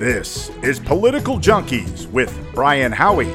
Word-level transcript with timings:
This 0.00 0.48
is 0.62 0.80
Political 0.80 1.40
Junkies 1.40 2.10
with 2.10 2.34
Brian 2.54 2.90
Howie. 2.90 3.30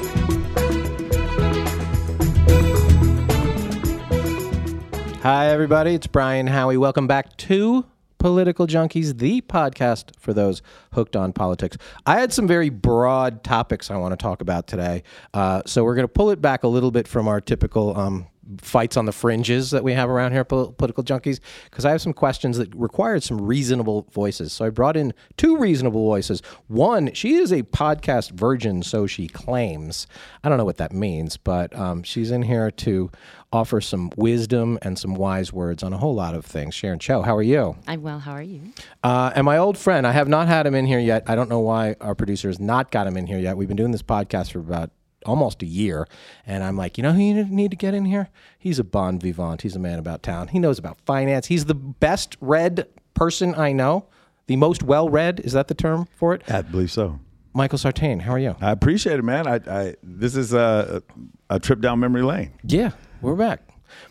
Hi, 5.20 5.46
everybody. 5.46 5.94
It's 5.94 6.08
Brian 6.08 6.48
Howie. 6.48 6.76
Welcome 6.76 7.06
back 7.06 7.36
to 7.36 7.86
Political 8.18 8.66
Junkies, 8.66 9.16
the 9.16 9.42
podcast 9.42 10.18
for 10.18 10.34
those 10.34 10.60
hooked 10.92 11.14
on 11.14 11.32
politics. 11.32 11.76
I 12.04 12.18
had 12.18 12.32
some 12.32 12.48
very 12.48 12.70
broad 12.70 13.44
topics 13.44 13.88
I 13.88 13.96
want 13.98 14.10
to 14.10 14.16
talk 14.16 14.40
about 14.40 14.66
today. 14.66 15.04
Uh, 15.32 15.62
so 15.66 15.84
we're 15.84 15.94
going 15.94 16.02
to 16.02 16.12
pull 16.12 16.30
it 16.30 16.42
back 16.42 16.64
a 16.64 16.68
little 16.68 16.90
bit 16.90 17.06
from 17.06 17.28
our 17.28 17.40
typical 17.40 17.96
um, 17.96 18.26
fights 18.60 18.96
on 18.96 19.06
the 19.06 19.12
fringes 19.12 19.70
that 19.70 19.84
we 19.84 19.92
have 19.92 20.08
around 20.08 20.32
here, 20.32 20.44
pol- 20.44 20.72
political 20.72 21.04
junkies, 21.04 21.40
because 21.64 21.84
I 21.84 21.90
have 21.90 22.02
some 22.02 22.12
questions 22.12 22.58
that 22.58 22.74
required 22.74 23.22
some 23.22 23.40
reasonable 23.40 24.06
voices. 24.12 24.52
So 24.52 24.64
I 24.64 24.70
brought 24.70 24.96
in 24.96 25.12
two 25.36 25.56
reasonable 25.56 26.04
voices. 26.04 26.42
One, 26.68 27.12
she 27.12 27.34
is 27.34 27.52
a 27.52 27.62
podcast 27.62 28.32
virgin, 28.32 28.82
so 28.82 29.06
she 29.06 29.28
claims. 29.28 30.06
I 30.42 30.48
don't 30.48 30.58
know 30.58 30.64
what 30.64 30.78
that 30.78 30.92
means, 30.92 31.36
but 31.36 31.76
um, 31.76 32.02
she's 32.02 32.30
in 32.30 32.42
here 32.42 32.70
to 32.70 33.10
offer 33.52 33.80
some 33.80 34.10
wisdom 34.16 34.78
and 34.82 34.98
some 34.98 35.14
wise 35.14 35.52
words 35.52 35.82
on 35.82 35.92
a 35.92 35.98
whole 35.98 36.14
lot 36.14 36.34
of 36.34 36.44
things. 36.44 36.74
Sharon 36.74 36.98
Cho, 36.98 37.22
how 37.22 37.36
are 37.36 37.42
you? 37.42 37.76
I'm 37.86 38.02
well. 38.02 38.18
How 38.18 38.32
are 38.32 38.42
you? 38.42 38.72
Uh, 39.02 39.32
and 39.34 39.44
my 39.44 39.56
old 39.56 39.78
friend, 39.78 40.06
I 40.06 40.12
have 40.12 40.28
not 40.28 40.48
had 40.48 40.66
him 40.66 40.74
in 40.74 40.86
here 40.86 40.98
yet. 40.98 41.24
I 41.26 41.34
don't 41.34 41.48
know 41.48 41.60
why 41.60 41.96
our 42.00 42.14
producer 42.14 42.48
has 42.48 42.60
not 42.60 42.90
got 42.90 43.06
him 43.06 43.16
in 43.16 43.26
here 43.26 43.38
yet. 43.38 43.56
We've 43.56 43.68
been 43.68 43.76
doing 43.76 43.92
this 43.92 44.02
podcast 44.02 44.52
for 44.52 44.58
about 44.58 44.90
almost 45.26 45.62
a 45.62 45.66
year, 45.66 46.06
and 46.46 46.64
I'm 46.64 46.76
like, 46.76 46.96
you 46.96 47.02
know 47.02 47.12
who 47.12 47.20
you 47.20 47.44
need 47.44 47.70
to 47.70 47.76
get 47.76 47.94
in 47.94 48.04
here? 48.04 48.28
He's 48.58 48.78
a 48.78 48.84
bon 48.84 49.18
vivant. 49.18 49.62
He's 49.62 49.76
a 49.76 49.78
man 49.78 49.98
about 49.98 50.22
town. 50.22 50.48
He 50.48 50.58
knows 50.58 50.78
about 50.78 50.98
finance. 51.04 51.46
He's 51.46 51.66
the 51.66 51.74
best 51.74 52.36
read 52.40 52.86
person 53.14 53.54
I 53.54 53.72
know. 53.72 54.06
The 54.46 54.56
most 54.56 54.82
well 54.82 55.08
read 55.08 55.40
is 55.40 55.52
that 55.52 55.68
the 55.68 55.74
term 55.74 56.08
for 56.16 56.34
it? 56.34 56.42
I 56.50 56.62
believe 56.62 56.92
so. 56.92 57.18
Michael 57.52 57.78
Sartain, 57.78 58.20
how 58.20 58.32
are 58.32 58.38
you? 58.38 58.54
I 58.60 58.70
appreciate 58.70 59.18
it, 59.18 59.22
man. 59.22 59.46
I, 59.46 59.60
I 59.66 59.94
this 60.02 60.36
is 60.36 60.52
a, 60.52 61.02
a 61.48 61.58
trip 61.58 61.80
down 61.80 61.98
memory 61.98 62.22
lane. 62.22 62.52
Yeah, 62.62 62.90
we're 63.22 63.34
back. 63.34 63.62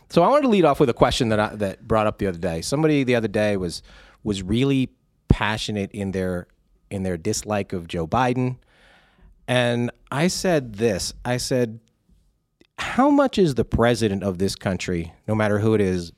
So 0.09 0.23
I 0.23 0.30
wanted 0.30 0.43
to 0.43 0.47
lead 0.49 0.66
off 0.66 0.80
with 0.80 0.89
a 0.89 0.93
question 0.93 1.30
that 1.30 1.39
I, 1.39 1.55
that 1.55 1.88
brought 1.88 2.08
up 2.08 2.17
the 2.17 2.27
other 2.27 2.39
day. 2.39 2.61
Somebody 2.61 3.03
the 3.03 3.16
other 3.16 3.27
day 3.27 3.55
was 3.55 3.83
was 4.23 4.41
really 4.41 4.89
passionate 5.27 5.91
in 5.91 6.11
their 6.11 6.47
in 6.89 7.03
their 7.03 7.17
dislike 7.17 7.71
of 7.71 7.88
Joe 7.88 8.08
Biden, 8.08 8.58
and 9.47 9.91
I 10.16 10.27
said 10.27 10.75
this. 10.75 11.13
I 11.25 11.35
said, 11.38 11.81
"How 12.77 13.09
much 13.09 13.38
is 13.38 13.55
the 13.55 13.66
president 13.66 14.23
of 14.23 14.38
this 14.38 14.55
country, 14.55 15.13
no 15.27 15.35
matter 15.35 15.59
who 15.59 15.73
it 15.73 15.81
is, 15.81 16.13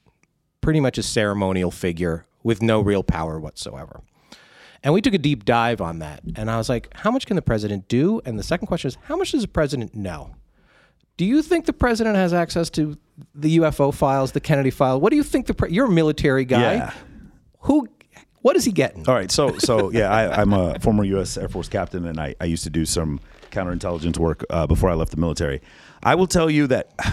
pretty 0.62 0.80
much 0.80 1.00
a 1.00 1.03
ceremonial 1.03 1.72
figure 1.72 2.25
with 2.44 2.62
no 2.62 2.80
real 2.80 3.02
power 3.02 3.40
whatsoever?" 3.40 4.02
And 4.84 4.94
we 4.94 5.02
took 5.02 5.16
a 5.16 5.18
deep 5.18 5.45
dive 5.45 5.81
on 5.81 5.98
that, 6.00 6.22
and 6.36 6.52
I 6.52 6.58
was 6.58 6.70
like, 6.70 6.94
"How 6.94 7.09
much 7.09 7.25
can 7.25 7.36
the 7.36 7.42
president 7.42 7.88
do?" 7.88 8.22
And 8.23 8.38
the 8.38 8.44
second 8.44 8.68
question 8.68 8.90
is, 8.90 8.98
"How 9.06 9.18
much 9.18 9.31
does 9.31 9.42
the 9.42 9.48
president 9.48 9.95
know?" 9.95 10.36
Do 11.18 11.25
you 11.25 11.42
think 11.42 11.66
the 11.66 11.73
president 11.73 12.16
has 12.18 12.31
access 12.31 12.70
to 12.72 12.95
the 13.34 13.58
UFO 13.58 13.92
files, 13.92 14.31
the 14.34 14.40
Kennedy 14.40 14.70
file? 14.70 15.02
What 15.02 15.09
do 15.09 15.16
you 15.16 15.23
think 15.23 15.48
the 15.48 15.56
pre- 15.56 15.72
you're 15.72 15.88
a 15.88 15.92
military 15.92 16.45
guy? 16.45 16.75
Yeah. 16.75 16.94
Who 17.62 17.88
what 18.42 18.56
is 18.56 18.64
he 18.64 18.72
getting? 18.72 19.08
All 19.08 19.16
right, 19.16 19.31
so 19.31 19.58
so 19.58 19.92
yeah, 19.92 20.12
I, 20.12 20.42
I'm 20.42 20.53
a 20.53 20.80
former 20.80 21.03
U.S. 21.03 21.36
Air 21.36 21.50
Force 21.50 21.68
captain, 21.68 22.06
and 22.06 22.20
I, 22.20 22.36
I 22.40 22.45
used 22.45 22.64
to 22.66 22.70
do 22.70 22.86
some 22.86 23.20
counterintelligence 23.52 24.17
work 24.17 24.44
uh, 24.50 24.67
before 24.67 24.90
I 24.90 24.94
left 24.94 25.12
the 25.12 25.17
military. 25.17 25.62
I 26.03 26.16
will 26.16 26.28
tell 26.28 26.50
you 26.50 26.67
that 26.67 26.92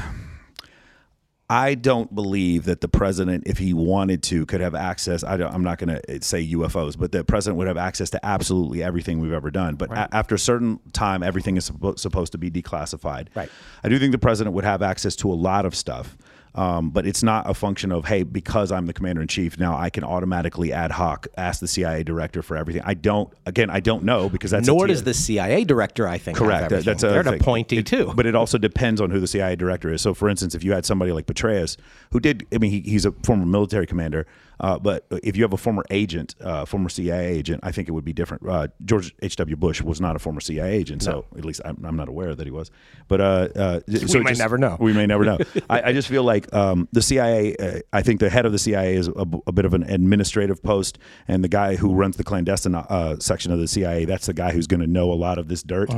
I 1.50 1.74
don't 1.74 2.14
believe 2.14 2.64
that 2.64 2.80
the 2.80 2.88
president, 2.88 3.44
if 3.46 3.58
he 3.58 3.74
wanted 3.74 4.22
to, 4.24 4.46
could 4.46 4.62
have 4.62 4.74
access. 4.74 5.22
I 5.22 5.34
am 5.34 5.62
not 5.62 5.78
going 5.78 6.00
to 6.00 6.22
say 6.22 6.46
UFOs, 6.52 6.98
but 6.98 7.12
the 7.12 7.22
president 7.22 7.58
would 7.58 7.66
have 7.66 7.76
access 7.76 8.08
to 8.10 8.26
absolutely 8.26 8.82
everything 8.82 9.20
we've 9.20 9.32
ever 9.32 9.50
done. 9.50 9.74
But 9.76 9.92
a- 9.92 10.08
after 10.14 10.34
a 10.34 10.38
certain 10.38 10.80
time, 10.92 11.22
everything 11.22 11.58
is 11.58 11.70
suppo- 11.70 11.98
supposed 11.98 12.32
to 12.32 12.38
be 12.38 12.50
declassified. 12.50 13.28
Right. 13.34 13.50
I 13.82 13.88
do 13.90 13.98
think 13.98 14.12
the 14.12 14.18
president 14.18 14.54
would 14.54 14.64
have 14.64 14.80
access 14.80 15.14
to 15.16 15.30
a 15.30 15.34
lot 15.34 15.66
of 15.66 15.74
stuff. 15.74 16.16
Um, 16.56 16.90
but 16.90 17.04
it's 17.04 17.22
not 17.24 17.50
a 17.50 17.54
function 17.54 17.90
of 17.90 18.04
hey 18.04 18.22
because 18.22 18.70
I'm 18.70 18.86
the 18.86 18.92
commander 18.92 19.20
in 19.20 19.26
chief 19.26 19.58
now 19.58 19.76
I 19.76 19.90
can 19.90 20.04
automatically 20.04 20.72
ad 20.72 20.92
hoc 20.92 21.26
ask 21.36 21.58
the 21.60 21.66
CIA 21.66 22.04
director 22.04 22.42
for 22.42 22.56
everything. 22.56 22.82
I 22.84 22.94
don't 22.94 23.32
again 23.44 23.70
I 23.70 23.80
don't 23.80 24.04
know 24.04 24.28
because 24.28 24.52
that's 24.52 24.66
Nor 24.66 24.86
does 24.86 25.02
the 25.02 25.14
CIA 25.14 25.64
director, 25.64 26.06
I 26.06 26.18
think. 26.18 26.38
Correct. 26.38 26.70
That- 26.70 26.84
That's 26.84 27.02
a 27.02 27.08
They're 27.08 27.20
an 27.20 27.34
appointee 27.40 27.82
too. 27.82 28.12
But 28.14 28.26
it 28.26 28.36
also 28.36 28.56
depends 28.58 29.00
on 29.00 29.10
who 29.10 29.18
the 29.18 29.26
CIA 29.26 29.56
director 29.56 29.92
is. 29.92 30.00
So, 30.02 30.14
for 30.14 30.28
instance, 30.28 30.54
if 30.54 30.62
you 30.62 30.72
had 30.72 30.86
somebody 30.86 31.10
like 31.10 31.26
Petraeus, 31.26 31.76
who 32.12 32.20
did, 32.20 32.46
I 32.52 32.58
mean, 32.58 32.70
he, 32.70 32.80
he's 32.80 33.04
a 33.04 33.10
former 33.24 33.46
military 33.46 33.86
commander, 33.86 34.26
uh, 34.60 34.78
but 34.78 35.06
if 35.22 35.36
you 35.36 35.42
have 35.42 35.52
a 35.52 35.56
former 35.56 35.84
agent, 35.90 36.34
uh, 36.40 36.64
former 36.64 36.88
CIA 36.88 37.26
agent, 37.34 37.60
I 37.62 37.72
think 37.72 37.88
it 37.88 37.92
would 37.92 38.04
be 38.04 38.12
different. 38.12 38.48
Uh, 38.48 38.68
George 38.84 39.14
H.W. 39.22 39.56
Bush 39.56 39.82
was 39.82 40.00
not 40.00 40.16
a 40.16 40.18
former 40.18 40.40
CIA 40.40 40.72
agent, 40.74 41.02
so 41.02 41.24
at 41.36 41.44
least 41.44 41.60
I'm, 41.64 41.84
I'm 41.84 41.96
not 41.96 42.08
aware 42.08 42.34
that 42.34 42.44
he 42.46 42.50
was. 42.50 42.70
But 43.08 43.20
uh, 43.20 43.24
uh, 43.56 43.80
so 44.06 44.18
may 44.20 44.30
just- 44.30 44.38
never 44.40 44.58
know. 44.58 44.76
We 44.80 44.92
may 44.92 45.06
never 45.06 45.24
know. 45.24 45.38
I, 45.70 45.82
I 45.90 45.92
just 45.92 46.08
feel 46.08 46.22
like 46.24 46.52
um, 46.54 46.88
the 46.92 47.02
CIA. 47.02 47.56
Uh, 47.56 47.80
I 47.92 48.02
think 48.02 48.20
the 48.20 48.30
head 48.30 48.46
of 48.46 48.52
the 48.52 48.58
CIA 48.58 48.94
is 48.96 49.08
a, 49.08 49.26
a 49.46 49.52
bit 49.52 49.64
of 49.64 49.74
an 49.74 49.82
administrative 49.84 50.62
post, 50.62 50.98
and 51.28 51.42
the 51.44 51.48
guy 51.48 51.76
who 51.76 51.94
runs 51.94 52.16
the 52.16 52.24
clandestine 52.24 52.74
uh, 52.74 53.16
section 53.18 53.52
of 53.52 53.58
the 53.58 53.68
CIA, 53.68 54.04
that's 54.04 54.26
the 54.26 54.34
guy 54.34 54.52
who's 54.52 54.66
going 54.66 54.80
to 54.80 54.86
know 54.86 55.12
a 55.12 55.14
lot 55.14 55.38
of 55.38 55.48
this 55.48 55.62
dirt. 55.62 55.90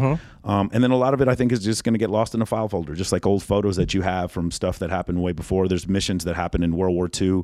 Um, 0.44 0.70
and 0.72 0.82
then 0.82 0.90
a 0.92 0.96
lot 0.96 1.12
of 1.14 1.20
it, 1.20 1.28
I 1.28 1.34
think, 1.34 1.50
is 1.52 1.60
just 1.64 1.82
going 1.84 1.94
to 1.94 1.98
get 1.98 2.08
lost 2.10 2.34
in 2.34 2.40
a 2.42 2.46
file 2.46 2.68
folder, 2.68 2.94
just 2.94 3.10
like 3.12 3.26
old 3.26 3.42
photos 3.42 3.76
that 3.76 3.94
you 3.94 4.02
have 4.02 4.30
from 4.30 4.50
stuff 4.50 4.78
that 4.78 4.90
happened 4.90 5.22
way 5.22 5.32
before. 5.32 5.66
There's 5.68 5.88
missions 5.88 6.24
that 6.24 6.36
happened 6.36 6.62
in 6.64 6.76
World 6.76 6.94
War 6.94 7.10
II 7.20 7.42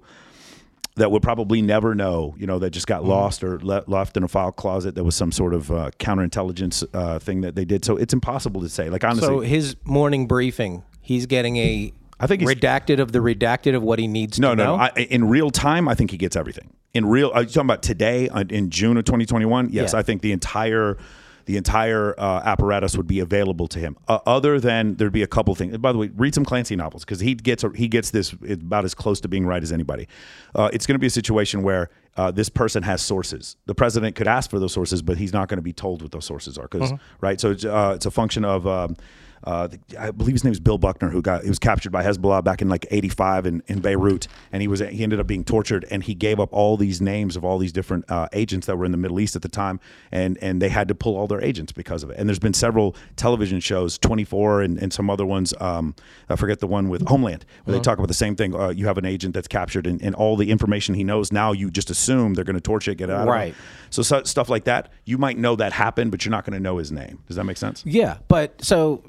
that 0.97 1.11
would 1.11 1.23
probably 1.23 1.63
never 1.63 1.95
know, 1.95 2.35
you 2.39 2.47
know, 2.47 2.59
that 2.59 2.71
just 2.71 2.87
got 2.87 3.05
lost 3.05 3.43
or 3.43 3.59
le- 3.61 3.85
left 3.87 4.17
in 4.17 4.23
a 4.25 4.29
file 4.29 4.53
closet. 4.53 4.95
That 4.95 5.05
was 5.05 5.17
some 5.17 5.33
sort 5.33 5.55
of 5.55 5.71
uh, 5.71 5.91
counterintelligence 5.99 6.85
uh, 6.93 7.19
thing 7.19 7.41
that 7.43 7.55
they 7.55 7.65
did. 7.65 7.85
So 7.85 7.97
it's 7.97 8.13
impossible 8.13 8.61
to 8.61 8.69
say. 8.69 8.91
Like 8.91 9.03
honestly, 9.05 9.27
so 9.27 9.41
his 9.41 9.77
morning 9.85 10.27
briefing, 10.27 10.83
he's 11.01 11.27
getting 11.27 11.57
a 11.57 11.93
I 12.21 12.27
think 12.27 12.43
redacted 12.43 13.01
of 13.01 13.13
the 13.13 13.19
redacted 13.21 13.75
of 13.75 13.83
what 13.83 13.99
he 13.99 14.07
needs 14.07 14.39
No, 14.39 14.51
to 14.51 14.57
no, 14.57 14.65
know. 14.65 14.77
no. 14.77 14.83
I, 14.83 14.89
in 15.11 15.29
real 15.29 15.51
time, 15.51 15.89
I 15.89 15.95
think 15.95 16.11
he 16.11 16.17
gets 16.19 16.37
everything. 16.37 16.73
In 16.95 17.07
real, 17.07 17.31
are 17.35 17.41
you 17.43 17.49
talking 17.49 17.63
about 17.63 17.83
today 17.83 18.29
uh, 18.29 18.45
in 18.51 18.69
June 18.69 18.97
of 18.99 19.05
2021? 19.05 19.71
Yes, 19.71 19.93
Yeah. 19.93 19.99
I 19.99 20.03
think 20.03 20.21
the 20.23 20.33
entire 20.33 20.99
the 21.47 21.57
entire 21.57 22.19
uh, 22.19 22.43
apparatus 22.45 22.97
would 22.97 23.07
be 23.07 23.21
available 23.21 23.69
to 23.69 23.79
him. 23.79 23.97
Uh, 24.09 24.19
other 24.27 24.61
than 24.61 24.97
there'd 24.97 25.13
be 25.13 25.23
a 25.23 25.27
couple 25.27 25.55
things. 25.55 25.77
By 25.79 25.93
the 25.93 25.99
way, 25.99 26.11
read 26.17 26.35
some 26.35 26.45
Clancy 26.45 26.77
novels 26.77 27.05
because 27.05 27.21
he 27.21 27.35
gets 27.35 27.65
he 27.75 27.89
gets 27.89 28.11
this 28.11 28.33
about 28.49 28.85
as 28.85 28.95
close 28.95 29.21
to 29.21 29.29
being 29.29 29.47
right 29.47 29.63
as 29.63 29.73
anybody. 29.73 30.09
Uh, 30.55 30.71
it's 30.73 30.87
going 30.87 30.95
to 30.95 31.01
be 31.01 31.07
a 31.07 31.11
situation 31.11 31.63
where. 31.63 31.91
Uh, 32.15 32.31
this 32.31 32.51
person 32.51 32.83
has 32.83 33.01
sources. 33.01 33.57
The 33.65 33.75
president 33.75 34.17
could 34.17 34.29
ask 34.29 34.51
for 34.51 34.59
those 34.59 34.75
sources, 34.75 35.01
but 35.01 35.17
he's 35.17 35.33
not 35.33 35.49
going 35.49 35.57
to 35.57 35.63
be 35.63 35.73
told 35.73 36.03
what 36.03 36.13
those 36.13 36.27
sources 36.27 36.59
are. 36.59 36.69
Because 36.69 36.93
right, 37.23 37.41
so 37.41 37.53
it's, 37.53 37.65
uh, 37.65 37.93
it's 37.97 38.05
a 38.05 38.11
function 38.11 38.45
of 38.45 38.67
um, 38.67 38.97
uh, 39.45 39.67
the, 39.69 39.79
I 39.99 40.11
believe 40.11 40.35
his 40.35 40.45
name 40.45 40.53
is 40.53 40.61
Bill 40.61 40.79
Buckner, 40.79 41.09
who 41.09 41.23
got 41.23 41.43
he 41.43 41.49
was 41.49 41.59
captured 41.59 41.91
by 41.91 42.05
Hezbollah 42.05 42.45
back 42.45 42.63
in 42.63 42.69
like 42.69 42.87
'85 42.91 43.47
in, 43.47 43.63
in 43.67 43.81
Beirut, 43.81 44.29
and 44.53 44.63
he 44.63 44.69
was 44.69 44.81
he 44.81 45.03
ended 45.03 45.21
up 45.21 45.27
being 45.27 45.45
tortured, 45.45 45.85
and 45.91 46.03
he 46.03 46.15
gave 46.15 46.39
up 46.39 46.53
all 46.53 46.77
these 46.77 47.01
names 47.01 47.37
of 47.37 47.45
all 47.45 47.59
these 47.59 47.73
different 47.73 48.11
uh, 48.11 48.29
agents 48.33 48.67
that 48.67 48.77
were 48.77 48.85
in 48.85 48.93
the 48.93 48.99
Middle 48.99 49.21
East 49.21 49.37
at 49.37 49.43
the 49.43 49.49
time, 49.49 49.81
and 50.11 50.39
and 50.39 50.63
they 50.63 50.69
had 50.69 50.89
to 50.89 50.95
pull 50.95 51.17
all 51.17 51.27
their 51.27 51.43
agents 51.43 51.73
because 51.73 52.03
of 52.03 52.11
it. 52.11 52.19
And 52.19 52.29
there's 52.29 52.39
been 52.39 52.55
several 52.55 52.95
television 53.17 53.61
shows, 53.61 53.99
24 53.99 54.63
and, 54.63 54.79
and 54.79 54.93
some 54.93 55.11
other 55.11 55.27
ones. 55.27 55.55
Um, 55.61 55.95
I 56.29 56.37
forget 56.37 56.61
the 56.61 56.67
one 56.67 56.89
with 56.89 57.07
Homeland, 57.09 57.45
where 57.65 57.77
they 57.77 57.83
talk 57.83 57.99
about 57.99 58.09
the 58.09 58.15
same 58.15 58.37
thing. 58.37 58.55
Uh, 58.55 58.69
you 58.69 58.87
have 58.87 58.99
an 58.99 59.05
agent 59.05 59.35
that's 59.35 59.49
captured, 59.49 59.87
and, 59.87 60.01
and 60.03 60.15
all 60.15 60.37
the 60.37 60.51
information 60.51 60.95
he 60.95 61.05
knows 61.05 61.33
now, 61.33 61.53
you 61.53 61.71
just 61.71 61.91
assume 61.91 62.35
they're 62.35 62.45
going 62.45 62.55
to 62.55 62.61
torture 62.61 62.93
it, 62.93 62.99
get 62.99 63.11
it 63.11 63.15
out 63.15 63.27
Right. 63.33 63.55
So, 63.91 64.03
so 64.03 64.23
stuff 64.25 64.49
like 64.49 64.65
that, 64.65 64.91
you 65.05 65.19
might 65.19 65.39
know 65.39 65.57
that 65.57 65.73
happened, 65.73 66.11
but 66.11 66.25
you're 66.25 66.31
not 66.31 66.45
going 66.45 66.55
to 66.55 66.61
know 66.61 66.79
his 66.79 66.93
name. 66.93 67.23
Does 67.27 67.37
that 67.37 67.45
make 67.45 67.57
sense? 67.57 67.85
Yeah, 67.85 68.19
but 68.29 68.63
so 68.65 69.03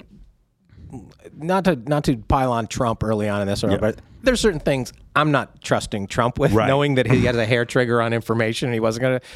not 1.36 1.64
to 1.64 1.76
not 1.76 2.04
to 2.04 2.16
pile 2.16 2.52
on 2.52 2.66
Trump 2.66 3.02
early 3.04 3.28
on 3.28 3.40
in 3.42 3.46
this, 3.48 3.62
but 3.62 4.00
there's 4.22 4.40
certain 4.40 4.60
things 4.60 4.92
I'm 5.14 5.30
not 5.30 5.60
trusting 5.62 6.06
Trump 6.08 6.38
with, 6.38 6.52
Right. 6.52 6.66
knowing 6.66 6.94
that 6.96 7.06
he 7.10 7.24
has 7.26 7.36
a 7.36 7.44
hair 7.52 7.64
trigger 7.64 8.00
on 8.00 8.12
information 8.12 8.68
and 8.68 8.74
he 8.74 8.80
wasn't 8.80 9.02
going 9.02 9.20
to. 9.20 9.26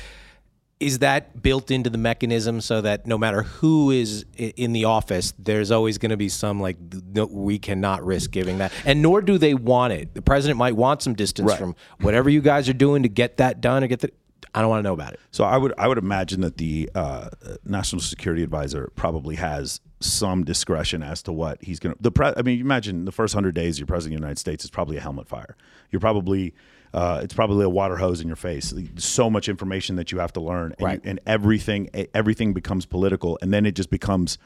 Is 0.80 1.00
that 1.00 1.42
built 1.42 1.72
into 1.72 1.90
the 1.90 1.98
mechanism 1.98 2.60
so 2.60 2.80
that 2.82 3.04
no 3.04 3.18
matter 3.18 3.42
who 3.42 3.90
is 3.90 4.24
in 4.36 4.72
the 4.72 4.84
office, 4.84 5.34
there's 5.36 5.72
always 5.72 5.98
going 5.98 6.10
to 6.10 6.16
be 6.16 6.28
some 6.28 6.60
like 6.60 6.76
no, 7.12 7.26
we 7.26 7.58
cannot 7.58 8.04
risk 8.06 8.30
giving 8.30 8.58
that, 8.58 8.72
and 8.84 9.02
nor 9.02 9.20
do 9.20 9.38
they 9.38 9.54
want 9.54 9.92
it. 9.92 10.14
The 10.14 10.22
president 10.22 10.56
might 10.56 10.76
want 10.76 11.02
some 11.02 11.14
distance 11.14 11.48
Right. 11.50 11.58
from 11.58 11.74
whatever 12.00 12.30
you 12.30 12.40
guys 12.40 12.68
are 12.68 12.72
doing 12.74 13.02
to 13.02 13.08
get 13.08 13.38
that 13.38 13.60
done 13.60 13.82
or 13.82 13.88
get 13.88 14.00
the. 14.00 14.12
I 14.54 14.60
don't 14.60 14.70
want 14.70 14.78
to 14.78 14.88
know 14.88 14.94
about 14.94 15.14
it. 15.14 15.20
So 15.32 15.42
I 15.42 15.56
would 15.56 15.74
I 15.76 15.88
would 15.88 15.98
imagine 15.98 16.42
that 16.42 16.58
the 16.58 16.88
uh, 16.94 17.30
national 17.64 18.00
security 18.00 18.44
advisor 18.44 18.92
probably 18.94 19.34
has 19.34 19.80
some 20.00 20.44
discretion 20.44 21.02
as 21.02 21.22
to 21.22 21.32
what 21.32 21.62
he's 21.62 21.78
going 21.80 21.94
to. 21.94 22.02
The 22.02 22.10
pre- 22.12 22.32
I 22.36 22.42
mean, 22.42 22.60
imagine 22.60 23.04
the 23.04 23.12
first 23.12 23.34
hundred 23.34 23.54
days 23.54 23.78
you're 23.78 23.86
president 23.86 24.14
of 24.16 24.20
the 24.20 24.24
United 24.26 24.38
States 24.38 24.64
is 24.64 24.70
probably 24.70 24.96
a 24.96 25.00
helmet 25.00 25.26
fire. 25.28 25.56
You're 25.90 26.00
probably 26.00 26.54
uh, 26.94 27.20
it's 27.22 27.34
probably 27.34 27.64
a 27.64 27.68
water 27.68 27.96
hose 27.96 28.20
in 28.20 28.26
your 28.26 28.36
face. 28.36 28.72
So 28.96 29.28
much 29.28 29.48
information 29.48 29.96
that 29.96 30.10
you 30.12 30.18
have 30.20 30.32
to 30.34 30.40
learn, 30.40 30.74
and, 30.78 30.80
Right. 30.84 31.00
you, 31.04 31.10
and 31.10 31.20
everything 31.26 31.90
everything 32.14 32.52
becomes 32.54 32.86
political, 32.86 33.38
and 33.42 33.52
then 33.52 33.66
it 33.66 33.72
just 33.74 33.90
becomes. 33.90 34.38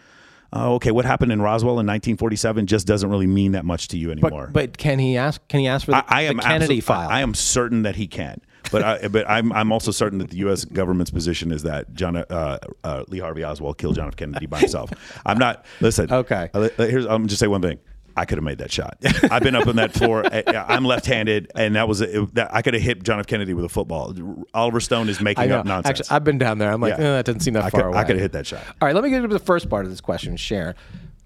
Uh, 0.54 0.75
okay, 0.75 0.90
what 0.90 1.06
happened 1.06 1.32
in 1.32 1.40
Roswell 1.40 1.81
in 1.81 1.87
1947 1.87 2.66
just 2.66 2.87
doesn't 2.87 3.08
really 3.08 3.26
mean 3.26 3.52
that 3.52 3.64
much 3.64 3.88
to 3.88 3.96
you 3.96 4.10
anymore. 4.12 4.50
But 4.52 4.76
can 4.76 4.99
he 4.99 5.16
ask? 5.16 5.40
Can 5.49 5.60
he 5.60 5.66
ask 5.66 5.87
for 5.87 5.93
the, 5.93 5.96
I, 6.12 6.19
I 6.19 6.22
am 6.25 6.37
the 6.37 6.43
Kennedy 6.43 6.64
absolute- 6.64 6.84
file? 6.84 7.08
I, 7.08 7.19
I 7.19 7.20
am 7.22 7.32
certain 7.32 7.82
that 7.84 7.96
he 7.96 8.06
can. 8.06 8.40
But 8.72 8.82
I, 8.82 9.08
but 9.08 9.28
I'm 9.30 9.52
I'm 9.52 9.70
also 9.70 9.90
certain 9.92 10.19
that 10.19 10.30
the 10.30 10.38
U.S. 10.38 10.64
government's 10.64 11.10
position 11.10 11.52
is 11.52 11.62
that 11.62 11.94
John 11.94 12.16
uh, 12.16 12.58
uh, 12.82 13.04
Lee 13.08 13.20
Harvey 13.20 13.44
Oswald 13.44 13.78
killed 13.78 13.94
John 13.94 14.08
F. 14.08 14.16
Kennedy 14.16 14.46
by 14.46 14.58
himself. 14.60 14.90
I'm 15.26 15.38
not. 15.38 15.64
Listen. 15.80 16.10
Okay. 16.12 16.50
uh, 16.52 16.69
Here's. 16.78 17.06
I'm 17.06 17.28
just 17.28 17.38
say 17.38 17.46
one 17.46 17.62
thing. 17.62 17.78
I 18.16 18.24
could 18.26 18.36
have 18.38 18.44
made 18.44 18.58
that 18.58 18.70
shot. 18.70 18.98
I've 19.30 19.42
been 19.42 19.54
up 19.54 19.66
on 19.66 19.76
that 19.76 19.94
floor. 19.94 20.22
I'm 20.46 20.84
left-handed, 20.84 21.50
and 21.54 21.76
that 21.76 21.88
was 21.88 22.00
a, 22.02 22.22
it, 22.22 22.34
that, 22.34 22.54
I 22.54 22.60
could 22.60 22.74
have 22.74 22.82
hit 22.82 23.02
John 23.04 23.19
F. 23.19 23.26
Kennedy 23.26 23.54
with 23.54 23.64
a 23.64 23.69
football. 23.70 24.14
Oliver 24.52 24.80
Stone 24.80 25.08
is 25.08 25.20
making 25.20 25.50
up 25.50 25.64
nonsense. 25.64 26.00
Actually, 26.00 26.14
I've 26.16 26.25
been 26.25 26.38
down 26.38 26.58
there. 26.58 26.70
I'm 26.70 26.80
like, 26.80 26.98
Yeah. 26.98 27.04
eh, 27.04 27.12
that 27.16 27.25
doesn't 27.25 27.40
seem 27.40 27.54
that 27.54 27.64
I 27.64 27.70
far 27.70 27.82
could, 27.82 27.86
away. 27.88 27.98
I 27.98 28.04
could 28.04 28.16
have 28.16 28.22
hit 28.22 28.32
that 28.32 28.46
shot. 28.46 28.62
All 28.80 28.86
right, 28.86 28.94
let 28.94 29.02
me 29.04 29.10
get 29.10 29.25
into 29.25 29.28
the 29.28 29.38
first 29.38 29.70
part 29.70 29.84
of 29.86 29.90
this 29.90 30.00
question. 30.00 30.36
Share. 30.36 30.75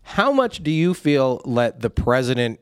How 0.02 0.30
much 0.30 0.62
do 0.62 0.70
you 0.70 0.94
feel 0.94 1.40
let 1.44 1.80
the 1.80 1.90
president? 1.90 2.60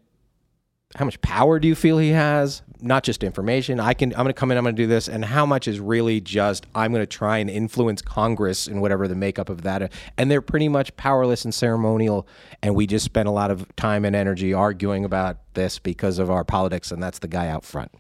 How 0.94 1.05
much 1.05 1.20
power 1.23 1.58
do 1.58 1.67
you 1.67 1.75
feel 1.75 1.99
he 1.99 2.11
has? 2.11 2.62
Not 2.81 3.02
just 3.02 3.25
information. 3.25 3.81
I 3.81 3.94
can. 3.94 4.12
I'm 4.12 4.19
going 4.19 4.29
to 4.29 4.32
come 4.32 4.52
in. 4.52 4.58
I'm 4.58 4.64
going 4.64 4.76
to 4.76 4.82
do 4.82 4.87
this. 4.87 5.08
And 5.08 5.25
how 5.25 5.44
much 5.44 5.67
is 5.67 5.81
really 5.81 6.20
just? 6.20 6.67
I'm 6.75 6.93
going 6.93 7.02
to 7.02 7.06
try 7.06 7.38
and 7.38 7.50
influence 7.50 8.00
Congress 8.00 8.69
and 8.69 8.81
whatever 8.81 9.08
the 9.08 9.17
makeup 9.17 9.49
of 9.49 9.62
that. 9.62 9.93
And 10.17 10.31
they're 10.31 10.43
pretty 10.43 10.69
much 10.69 10.96
powerless 10.96 11.44
and 11.44 11.52
ceremonial. 11.52 12.29
And 12.62 12.76
we 12.76 12.87
just 12.87 13.05
spend 13.05 13.29
a 13.29 13.32
lot 13.32 13.50
of 13.50 13.75
time 13.75 14.05
and 14.05 14.14
energy 14.14 14.52
arguing 14.52 15.05
about 15.05 15.38
this 15.55 15.79
because 15.79 16.19
of 16.19 16.31
our 16.31 16.44
politics. 16.44 16.93
And 16.93 17.02
that's 17.02 17.19
the 17.19 17.29
guy 17.29 17.49
out 17.49 17.64
front. 17.64 17.90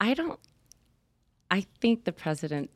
I 0.00 0.14
don't. 0.14 0.38
I 1.50 1.66
think 1.80 2.04
the 2.04 2.12
president 2.12 2.70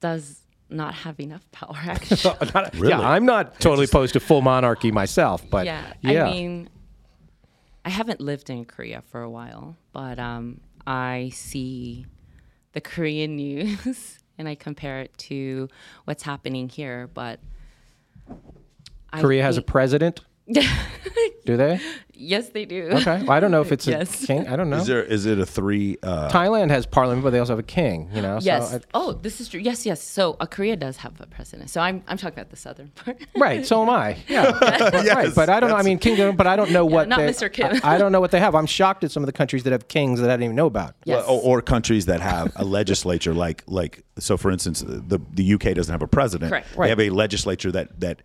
does 0.00 0.44
not 0.68 0.94
have 0.94 1.20
enough 1.20 1.50
power. 1.52 1.76
Actually, 1.76 2.36
Yeah, 2.90 3.00
I'm 3.00 3.24
not 3.24 3.60
totally 3.60 3.84
opposed 3.84 4.12
to 4.14 4.20
full 4.20 4.42
monarchy 4.42 4.90
myself, 4.92 5.48
but 5.48 5.66
yeah. 5.66 5.92
yeah. 6.02 6.26
I 6.26 6.32
mean, 6.32 6.68
I 7.84 7.90
haven't 7.90 8.20
lived 8.20 8.50
in 8.50 8.64
Korea 8.64 9.02
for 9.10 9.20
a 9.20 9.30
while, 9.30 9.76
but 9.92 10.18
um, 10.18 10.60
I 10.86 11.30
see 11.34 12.06
the 12.72 12.80
Korean 12.80 13.36
news 13.36 14.18
and 14.38 14.48
I 14.48 14.54
compare 14.54 15.00
it 15.00 15.16
to 15.18 15.68
what's 16.04 16.22
happening 16.22 16.68
here. 16.68 17.08
But 17.12 17.40
Korea 19.12 19.42
has 19.42 19.56
a 19.56 19.62
president. 19.62 20.20
Do 20.52 21.56
they? 21.56 21.80
Yes, 22.16 22.50
they 22.50 22.64
do. 22.64 22.88
Okay. 22.92 23.22
Well, 23.22 23.30
I 23.32 23.40
don't 23.40 23.50
know 23.50 23.60
if 23.60 23.72
it's 23.72 23.86
Yes. 23.86 24.22
a 24.22 24.26
king. 24.26 24.48
I 24.48 24.56
don't 24.56 24.70
know. 24.70 24.76
Is 24.78 24.86
there 24.86 25.02
is 25.02 25.26
it 25.26 25.38
a 25.38 25.46
three? 25.46 25.98
Uh, 26.02 26.30
Thailand 26.30 26.70
has 26.70 26.86
parliament, 26.86 27.22
but 27.24 27.30
they 27.30 27.38
also 27.38 27.52
have 27.52 27.58
a 27.58 27.62
king. 27.62 28.08
You 28.12 28.22
know. 28.22 28.38
Yes. 28.40 28.70
So 28.70 28.76
I- 28.76 28.80
oh, 28.94 29.12
this 29.12 29.40
is 29.40 29.48
true. 29.48 29.60
Yes, 29.60 29.84
yes. 29.86 30.02
So 30.02 30.36
uh, 30.40 30.46
Korea 30.46 30.76
does 30.76 30.96
have 30.98 31.20
a 31.20 31.26
president. 31.26 31.70
So 31.70 31.80
I'm 31.80 32.02
I'm 32.08 32.16
talking 32.16 32.38
about 32.38 32.50
the 32.50 32.56
southern 32.56 32.88
part. 32.94 33.20
right. 33.36 33.66
So 33.66 33.82
am 33.82 33.90
I. 33.90 34.16
Yeah. 34.28 34.50
right. 35.14 35.34
But 35.34 35.48
I 35.48 35.60
don't 35.60 35.70
know. 35.70 35.76
I 35.76 35.82
mean, 35.82 35.98
kingdom. 35.98 36.36
But 36.36 36.46
I 36.46 36.56
don't 36.56 36.70
know 36.70 36.84
what. 36.86 37.08
not 37.08 37.18
they, 37.18 37.28
Mr. 37.28 37.52
Kim. 37.52 37.80
I, 37.82 37.94
I 37.94 37.98
don't 37.98 38.12
know 38.12 38.20
what 38.20 38.30
they 38.30 38.40
have. 38.40 38.54
I'm 38.54 38.66
shocked 38.66 39.04
at 39.04 39.10
some 39.10 39.22
of 39.22 39.26
the 39.26 39.32
countries 39.32 39.62
that 39.64 39.72
have 39.72 39.88
kings 39.88 40.20
that 40.20 40.30
I 40.30 40.34
didn't 40.34 40.44
even 40.44 40.56
know 40.56 40.66
about. 40.66 40.94
Yes. 41.04 41.24
Well, 41.26 41.36
or, 41.36 41.58
or 41.58 41.62
countries 41.62 42.06
that 42.06 42.20
have 42.20 42.52
a 42.56 42.64
legislature, 42.64 43.34
like 43.34 43.62
like 43.66 44.04
so. 44.18 44.36
For 44.36 44.50
instance, 44.50 44.82
the 44.86 45.20
the 45.32 45.54
UK 45.54 45.74
doesn't 45.74 45.92
have 45.92 46.02
a 46.02 46.06
president. 46.08 46.50
Correct. 46.50 46.68
They 46.78 46.88
have 46.88 47.00
a 47.00 47.10
legislature 47.10 47.72
that 47.72 48.00
that 48.00 48.22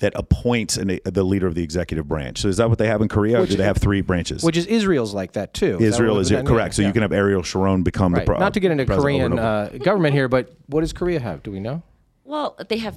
that 0.00 0.12
appoints 0.14 0.76
an, 0.76 1.00
the 1.04 1.24
leader 1.24 1.46
of 1.46 1.54
the 1.54 1.62
executive 1.62 2.06
branch. 2.06 2.38
So 2.40 2.48
is 2.48 2.56
that 2.58 2.68
what 2.68 2.78
they 2.78 2.86
have 2.86 3.00
in 3.02 3.08
Korea, 3.08 3.40
or 3.42 3.46
do 3.46 3.56
they 3.56 3.64
have 3.64 3.78
three 3.78 4.00
branches? 4.00 4.42
Which 4.42 4.56
is 4.56 4.66
Israel's 4.66 5.12
like 5.14 5.32
that 5.32 5.54
too. 5.54 5.76
that 5.78 5.82
Israel 5.84 6.14
what- 6.14 6.20
is 6.20 6.28
that- 6.30 6.46
correct. 6.46 6.74
So 6.74 6.82
yeah. 6.82 6.88
you 6.88 6.92
can 6.94 7.02
have 7.02 7.12
Ariel 7.12 7.42
Sharon 7.42 7.82
become 7.82 8.14
Right. 8.14 8.20
the 8.20 8.26
pro- 8.26 8.38
Not 8.38 8.54
to 8.54 8.60
get 8.60 8.70
into 8.70 8.86
Korean 8.86 9.32
over 9.32 9.40
and 9.40 9.40
over. 9.40 9.74
uh, 9.74 9.78
government 9.84 10.14
here, 10.14 10.28
but 10.28 10.52
what 10.66 10.80
does 10.82 10.92
Korea 10.92 11.20
have? 11.20 11.42
Do 11.42 11.50
we 11.50 11.60
know? 11.60 11.82
Well, 12.24 12.56
they 12.68 12.78
have 12.78 12.96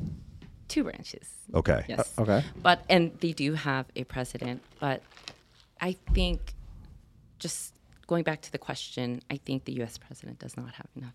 two 0.67 0.83
branches. 0.83 1.27
okay. 1.53 1.85
Yes. 1.87 2.13
Okay. 2.17 2.43
But 2.61 2.83
and 2.89 3.11
they 3.19 3.33
do 3.33 3.53
have 3.53 3.85
a 3.95 4.03
president, 4.03 4.61
but 4.79 5.01
I 5.79 5.95
think 6.13 6.53
just 7.39 7.73
going 8.07 8.23
back 8.23 8.41
to 8.41 8.51
the 8.51 8.57
question, 8.57 9.21
I 9.31 9.37
think 9.37 9.65
the 9.65 9.73
US 9.81 9.97
president 9.97 10.39
does 10.39 10.55
not 10.55 10.73
have 10.75 10.87
enough. 10.95 11.13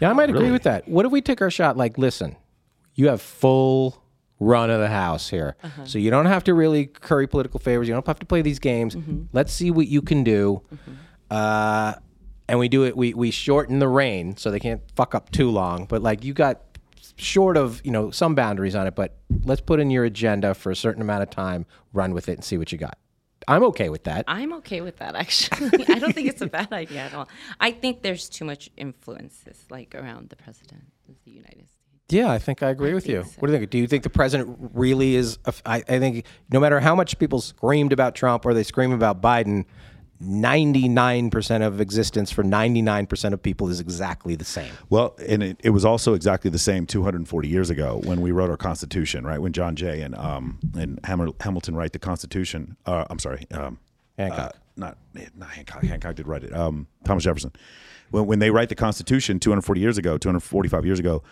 Yeah, 0.00 0.10
I 0.10 0.12
might 0.12 0.30
agree 0.30 0.52
with 0.52 0.62
that. 0.62 0.88
What 0.88 1.04
if 1.04 1.10
we 1.10 1.20
take 1.20 1.42
our 1.42 1.50
shot? 1.50 1.76
Like, 1.76 1.98
listen, 1.98 2.36
you 2.94 3.08
have 3.08 3.20
full 3.20 4.00
run 4.44 4.70
of 4.70 4.80
the 4.80 4.88
house 4.88 5.28
here, 5.30 5.56
Uh-huh. 5.62 5.84
so 5.86 5.98
you 5.98 6.10
don't 6.10 6.26
have 6.26 6.44
to 6.44 6.54
really 6.54 6.86
curry 6.86 7.26
political 7.26 7.58
favors. 7.60 7.88
You 7.88 7.94
don't 7.94 8.06
have 8.06 8.18
to 8.20 8.26
play 8.26 8.42
these 8.42 8.58
games. 8.58 8.94
Mm-hmm. 8.94 9.22
Let's 9.32 9.52
see 9.52 9.70
what 9.70 9.86
you 9.88 10.02
can 10.02 10.22
do. 10.24 10.62
Uh, 11.30 11.94
and 12.48 12.58
we 12.58 12.68
do 12.68 12.84
it. 12.84 12.96
We 12.96 13.14
we 13.14 13.30
shorten 13.30 13.78
the 13.78 13.88
reign 13.88 14.36
so 14.36 14.50
they 14.50 14.60
can't 14.60 14.82
fuck 14.94 15.14
up 15.14 15.30
too 15.30 15.50
long. 15.50 15.86
But 15.86 16.02
like, 16.02 16.24
you 16.24 16.34
got 16.34 16.60
short 17.16 17.56
of 17.56 17.80
you 17.84 17.90
know 17.90 18.10
some 18.10 18.34
boundaries 18.34 18.74
on 18.74 18.86
it. 18.86 18.94
But 18.94 19.16
let's 19.44 19.60
put 19.62 19.80
in 19.80 19.90
your 19.90 20.04
agenda 20.04 20.54
for 20.54 20.70
a 20.70 20.76
certain 20.76 21.00
amount 21.02 21.22
of 21.22 21.30
time. 21.30 21.64
Run 21.92 22.12
with 22.12 22.28
it 22.28 22.32
and 22.34 22.44
see 22.44 22.58
what 22.58 22.70
you 22.72 22.78
got. 22.78 22.98
I'm 23.48 23.62
okay 23.64 23.88
with 23.90 24.04
that. 24.04 24.24
I'm 24.26 24.52
okay 24.54 24.80
with 24.80 24.96
that 24.98 25.14
actually. 25.16 25.84
I 25.88 25.98
don't 25.98 26.14
think 26.14 26.28
it's 26.28 26.40
a 26.42 26.46
bad 26.46 26.72
idea 26.72 27.00
at 27.00 27.14
all. 27.14 27.28
I 27.60 27.72
think 27.72 28.02
there's 28.02 28.28
too 28.28 28.44
much 28.44 28.70
influences 28.76 29.64
like 29.70 29.94
around 29.94 30.28
the 30.30 30.36
president 30.36 30.84
of 31.08 31.14
the 31.24 31.30
United 31.30 31.66
States. 31.68 31.73
Yeah, 32.10 32.30
I 32.30 32.38
think 32.38 32.62
I 32.62 32.68
agree 32.68 32.92
with 32.92 33.08
you. 33.08 33.22
so. 33.24 33.30
What 33.38 33.48
do 33.48 33.52
you 33.54 33.58
think? 33.60 33.70
Do 33.70 33.78
you 33.78 33.86
think 33.86 34.02
the 34.02 34.10
president 34.10 34.58
really 34.74 35.14
is? 35.16 35.38
a 35.46 35.48
f- 35.48 35.62
I, 35.64 35.76
I 35.88 35.98
think 35.98 36.26
no 36.50 36.60
matter 36.60 36.78
how 36.80 36.94
much 36.94 37.18
people 37.18 37.40
screamed 37.40 37.92
about 37.92 38.14
Trump 38.14 38.44
or 38.44 38.52
they 38.52 38.62
scream 38.62 38.92
about 38.92 39.22
Biden, 39.22 39.64
99% 40.22 41.66
of 41.66 41.80
existence 41.80 42.30
for 42.30 42.42
99% 42.44 43.32
of 43.32 43.42
people 43.42 43.68
is 43.68 43.80
exactly 43.80 44.34
the 44.36 44.44
same. 44.44 44.72
Well, 44.90 45.16
and 45.26 45.42
it, 45.42 45.60
it 45.64 45.70
was 45.70 45.84
also 45.84 46.14
exactly 46.14 46.50
the 46.50 46.58
same 46.58 46.86
240 46.86 47.48
years 47.48 47.70
ago 47.70 48.00
when 48.04 48.20
we 48.20 48.30
wrote 48.32 48.50
our 48.50 48.56
Constitution, 48.56 49.24
right? 49.26 49.38
When 49.40 49.52
John 49.52 49.74
Jay 49.76 50.02
and 50.02 50.14
um 50.16 50.58
and 50.78 51.00
Hammer, 51.04 51.28
Hamilton 51.40 51.74
write 51.74 51.92
the 51.92 51.98
Constitution. 51.98 52.76
Uh, 52.86 53.04
I'm 53.10 53.18
sorry, 53.18 53.46
um, 53.52 53.78
Hancock. 54.18 54.38
uh, 54.38 54.58
not 54.76 54.98
not 55.36 55.50
Hancock. 55.50 55.82
Hancock 55.84 56.14
did 56.16 56.26
write 56.28 56.44
it. 56.44 56.54
Um, 56.54 56.86
Thomas 57.04 57.24
Jefferson. 57.24 57.52
When 58.10 58.26
when 58.26 58.38
they 58.40 58.50
write 58.50 58.68
the 58.68 58.74
Constitution 58.74 59.40
240 59.40 59.80
years 59.80 59.98
ago, 59.98 60.18
245 60.18 60.84
years 60.84 60.98
ago. 60.98 61.22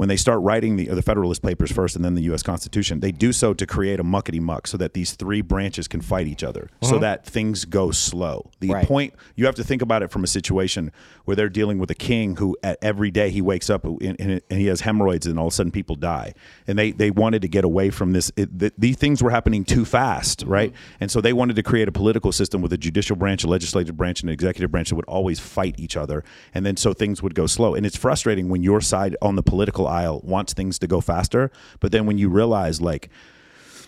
When 0.00 0.08
they 0.08 0.16
start 0.16 0.40
writing 0.40 0.76
the, 0.76 0.86
the 0.86 1.02
Federalist 1.02 1.42
Papers 1.42 1.70
first 1.70 1.94
and 1.94 2.02
then 2.02 2.14
the 2.14 2.22
U.S. 2.22 2.42
Constitution, 2.42 3.00
they 3.00 3.12
do 3.12 3.34
so 3.34 3.52
to 3.52 3.66
create 3.66 4.00
a 4.00 4.02
muckety 4.02 4.40
muck 4.40 4.66
so 4.66 4.78
that 4.78 4.94
these 4.94 5.12
three 5.12 5.42
branches 5.42 5.86
can 5.88 6.00
fight 6.00 6.26
each 6.26 6.42
other, 6.42 6.70
so 6.80 6.92
uh-huh. 6.92 6.98
that 7.00 7.26
things 7.26 7.66
go 7.66 7.90
slow. 7.90 8.50
The 8.60 8.70
Right. 8.70 8.86
point 8.86 9.12
you 9.36 9.44
have 9.44 9.56
to 9.56 9.62
think 9.62 9.82
about 9.82 10.02
it 10.02 10.10
from 10.10 10.24
a 10.24 10.26
situation 10.26 10.90
where 11.26 11.36
they're 11.36 11.50
dealing 11.50 11.78
with 11.78 11.90
a 11.90 11.94
king 11.94 12.36
who 12.36 12.56
at 12.62 12.78
every 12.80 13.10
day 13.10 13.28
he 13.28 13.42
wakes 13.42 13.68
up 13.68 13.84
and, 13.84 14.16
and, 14.18 14.40
and 14.50 14.58
he 14.58 14.66
has 14.68 14.80
hemorrhoids 14.80 15.26
and 15.26 15.38
all 15.38 15.48
of 15.48 15.52
a 15.52 15.54
sudden 15.54 15.70
people 15.70 15.96
die 15.96 16.32
and 16.66 16.78
they 16.78 16.92
they 16.92 17.10
wanted 17.10 17.42
to 17.42 17.48
get 17.48 17.64
away 17.64 17.90
from 17.90 18.12
this 18.12 18.32
it, 18.36 18.58
th 18.58 18.72
these 18.78 18.96
things 18.96 19.22
were 19.22 19.30
happening 19.30 19.64
too 19.64 19.84
fast 19.84 20.40
mm-hmm. 20.40 20.52
right 20.52 20.72
and 20.98 21.10
so 21.10 21.20
they 21.20 21.32
wanted 21.32 21.56
to 21.56 21.62
create 21.62 21.88
a 21.88 21.92
political 21.92 22.32
system 22.32 22.62
with 22.62 22.72
a 22.72 22.78
judicial 22.78 23.16
branch 23.16 23.44
a 23.44 23.48
legislative 23.48 23.96
branch 23.96 24.22
and 24.22 24.30
an 24.30 24.34
executive 24.34 24.70
branch 24.70 24.88
that 24.88 24.96
would 24.96 25.04
always 25.04 25.38
fight 25.38 25.74
each 25.78 25.96
other 25.96 26.24
and 26.54 26.64
then 26.64 26.76
so 26.76 26.92
things 26.92 27.22
would 27.22 27.34
go 27.34 27.46
slow 27.46 27.74
and 27.74 27.84
it's 27.84 27.96
frustrating 27.96 28.48
when 28.48 28.62
your 28.62 28.80
side 28.80 29.16
on 29.20 29.36
the 29.36 29.42
political 29.42 29.86
aisle 29.90 30.20
wants 30.24 30.52
things 30.54 30.78
to 30.78 30.86
go 30.86 31.00
faster 31.00 31.50
but 31.80 31.92
then 31.92 32.06
when 32.06 32.16
you 32.18 32.28
realize 32.28 32.80
like 32.80 33.10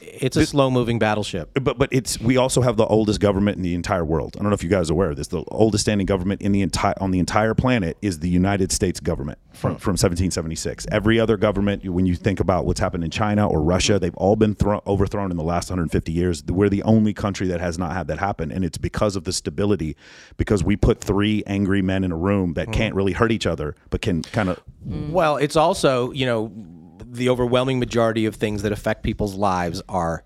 It's 0.02 0.36
a 0.36 0.44
slow 0.44 0.70
moving 0.70 0.98
battleship. 0.98 1.50
but 1.62 1.78
but 1.78 1.88
it's 1.92 2.20
we 2.20 2.36
also 2.36 2.60
have 2.60 2.76
the 2.76 2.86
oldest 2.86 3.20
government 3.20 3.56
in 3.56 3.62
the 3.62 3.74
entire 3.74 4.04
world. 4.04 4.36
I 4.36 4.42
don't 4.42 4.50
know 4.50 4.54
if 4.54 4.64
you 4.64 4.70
guys 4.70 4.90
are 4.90 4.92
aware 4.94 5.10
of 5.10 5.16
this. 5.16 5.28
The 5.28 5.44
oldest 5.48 5.82
standing 5.82 6.06
government 6.06 6.42
in 6.42 6.52
the 6.52 6.62
entire 6.62 6.94
on 7.00 7.10
the 7.10 7.18
entire 7.18 7.54
planet 7.54 7.96
is 8.02 8.18
the 8.18 8.28
United 8.28 8.72
States 8.72 9.00
government 9.00 9.38
from 9.52 9.72
hmm. 9.72 9.78
from 9.78 9.92
1776. 9.92 10.86
Every 10.90 11.20
other 11.20 11.36
government, 11.36 11.84
when 11.84 12.06
you 12.06 12.16
think 12.16 12.40
about 12.40 12.66
what's 12.66 12.80
happened 12.80 13.04
in 13.04 13.10
China 13.10 13.48
or 13.48 13.62
Russia, 13.62 13.98
they've 13.98 14.14
all 14.16 14.36
been 14.36 14.54
thro- 14.54 14.82
overthrown 14.86 15.30
in 15.30 15.36
the 15.36 15.44
last 15.44 15.70
150 15.70 16.12
years. 16.12 16.42
We're 16.44 16.68
the 16.68 16.82
only 16.82 17.14
country 17.14 17.46
that 17.48 17.60
has 17.60 17.78
not 17.78 17.92
had 17.92 18.08
that 18.08 18.18
happen, 18.18 18.50
and 18.50 18.64
it's 18.64 18.78
because 18.78 19.16
of 19.16 19.24
the 19.24 19.32
stability. 19.32 19.96
Because 20.36 20.64
we 20.64 20.76
put 20.76 21.00
three 21.00 21.42
angry 21.46 21.82
men 21.82 22.04
in 22.04 22.12
a 22.12 22.16
room 22.16 22.54
that 22.54 22.66
hmm. 22.66 22.72
can't 22.72 22.94
really 22.94 23.12
hurt 23.12 23.32
each 23.32 23.46
other, 23.46 23.76
but 23.90 24.02
can 24.02 24.22
kind 24.22 24.48
of 24.48 24.60
hmm. 24.86 25.12
Well, 25.12 25.36
it's 25.36 25.56
also, 25.56 26.10
you 26.12 26.26
know, 26.26 26.52
the 27.12 27.28
overwhelming 27.28 27.78
majority 27.78 28.24
of 28.26 28.34
things 28.34 28.62
that 28.62 28.72
affect 28.72 29.02
people's 29.02 29.34
lives 29.34 29.82
are 29.88 30.24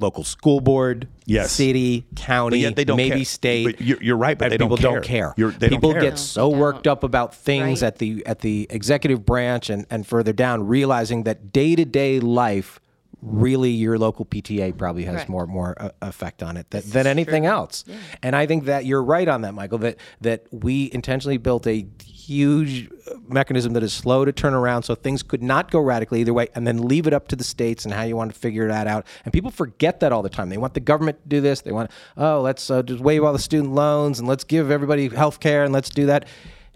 local 0.00 0.24
school 0.24 0.60
board, 0.60 1.06
Yes. 1.24 1.52
city, 1.52 2.04
county, 2.16 2.64
they 2.74 2.84
don't 2.84 2.96
maybe 2.96 3.16
care. 3.18 3.24
state. 3.24 3.64
But 3.64 3.80
you're- 3.80 4.04
you're 4.04 4.16
right, 4.16 4.36
but 4.36 4.46
and 4.46 4.52
they 4.52 4.56
don't 4.58 4.68
people 4.70 4.76
care. 4.90 5.00
don't 5.00 5.04
care. 5.04 5.34
You're- 5.36 5.54
don't 5.56 5.70
people 5.70 5.92
care. 5.92 6.00
get 6.02 6.18
so 6.18 6.48
worked 6.48 6.82
don't. 6.84 6.92
up 6.92 7.04
about 7.04 7.32
things 7.32 7.80
Right. 7.80 7.86
at 7.86 7.98
the 7.98 8.26
at 8.26 8.40
the 8.40 8.66
executive 8.70 9.24
branch 9.24 9.70
and 9.70 9.86
and 9.90 10.04
further 10.04 10.32
down, 10.32 10.66
realizing 10.66 11.22
that 11.22 11.52
day 11.52 11.76
to 11.76 11.84
day 11.84 12.18
life. 12.18 12.80
Really, 13.26 13.70
your 13.70 13.98
local 13.98 14.26
PTA 14.26 14.76
probably 14.76 15.04
has 15.04 15.14
Correct. 15.14 15.30
more 15.30 15.46
more 15.46 15.74
uh, 15.80 15.90
effect 16.02 16.42
on 16.42 16.58
it 16.58 16.68
than, 16.70 16.82
than 16.84 17.06
anything 17.06 17.46
else, 17.46 17.82
and 18.22 18.36
I 18.36 18.44
think 18.44 18.66
that 18.66 18.84
you're 18.84 19.02
right 19.02 19.26
on 19.26 19.40
that, 19.42 19.54
Michael. 19.54 19.78
That 19.78 19.96
that 20.20 20.46
we 20.52 20.90
intentionally 20.92 21.38
built 21.38 21.66
a 21.66 21.86
huge 22.02 22.90
uh, 22.90 23.14
mechanism 23.28 23.72
that 23.74 23.82
is 23.82 23.92
slow 23.94 24.26
to 24.26 24.32
turn 24.32 24.52
around, 24.52 24.82
so 24.82 24.94
things 24.94 25.22
could 25.22 25.42
not 25.42 25.70
go 25.70 25.80
radically 25.80 26.20
either 26.20 26.34
way, 26.34 26.48
and 26.54 26.66
then 26.66 26.82
leave 26.86 27.06
it 27.06 27.14
up 27.14 27.28
to 27.28 27.36
the 27.36 27.44
states 27.44 27.86
and 27.86 27.94
how 27.94 28.02
you 28.02 28.14
want 28.14 28.32
to 28.32 28.38
figure 28.38 28.68
that 28.68 28.86
out. 28.86 29.06
And 29.24 29.32
people 29.32 29.50
forget 29.50 30.00
that 30.00 30.12
all 30.12 30.22
the 30.22 30.28
time. 30.28 30.50
They 30.50 30.58
want 30.58 30.74
the 30.74 30.80
government 30.80 31.22
to 31.22 31.28
do 31.28 31.40
this. 31.40 31.62
They 31.62 31.72
want, 31.72 31.90
oh, 32.16 32.40
let's 32.40 32.70
uh, 32.70 32.82
just 32.82 33.00
waive 33.00 33.24
all 33.24 33.32
the 33.32 33.38
student 33.38 33.74
loans 33.74 34.18
and 34.18 34.28
let's 34.28 34.44
give 34.44 34.70
everybody 34.70 35.08
health 35.08 35.40
care 35.40 35.64
and 35.64 35.72
let's 35.72 35.90
do 35.90 36.06
that. 36.06 36.26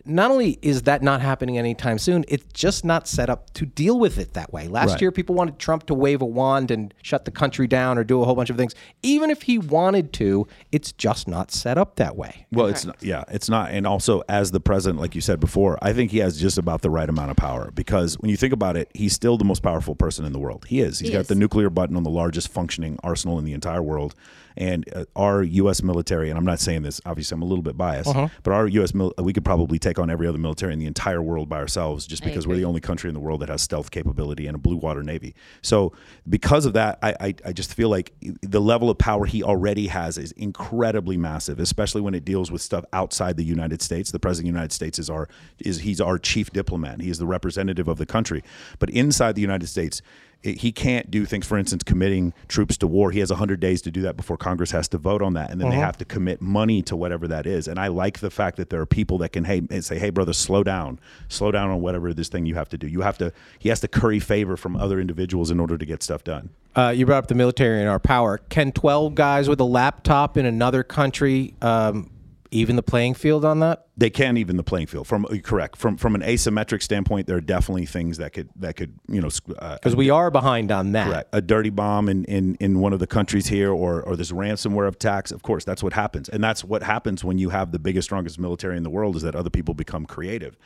Not 0.09 0.31
only 0.31 0.59
is 0.63 0.83
that 0.83 1.03
not 1.03 1.21
happening 1.21 1.59
anytime 1.59 1.99
soon, 1.99 2.25
it's 2.29 2.45
just 2.53 2.85
not 2.85 3.07
set 3.07 3.29
up 3.31 3.53
to 3.55 3.67
deal 3.67 3.99
with 3.99 4.19
it 4.19 4.33
that 4.33 4.53
way. 4.53 4.67
Last 4.69 4.93
Right. 4.93 5.03
year, 5.03 5.13
people 5.13 5.35
wanted 5.35 5.59
Trump 5.59 5.85
to 5.87 5.95
wave 5.95 6.23
a 6.23 6.27
wand 6.27 6.71
and 6.71 6.93
shut 7.03 7.25
the 7.27 7.31
country 7.31 7.67
down 7.67 7.99
or 7.99 8.05
do 8.05 8.23
a 8.23 8.25
whole 8.25 8.35
bunch 8.35 8.51
of 8.51 8.57
things. 8.57 8.75
Even 9.03 9.31
if 9.31 9.43
he 9.43 9.59
wanted 9.59 10.13
to, 10.15 10.47
it's 10.73 10.93
just 10.93 11.29
not 11.29 11.51
set 11.51 11.77
up 11.79 11.97
that 11.97 12.17
way. 12.17 12.47
Well, 12.51 12.67
it's 12.67 12.85
not, 12.85 12.97
yeah, 13.03 13.25
it's 13.31 13.49
not. 13.49 13.71
And 13.71 13.87
also, 13.87 14.23
as 14.29 14.51
the 14.51 14.61
president, 14.61 15.01
like 15.01 15.15
you 15.15 15.21
said 15.21 15.41
before, 15.41 15.79
I 15.83 15.93
think 15.93 16.11
he 16.11 16.19
has 16.19 16.41
just 16.41 16.59
about 16.59 16.83
the 16.83 16.91
right 16.91 17.09
amount 17.09 17.31
of 17.31 17.37
power 17.37 17.71
because 17.75 18.19
when 18.19 18.31
you 18.31 18.37
think 18.37 18.53
about 18.53 18.77
it, 18.77 18.91
he's 18.95 19.13
still 19.13 19.37
the 19.37 19.45
most 19.45 19.63
powerful 19.63 19.95
person 19.95 20.25
in 20.25 20.33
the 20.33 20.39
world. 20.39 20.65
He 20.69 20.81
is. 20.81 20.99
He's 21.01 21.09
He 21.09 21.13
got 21.13 21.21
is. 21.23 21.27
the 21.29 21.35
nuclear 21.35 21.71
button 21.71 21.97
on 21.97 22.03
the 22.03 22.11
largest 22.11 22.49
functioning 22.49 22.99
arsenal 23.03 23.39
in 23.39 23.45
the 23.45 23.53
entire 23.53 23.83
world. 23.83 24.15
And 24.57 24.89
uh, 24.93 25.05
our 25.15 25.45
U.S. 25.45 25.85
military, 25.85 26.31
and 26.31 26.39
I'm 26.39 26.45
not 26.45 26.59
saying 26.59 26.83
this, 26.83 27.01
obviously, 27.07 27.37
I'm 27.37 27.43
a 27.43 27.45
little 27.45 27.63
bit 27.63 27.77
biased, 27.77 28.09
Uh-huh. 28.11 28.27
but 28.43 28.53
our 28.53 28.67
U.S. 28.67 28.93
Mil- 28.93 29.15
we 29.19 29.33
could 29.33 29.45
probably 29.45 29.79
take 29.79 29.98
on 29.99 30.11
every 30.11 30.27
other 30.27 30.39
military 30.39 30.73
in 30.73 30.79
the 30.79 30.87
entire 30.87 31.23
world 31.23 31.49
by 31.49 31.59
ourselves 31.59 32.07
just 32.07 32.25
because 32.25 32.47
we're 32.47 32.57
the 32.57 32.65
only 32.65 32.81
country 32.81 33.09
in 33.09 33.15
the 33.15 33.21
world 33.21 33.41
that 33.41 33.49
has 33.49 33.63
stealth 33.63 33.91
capability 33.91 34.47
and 34.47 34.55
a 34.55 34.59
blue 34.59 34.77
water 34.77 35.03
navy. 35.03 35.35
So, 35.63 35.93
because 36.29 36.67
of 36.67 36.73
that, 36.75 36.99
I, 37.03 37.15
I, 37.21 37.35
I 37.47 37.53
just 37.53 37.75
feel 37.75 37.89
like 37.89 38.13
the 38.43 38.61
level 38.61 38.91
of 38.91 38.99
power 38.99 39.27
he 39.27 39.43
already 39.43 39.89
has 39.89 40.19
is 40.19 40.33
incredibly 40.33 41.17
massive, 41.17 41.61
especially 41.61 42.01
when 42.01 42.15
it 42.15 42.25
deals 42.25 42.51
with 42.51 42.63
stuff 42.63 42.85
outside 42.93 43.37
the 43.37 43.45
United 43.45 43.83
States. 43.83 44.11
The 44.11 44.19
president 44.19 44.49
of 44.49 44.55
the 44.55 44.59
United 44.59 44.73
States 44.73 44.99
is 44.99 45.11
our 45.11 45.29
is 45.59 45.81
he's 45.81 46.01
our 46.01 46.19
chief 46.19 46.51
diplomat. 46.53 47.01
He 47.01 47.11
is 47.11 47.19
the 47.19 47.27
representative 47.27 47.89
of 47.89 47.99
the 47.99 48.07
country. 48.07 48.43
But 48.79 48.91
inside 48.91 49.35
the 49.35 49.43
United 49.43 49.67
States, 49.67 50.03
it- 50.43 50.59
he 50.59 50.71
can't 50.73 51.11
do 51.11 51.25
things. 51.27 51.47
For 51.47 51.59
instance, 51.59 51.83
committing 51.83 52.33
troops 52.47 52.77
to 52.79 52.87
war. 52.87 53.11
He 53.11 53.19
has 53.21 53.31
100 53.31 53.61
days 53.61 53.83
to 53.83 53.91
do 53.91 54.03
that 54.03 54.17
before 54.17 54.37
Congress 54.37 54.71
has 54.71 54.87
to 54.89 54.99
vote 54.99 55.21
on 55.23 55.35
that, 55.35 55.51
and 55.51 55.61
then 55.61 55.71
they 55.71 55.77
have 55.85 55.97
to 55.99 56.05
commit 56.05 56.41
money 56.41 56.81
to 56.83 56.97
whatever 56.97 57.27
that 57.29 57.47
is. 57.47 57.67
And 57.69 57.79
I 57.79 57.89
like 57.89 58.21
the 58.21 58.31
fact 58.31 58.57
that 58.57 58.71
there 58.71 58.81
are 58.81 58.87
people 58.87 59.19
that 59.19 59.31
can 59.31 59.45
hey 59.45 59.63
say, 59.81 59.99
hey 59.99 60.11
brother, 60.11 60.33
slow 60.33 60.63
down, 60.63 61.01
slow 61.29 61.51
down 61.51 61.71
on 61.71 61.81
whatever 61.81 62.15
this 62.15 62.29
thing 62.29 62.47
you 62.47 62.55
have 62.55 62.69
to 62.71 62.79
do. 62.79 62.87
You 62.87 63.01
have 63.03 63.19
to. 63.19 63.33
He 63.59 63.69
has 63.69 63.81
to 63.81 63.89
curry 63.89 64.21
favor 64.21 64.57
from 64.57 64.77
other 64.77 65.01
individuals 65.01 65.51
in 65.51 65.59
order 65.61 65.77
to 65.77 65.85
get 65.87 66.03
stuff 66.03 66.25
done. 66.25 66.51
Uh, 66.77 66.91
you 66.95 67.05
brought 67.07 67.19
up 67.19 67.27
the 67.27 67.35
military 67.35 67.81
and 67.81 67.89
our 67.89 67.99
power. 67.99 68.39
Can 68.51 68.71
12 68.71 69.15
guys 69.17 69.49
with 69.49 69.59
a 69.59 69.65
laptop 69.65 70.37
in 70.37 70.47
another 70.47 70.85
country 70.85 71.55
um, 71.61 72.11
even 72.51 72.77
the 72.77 72.83
playing 72.83 73.15
field 73.15 73.45
on 73.45 73.61
that? 73.61 73.85
they 73.97 74.11
can 74.11 74.37
even 74.37 74.57
the 74.57 74.63
playing 74.63 74.87
field 74.87 75.07
from 75.09 75.25
correct 75.43 75.77
from 75.77 75.97
from 75.97 76.15
an 76.15 76.21
asymmetric 76.23 76.83
standpoint 76.83 77.27
there 77.27 77.37
are 77.37 77.41
definitely 77.41 77.85
things 77.85 78.19
that 78.19 78.33
could 78.33 78.49
that 78.55 78.77
could 78.77 78.97
you 79.09 79.21
know 79.21 79.29
sc- 79.29 79.51
uh, 79.59 79.75
Because 79.75 79.97
we 79.97 80.09
are 80.09 80.31
behind 80.31 80.71
on 80.71 80.93
that. 80.93 81.09
correct 81.09 81.29
a 81.33 81.41
dirty 81.43 81.71
bomb 81.71 82.09
in, 82.09 82.25
in 82.27 82.55
in 82.61 82.79
one 82.79 82.93
of 82.93 83.01
the 83.01 83.07
countries 83.09 83.49
here 83.49 83.73
or 83.73 84.01
or 84.03 84.15
this 84.17 84.31
ransomware 84.31 84.87
attacks 84.89 85.33
of 85.33 85.43
course 85.43 85.65
that's 85.65 85.83
what 85.83 85.93
happens 85.95 86.29
and 86.29 86.43
that's 86.45 86.63
what 86.65 86.83
happens 86.85 87.25
when 87.25 87.39
you 87.39 87.49
have 87.51 87.73
the 87.73 87.79
biggest 87.81 88.07
strongest 88.07 88.39
military 88.39 88.77
in 88.77 88.83
the 88.85 88.91
world 88.91 89.17
is 89.17 89.23
that 89.23 89.35
other 89.35 89.51
people 89.51 89.75
become 89.75 90.07
creative 90.07 90.57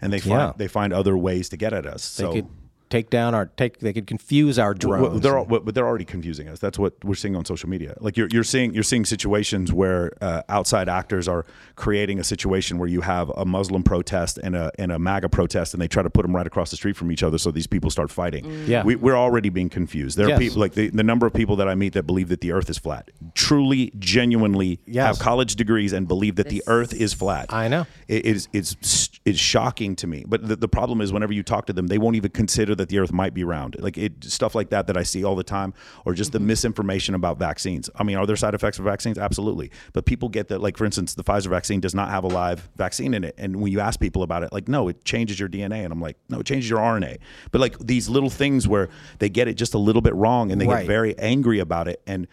and 0.00 0.12
they 0.12 0.18
find 0.20 0.30
Yeah. 0.32 0.52
they 0.56 0.68
find 0.68 0.92
other 0.94 1.16
ways 1.18 1.48
to 1.50 1.56
get 1.58 1.72
at 1.74 1.84
us 1.86 2.16
They 2.16 2.24
so 2.24 2.32
could 2.32 2.46
take 2.90 3.08
down 3.08 3.34
our 3.34 3.46
take. 3.46 3.78
They 3.78 3.92
could 3.92 4.06
confuse 4.06 4.58
our 4.58 4.74
drones. 4.74 5.02
Well, 5.08 5.18
they're 5.20 5.38
al- 5.38 5.44
but 5.46 5.74
they're 5.74 5.86
already 5.86 6.04
confusing 6.04 6.48
us. 6.48 6.58
That's 6.58 6.78
what 6.78 6.94
we're 7.04 7.14
seeing 7.14 7.36
on 7.36 7.44
social 7.44 7.68
media. 7.68 7.94
Like 8.00 8.16
you're, 8.16 8.28
you're 8.30 8.44
seeing 8.44 8.74
you're 8.74 8.82
seeing 8.82 9.04
situations 9.04 9.72
where 9.72 10.12
uh, 10.20 10.42
outside 10.48 10.88
actors 10.88 11.28
are 11.28 11.46
creating 11.76 12.18
a 12.18 12.24
situation 12.24 12.78
where 12.78 12.88
you 12.88 13.00
have 13.02 13.30
a 13.30 13.44
Muslim 13.44 13.82
protest 13.82 14.38
and 14.42 14.54
a 14.54 14.70
and 14.78 14.92
a 14.92 14.98
MAGA 14.98 15.28
protest, 15.30 15.72
and 15.72 15.80
they 15.80 15.88
try 15.88 16.02
to 16.02 16.10
put 16.10 16.22
them 16.22 16.34
right 16.36 16.46
across 16.46 16.70
the 16.70 16.76
street 16.76 16.96
from 16.96 17.10
each 17.12 17.22
other, 17.22 17.38
so 17.38 17.50
these 17.50 17.66
people 17.66 17.90
start 17.90 18.10
fighting. 18.10 18.44
Yeah. 18.66 18.82
we, 18.84 18.96
we're 18.96 19.16
already 19.16 19.48
being 19.48 19.68
confused. 19.70 20.18
There 20.18 20.32
are 20.34 20.38
people 20.38 20.60
like 20.60 20.72
the, 20.74 20.88
the 20.90 21.02
number 21.04 21.26
of 21.26 21.32
people 21.32 21.56
that 21.56 21.68
I 21.68 21.74
meet 21.74 21.92
that 21.94 22.02
believe 22.04 22.28
that 22.28 22.40
the 22.40 22.52
Earth 22.52 22.68
is 22.68 22.78
flat, 22.78 23.10
truly, 23.34 23.92
genuinely 23.98 24.80
Yes. 24.86 25.06
have 25.06 25.18
college 25.18 25.56
degrees 25.56 25.92
and 25.92 26.06
believe 26.08 26.36
that 26.36 26.48
the 26.48 26.62
Earth 26.66 26.92
is 26.92 27.12
flat. 27.14 27.46
I 27.52 27.68
know. 27.68 27.86
It 28.08 28.24
is 28.26 28.48
it's 28.52 28.76
it's 29.24 29.38
shocking 29.38 29.94
to 29.96 30.06
me. 30.06 30.24
But 30.26 30.46
the, 30.48 30.56
the 30.56 30.68
problem 30.68 31.00
is 31.00 31.12
whenever 31.12 31.32
you 31.32 31.42
talk 31.42 31.66
to 31.66 31.72
them, 31.72 31.86
they 31.86 31.98
won't 31.98 32.16
even 32.16 32.30
consider 32.30 32.74
that 32.80 32.88
the 32.88 32.98
Earth 32.98 33.12
might 33.12 33.34
be 33.34 33.44
round. 33.44 33.76
Like 33.78 33.96
it 33.96 34.24
stuff 34.24 34.54
like 34.54 34.70
that 34.70 34.86
that 34.88 34.96
I 34.96 35.02
see 35.02 35.24
all 35.24 35.36
the 35.36 35.44
time, 35.44 35.72
or 36.04 36.14
just 36.14 36.32
the 36.32 36.38
mm-hmm. 36.38 36.48
misinformation 36.48 37.14
about 37.14 37.38
vaccines. 37.38 37.88
I 37.94 38.02
mean, 38.02 38.16
are 38.16 38.26
there 38.26 38.36
side 38.36 38.54
effects 38.54 38.78
of 38.78 38.84
vaccines? 38.84 39.18
Absolutely. 39.18 39.70
But 39.92 40.06
people 40.06 40.28
get 40.28 40.48
that. 40.48 40.60
Like 40.60 40.76
for 40.76 40.84
instance, 40.84 41.14
the 41.14 41.24
Pfizer 41.24 41.48
vaccine 41.48 41.80
does 41.80 41.94
not 41.94 42.08
have 42.10 42.24
a 42.24 42.28
live 42.28 42.68
vaccine 42.76 43.14
in 43.14 43.24
it, 43.24 43.34
and 43.38 43.60
when 43.60 43.72
you 43.72 43.80
ask 43.80 44.00
people 44.00 44.22
about 44.22 44.42
it, 44.42 44.52
like 44.52 44.68
no, 44.68 44.88
it 44.88 45.04
changes 45.04 45.38
your 45.38 45.48
DNA, 45.48 45.84
and 45.84 45.92
I'm 45.92 46.00
like, 46.00 46.16
no, 46.28 46.40
it 46.40 46.46
changes 46.46 46.68
your 46.68 46.80
RNA. 46.80 47.18
But 47.52 47.60
like 47.60 47.78
these 47.78 48.08
little 48.08 48.30
things 48.30 48.66
where 48.66 48.88
they 49.18 49.28
get 49.28 49.48
it 49.48 49.54
just 49.54 49.74
a 49.74 49.78
little 49.78 50.02
bit 50.02 50.14
wrong, 50.14 50.50
and 50.50 50.60
they 50.60 50.66
Right. 50.66 50.80
get 50.80 50.86
very 50.86 51.18
angry 51.18 51.58
about 51.58 51.88
it, 51.88 52.02
and. 52.06 52.26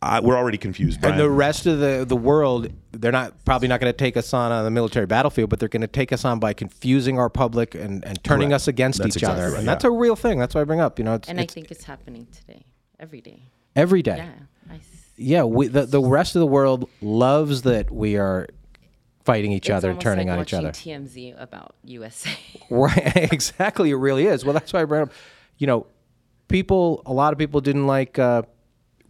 I, 0.00 0.20
we're 0.20 0.36
already 0.36 0.58
confused. 0.58 1.00
Brian. 1.00 1.14
and 1.14 1.20
the 1.20 1.28
rest 1.28 1.66
of 1.66 1.80
the, 1.80 2.04
the 2.06 2.14
world, 2.16 2.68
they're 2.92 3.10
not 3.10 3.44
probably 3.44 3.66
not 3.66 3.80
going 3.80 3.92
to 3.92 3.96
take 3.96 4.16
us 4.16 4.32
on 4.32 4.52
on 4.52 4.64
the 4.64 4.70
military 4.70 5.06
battlefield, 5.06 5.50
but 5.50 5.58
they're 5.58 5.68
going 5.68 5.80
to 5.80 5.88
take 5.88 6.12
us 6.12 6.24
on 6.24 6.38
by 6.38 6.52
confusing 6.52 7.18
our 7.18 7.28
public 7.28 7.74
and, 7.74 8.04
and 8.04 8.22
turning 8.22 8.50
Correct. 8.50 8.62
us 8.62 8.68
against 8.68 8.98
That's 9.00 9.16
each 9.16 9.22
exactly 9.22 9.42
other. 9.42 9.50
right, 9.52 9.58
and 9.58 9.66
yeah. 9.66 9.72
that's 9.72 9.84
a 9.84 9.90
real 9.90 10.14
thing. 10.14 10.38
That's 10.38 10.54
why 10.54 10.60
I 10.60 10.64
bring 10.64 10.78
up. 10.80 10.98
You 11.00 11.04
know, 11.04 11.14
it's, 11.14 11.28
And 11.28 11.40
I 11.40 11.42
it's 11.42 11.54
think 11.54 11.72
it's 11.72 11.82
happening 11.84 12.28
today, 12.30 12.64
every 13.00 13.20
day. 13.20 13.42
every 13.74 14.02
day. 14.02 14.18
Yeah. 14.18 14.72
I 14.72 14.76
s- 14.76 15.10
Yeah, 15.16 15.42
we, 15.42 15.66
the 15.66 15.84
the 15.86 16.00
rest 16.00 16.36
of 16.36 16.40
the 16.40 16.46
world 16.46 16.88
loves 17.00 17.62
that 17.62 17.90
we 17.90 18.16
are 18.16 18.46
fighting 19.24 19.50
each 19.50 19.68
it's 19.68 19.76
other 19.76 19.90
and 19.90 20.00
turning 20.00 20.28
like 20.28 20.36
on 20.36 20.42
each 20.44 20.52
watching 20.52 20.68
other. 20.68 21.04
TMZ 21.08 21.42
about 21.42 21.74
USA. 21.84 22.30
Right, 22.70 23.16
exactly. 23.32 23.90
It 23.90 23.96
really 23.96 24.26
is. 24.26 24.44
Well, 24.44 24.52
that's 24.54 24.72
why 24.72 24.82
I 24.82 24.84
brought 24.84 25.02
up. 25.08 25.12
You 25.56 25.66
know, 25.66 25.86
people. 26.46 27.02
A 27.04 27.12
lot 27.12 27.32
of 27.32 27.38
people 27.40 27.60
didn't 27.60 27.86
like 27.88 28.18
uh, 28.18 28.42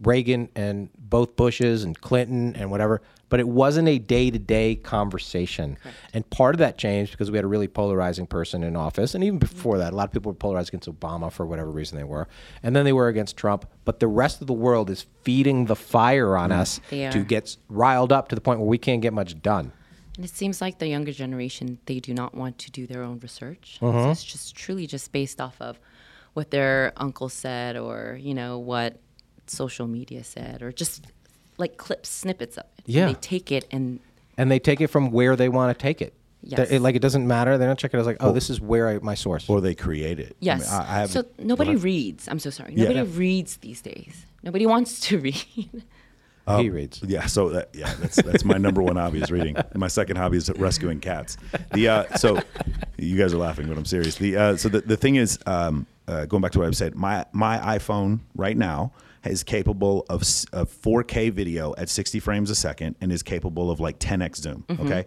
Reagan 0.01 0.49
and 0.55 0.89
both 0.97 1.35
Bushes 1.35 1.83
and 1.83 1.99
Clinton 1.99 2.55
and 2.55 2.71
whatever. 2.71 3.01
But 3.29 3.39
it 3.39 3.47
wasn't 3.47 3.87
a 3.87 3.99
day-to-day 3.99 4.77
conversation, 4.77 5.77
and 6.15 6.27
part 6.31 6.55
of 6.55 6.59
that 6.59 6.79
changed 6.79 7.11
because 7.11 7.29
we 7.29 7.37
had 7.37 7.45
a 7.45 7.47
really 7.47 7.67
polarizing 7.67 8.25
person 8.25 8.63
in 8.63 8.75
office, 8.75 9.13
and 9.13 9.23
even 9.23 9.37
before 9.37 9.77
that, 9.77 9.93
a 9.93 9.95
lot 9.95 10.05
of 10.05 10.11
people 10.11 10.31
were 10.31 10.35
polarized 10.35 10.69
against 10.69 10.89
Obama 10.89 11.31
for 11.31 11.45
whatever 11.45 11.69
reason 11.69 11.95
they 11.95 12.03
were, 12.03 12.27
and 12.63 12.75
then 12.75 12.85
they 12.85 12.93
were 12.93 13.07
against 13.07 13.37
Trump. 13.37 13.69
But 13.85 13.99
the 13.99 14.07
rest 14.07 14.41
of 14.41 14.47
the 14.47 14.53
world 14.53 14.89
is 14.89 15.05
feeding 15.21 15.65
the 15.65 15.75
fire 15.75 16.35
on 16.35 16.51
us 16.51 16.81
to 16.89 17.23
get 17.23 17.55
riled 17.69 18.11
up 18.11 18.29
to 18.29 18.35
the 18.35 18.41
point 18.41 18.61
where 18.61 18.67
we 18.67 18.79
can't 18.79 19.03
get 19.03 19.13
much 19.13 19.39
done. 19.43 19.73
And 20.15 20.25
it 20.25 20.31
seems 20.31 20.59
like 20.59 20.79
the 20.79 20.87
younger 20.87 21.11
generation, 21.11 21.77
they 21.85 21.99
do 21.99 22.15
not 22.15 22.33
want 22.33 22.57
to 22.57 22.71
do 22.71 22.87
their 22.87 23.03
own 23.03 23.19
research. 23.19 23.77
Uh-huh. 23.79 24.05
So 24.05 24.09
it's 24.09 24.23
just 24.23 24.55
truly 24.55 24.87
just 24.87 25.11
based 25.11 25.39
off 25.39 25.55
of 25.61 25.79
what 26.33 26.49
their 26.49 26.93
uncle 26.97 27.29
said 27.29 27.77
or, 27.77 28.17
you 28.19 28.33
know, 28.33 28.57
what 28.57 28.99
social 29.49 29.87
media 29.87 30.23
said 30.23 30.61
or 30.61 30.71
just 30.71 31.05
like 31.57 31.77
clips, 31.77 32.09
snippets 32.09 32.57
of 32.57 32.65
it. 32.77 32.83
And 32.85 32.95
Yeah. 32.95 33.07
they 33.07 33.13
take 33.15 33.51
it 33.51 33.67
and 33.71 33.99
and 34.37 34.49
they 34.49 34.59
take 34.59 34.79
it 34.79 34.87
from 34.87 35.11
where 35.11 35.35
they 35.35 35.49
want 35.49 35.77
to 35.77 35.81
take 35.81 36.01
it. 36.01 36.13
Yes. 36.41 36.71
It- 36.71 36.81
like 36.81 36.95
it 36.95 37.01
doesn't 37.01 37.27
matter. 37.27 37.57
They 37.57 37.65
don't 37.65 37.77
check 37.77 37.93
it 37.93 37.97
as 37.97 38.05
like, 38.05 38.17
oh, 38.21 38.31
this 38.31 38.49
is 38.49 38.61
where 38.61 38.87
I, 38.87 38.99
my 38.99 39.15
source. 39.15 39.49
or 39.49 39.59
they 39.59 39.75
create 39.75 40.19
it. 40.19 40.27
I 40.27 40.29
mean, 40.29 40.35
yes. 40.39 40.71
I, 40.71 41.01
I 41.01 41.05
so 41.07 41.23
nobody 41.37 41.75
reads. 41.75 42.27
I'm 42.29 42.39
so 42.39 42.49
sorry. 42.49 42.73
Nobody 42.75 42.95
Yeah. 42.99 43.05
reads 43.13 43.57
these 43.57 43.81
days. 43.81 44.25
Nobody 44.43 44.65
wants 44.65 45.01
to 45.01 45.19
read. 45.27 45.43
he 46.47 46.69
reads. 46.69 47.01
Yeah, 47.05 47.25
so 47.27 47.49
that, 47.49 47.69
yeah, 47.73 47.93
that's 47.99 48.15
that's 48.15 48.43
my 48.45 48.57
number 48.57 48.81
one 48.81 48.95
hobby 48.95 49.21
is 49.21 49.29
reading. 49.29 49.55
My 49.75 49.87
second 49.89 50.15
hobby 50.15 50.37
is 50.37 50.49
rescuing 50.51 50.99
cats. 51.01 51.37
The 51.73 51.87
uh, 51.89 52.15
so 52.15 52.39
you 52.97 53.17
guys 53.17 53.33
are 53.33 53.37
laughing, 53.37 53.67
but 53.67 53.77
I'm 53.77 53.85
serious. 53.85 54.15
The 54.15 54.37
uh, 54.37 54.55
so 54.57 54.69
the, 54.69 54.81
the 54.81 54.97
thing 54.97 55.15
is, 55.17 55.37
um, 55.45 55.85
uh, 56.07 56.25
going 56.25 56.41
back 56.41 56.51
to 56.53 56.59
what 56.59 56.67
I've 56.67 56.77
said, 56.77 56.95
my 56.95 57.25
my 57.33 57.57
iPhone 57.77 58.21
right 58.35 58.57
now 58.57 58.93
is 59.25 59.43
capable 59.43 60.05
of, 60.09 60.21
of 60.53 60.69
4K 60.81 61.31
video 61.31 61.73
at 61.77 61.89
60 61.89 62.19
frames 62.19 62.49
a 62.49 62.55
second 62.55 62.95
and 63.01 63.11
is 63.11 63.23
capable 63.23 63.69
of 63.71 63.79
like 63.79 63.99
10x 63.99 64.37
zoom. 64.37 64.63
Mm-hmm. 64.67 64.85
Okay. 64.85 65.05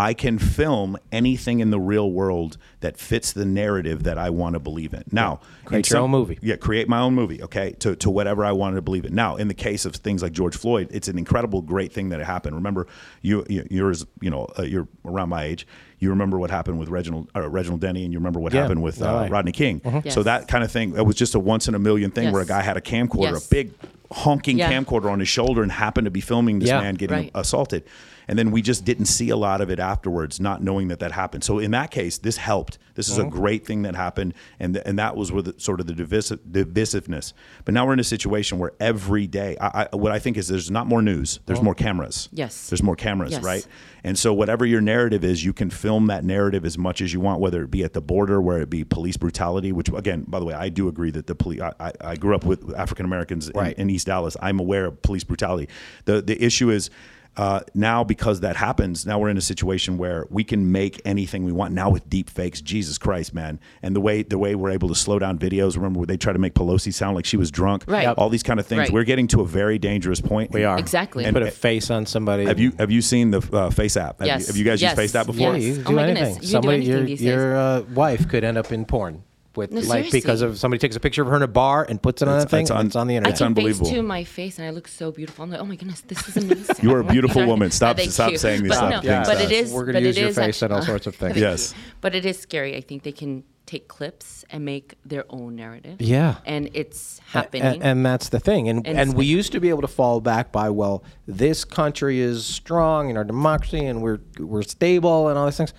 I 0.00 0.14
can 0.14 0.38
film 0.38 0.96
anything 1.10 1.58
in 1.58 1.70
the 1.70 1.80
real 1.80 2.12
world 2.12 2.56
that 2.80 2.96
fits 2.96 3.32
the 3.32 3.44
narrative 3.44 4.04
that 4.04 4.16
I 4.16 4.30
want 4.30 4.52
to 4.54 4.60
believe 4.60 4.94
in. 4.94 5.02
Now, 5.10 5.40
Create 5.64 5.90
in 5.90 5.94
your 5.96 6.04
own 6.04 6.10
movie. 6.12 6.38
yeah, 6.40 6.54
create 6.54 6.88
my 6.88 7.00
own 7.00 7.14
movie, 7.16 7.42
okay, 7.42 7.72
to, 7.80 7.96
to 7.96 8.08
whatever 8.08 8.44
I 8.44 8.52
wanted 8.52 8.76
to 8.76 8.82
believe 8.82 9.04
in. 9.04 9.14
Now, 9.16 9.34
in 9.34 9.48
the 9.48 9.54
case 9.54 9.84
of 9.84 9.96
things 9.96 10.22
like 10.22 10.30
George 10.32 10.56
Floyd, 10.56 10.86
it's 10.92 11.08
an 11.08 11.18
incredible, 11.18 11.62
great 11.62 11.92
thing 11.92 12.10
that 12.10 12.20
it 12.20 12.26
happened. 12.26 12.54
Remember, 12.54 12.86
you, 13.22 13.44
you 13.48 13.66
you're 13.68 13.90
as- 13.90 14.06
you 14.20 14.30
know 14.30 14.46
uh, 14.56 14.62
you're 14.62 14.86
around 15.04 15.30
my 15.30 15.42
age. 15.42 15.66
You 15.98 16.10
remember 16.10 16.38
what 16.38 16.50
happened 16.52 16.78
with 16.78 16.90
Reginald 16.90 17.28
uh, 17.34 17.48
Reginald 17.50 17.80
Denny, 17.80 18.04
and 18.04 18.12
you 18.12 18.20
remember 18.20 18.38
what 18.38 18.52
Yeah, 18.54 18.62
happened 18.62 18.84
with 18.84 19.02
uh, 19.02 19.12
LA. 19.12 19.26
Rodney 19.28 19.50
King. 19.50 19.80
So 19.84 20.00
Yes. 20.04 20.14
that 20.14 20.46
kind 20.46 20.62
of 20.62 20.70
thing, 20.70 20.94
it 20.96 21.04
was 21.04 21.16
just 21.16 21.34
a 21.34 21.40
once 21.40 21.66
in 21.66 21.74
a 21.74 21.78
million 21.80 22.12
thing 22.12 22.30
where 22.32 22.42
a 22.42 22.46
guy 22.46 22.62
had 22.62 22.76
a 22.76 22.80
camcorder, 22.80 23.32
Yes. 23.32 23.46
a 23.46 23.50
big 23.50 23.72
honking 24.12 24.58
Yeah. 24.58 24.72
camcorder 24.72 25.10
on 25.10 25.18
his 25.20 25.28
shoulder, 25.28 25.62
and 25.62 25.72
happened 25.72 26.06
to 26.06 26.10
be 26.10 26.20
filming 26.20 26.58
this 26.58 26.68
Yeah. 26.68 26.80
man 26.80 26.94
getting 26.94 27.16
Right. 27.16 27.30
assaulted. 27.34 27.84
And 28.30 28.38
then 28.38 28.50
we 28.50 28.60
just 28.60 28.84
didn't 28.84 29.06
see 29.06 29.30
a 29.30 29.36
lot 29.36 29.62
of 29.62 29.70
it 29.70 29.78
afterwards, 29.78 30.38
not 30.38 30.62
knowing 30.62 30.88
that 30.88 30.98
that 30.98 31.12
happened. 31.12 31.44
So 31.44 31.58
in 31.58 31.70
that 31.70 31.90
case, 31.90 32.18
this 32.18 32.36
helped. 32.36 32.76
This 32.94 33.08
is 33.08 33.16
a 33.16 33.22
mm-hmm. 33.22 33.30
great 33.30 33.64
thing 33.64 33.82
that 33.82 33.94
happened, 33.94 34.34
and 34.58 34.76
and 34.76 34.98
that 34.98 35.16
was 35.16 35.30
where 35.30 35.40
the, 35.40 35.54
sort 35.56 35.78
of 35.80 35.86
the 35.86 35.92
divisive, 35.94 36.40
divisiveness. 36.50 37.32
But 37.64 37.72
now 37.72 37.86
we're 37.86 37.92
in 37.92 38.00
a 38.00 38.04
situation 38.04 38.58
where 38.58 38.72
every 38.80 39.26
day, 39.28 39.56
I, 39.60 39.86
I, 39.92 39.96
what 39.96 40.10
I 40.10 40.18
think 40.18 40.36
is 40.36 40.48
there's 40.48 40.68
not 40.70 40.88
more 40.88 41.00
news, 41.00 41.38
there's 41.46 41.62
more 41.62 41.74
mm-hmm. 41.74 41.84
cameras. 41.84 42.28
Yes. 42.32 42.68
there's 42.68 42.82
more 42.82 42.96
cameras, 42.96 43.32
Yes. 43.32 43.42
right? 43.42 43.66
And 44.04 44.18
so 44.18 44.32
whatever 44.34 44.66
your 44.66 44.80
narrative 44.80 45.24
is, 45.24 45.44
you 45.44 45.52
can 45.52 45.70
film 45.70 46.06
that 46.08 46.24
narrative 46.24 46.64
as 46.64 46.76
much 46.76 47.00
as 47.00 47.12
you 47.12 47.20
want, 47.20 47.40
whether 47.40 47.62
it 47.62 47.70
be 47.70 47.84
at 47.84 47.92
the 47.92 48.00
border, 48.00 48.40
where 48.40 48.58
it 48.58 48.68
be 48.68 48.82
police 48.84 49.16
brutality. 49.16 49.70
Which 49.70 49.88
again, 49.90 50.24
by 50.26 50.40
the 50.40 50.44
way, 50.44 50.54
I 50.54 50.68
do 50.68 50.88
agree 50.88 51.12
that 51.12 51.28
the 51.28 51.34
police. 51.36 51.60
I, 51.60 51.72
I, 51.78 51.92
I 52.00 52.16
grew 52.16 52.34
up 52.34 52.44
with 52.44 52.74
African 52.76 53.06
Americans 53.06 53.48
in, 53.48 53.58
Right. 53.58 53.78
in 53.78 53.90
East 53.98 54.06
Dallas. 54.06 54.36
I'm 54.40 54.58
aware 54.60 54.86
of 54.86 55.02
police 55.02 55.24
brutality. 55.24 55.68
The 56.06 56.22
the 56.22 56.42
issue 56.42 56.70
is 56.70 56.90
uh, 57.36 57.60
now 57.72 58.02
because 58.02 58.40
that 58.40 58.56
happens, 58.56 59.06
now 59.06 59.16
we're 59.20 59.28
in 59.28 59.36
a 59.36 59.40
situation 59.52 59.96
where 59.96 60.26
we 60.28 60.42
can 60.42 60.72
make 60.72 61.00
anything 61.04 61.44
we 61.44 61.52
want. 61.52 61.72
Now 61.72 61.88
with 61.88 62.08
deep 62.10 62.28
fakes, 62.28 62.60
Jesus 62.60 62.98
Christ, 62.98 63.32
man! 63.32 63.60
And 63.80 63.94
the 63.94 64.00
way 64.00 64.24
the 64.24 64.38
way 64.38 64.56
we're 64.56 64.70
able 64.70 64.88
to 64.88 64.94
slow 64.96 65.20
down 65.20 65.38
videos. 65.38 65.76
Remember, 65.76 66.00
where 66.00 66.06
they 66.06 66.16
try 66.16 66.32
to 66.32 66.38
make 66.40 66.54
Pelosi 66.54 66.92
sound 66.92 67.14
like 67.14 67.24
she 67.24 67.36
was 67.36 67.52
drunk. 67.52 67.84
Right. 67.86 68.02
Yep. 68.02 68.18
All 68.18 68.28
these 68.28 68.42
kind 68.42 68.58
of 68.58 68.66
things. 68.66 68.80
Right. 68.80 68.90
We're 68.90 69.04
getting 69.04 69.28
to 69.28 69.40
a 69.42 69.46
very 69.46 69.78
dangerous 69.78 70.20
point. 70.20 70.50
We 70.50 70.64
are 70.64 70.78
Exactly. 70.80 71.24
And 71.26 71.32
put 71.32 71.44
a 71.44 71.50
face 71.52 71.90
on 71.92 72.06
somebody. 72.06 72.44
Have 72.44 72.58
you 72.58 72.72
have 72.76 72.90
you 72.90 73.02
seen 73.02 73.30
the 73.30 73.40
uh, 73.52 73.70
Face 73.70 73.96
app? 73.96 74.18
Have, 74.18 74.26
Yes. 74.26 74.40
you, 74.40 74.46
have 74.48 74.56
you 74.56 74.64
guys 74.64 74.82
Yes. 74.82 74.90
used 74.90 75.00
Face 75.02 75.14
app 75.14 75.26
before? 75.26 75.54
Yes. 75.56 75.62
Yeah, 75.62 75.68
you 75.68 75.82
can 75.84 75.86
Oh 75.86 75.92
my 75.96 76.02
anything. 76.08 76.24
goodness. 76.24 76.34
You 76.34 76.40
can 76.40 76.42
do 76.42 76.46
Somebody, 76.50 76.76
anything 76.76 76.92
your 76.96 77.04
these 77.06 77.22
your 77.22 77.56
uh, 77.56 77.80
wife 77.94 78.28
could 78.28 78.42
end 78.42 78.58
up 78.58 78.72
in 78.72 78.84
porn 78.84 79.22
with 79.58 79.72
No, 79.72 79.80
like 79.80 80.10
because 80.10 80.38
seriously. 80.40 80.46
of 80.46 80.58
somebody 80.58 80.78
takes 80.78 80.96
a 80.96 81.00
picture 81.00 81.20
of 81.20 81.28
her 81.28 81.36
in 81.36 81.42
a 81.42 81.46
bar 81.48 81.84
and 81.86 82.00
puts 82.02 82.22
it 82.22 82.28
on 82.28 82.34
It's- 82.36 82.46
a 82.46 82.48
thing. 82.48 82.62
it's 82.62 82.70
and 82.70 82.86
it's 82.86 82.96
on 82.96 83.06
the 83.08 83.14
I 83.14 83.16
internet. 83.18 83.32
It's 83.32 83.38
can 83.40 83.46
unbelievable. 83.48 83.86
face 83.86 83.94
to 83.96 84.02
my 84.02 84.24
face, 84.24 84.58
and 84.58 84.66
I 84.66 84.70
look 84.70 84.88
so 84.88 85.12
beautiful. 85.12 85.44
I'm 85.44 85.50
like, 85.50 85.60
oh 85.60 85.66
my 85.66 85.76
goodness, 85.76 86.00
this 86.00 86.26
is 86.28 86.36
amazing. 86.42 86.76
You 86.82 86.94
are 86.94 87.00
a 87.00 87.04
beautiful 87.04 87.44
woman. 87.52 87.70
Stop- 87.70 88.00
stop 88.18 88.30
you. 88.32 88.38
saying 88.38 88.62
these 88.62 88.70
but 88.70 88.76
stuff- 88.76 88.90
No, 88.90 89.00
things 89.02 89.28
but 89.28 89.34
to 89.34 89.42
it 89.42 89.46
us. 89.46 89.52
is. 89.68 89.72
We're 89.74 89.84
gonna 89.84 90.00
use 90.00 90.16
your 90.18 90.32
face 90.32 90.62
and 90.62 90.72
all 90.72 90.82
sorts 90.82 91.06
of 91.06 91.14
things. 91.14 91.36
Yes. 91.48 91.74
But 92.00 92.14
it 92.14 92.24
is 92.24 92.38
scary. 92.38 92.74
I 92.76 92.80
think 92.80 93.02
they 93.02 93.12
can 93.12 93.44
take 93.66 93.86
clips 93.86 94.46
and 94.48 94.64
make 94.64 94.94
their 95.04 95.26
own 95.28 95.54
narrative. 95.54 96.00
Yeah. 96.00 96.36
And 96.46 96.70
it's 96.72 97.18
happening. 97.32 97.62
And, 97.62 97.82
and 97.82 98.06
that's 98.06 98.30
the 98.30 98.40
thing. 98.40 98.66
And, 98.66 98.86
And 98.86 98.98
and, 98.98 99.12
we 99.14 99.26
used 99.26 99.52
to 99.52 99.60
be 99.60 99.68
able 99.68 99.82
to 99.82 99.88
fall 99.88 100.22
back 100.22 100.52
by, 100.52 100.70
well, 100.70 101.04
this 101.26 101.66
country 101.66 102.18
is 102.18 102.46
strong 102.46 103.10
and 103.10 103.18
our 103.18 103.24
democracy 103.24 103.84
and 103.84 104.00
we're 104.02 104.20
we're 104.38 104.62
stable 104.62 105.28
and 105.28 105.38
all 105.38 105.44
these 105.44 105.58
things. 105.58 105.74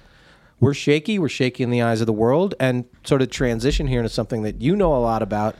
We're 0.60 0.74
shaky. 0.74 1.20
We're 1.20 1.30
shaky 1.30 1.64
in 1.64 1.70
the 1.70 1.82
eyes 1.82 2.02
of 2.02 2.08
the 2.08 2.14
world. 2.14 2.56
And 2.60 2.86
sort 3.04 3.22
of 3.22 3.30
transition 3.30 3.88
here 3.88 4.00
into 4.00 4.10
something 4.10 4.44
that 4.44 4.62
you 4.62 4.76
know 4.76 4.96
a 4.96 5.00
lot 5.00 5.22
about. 5.22 5.56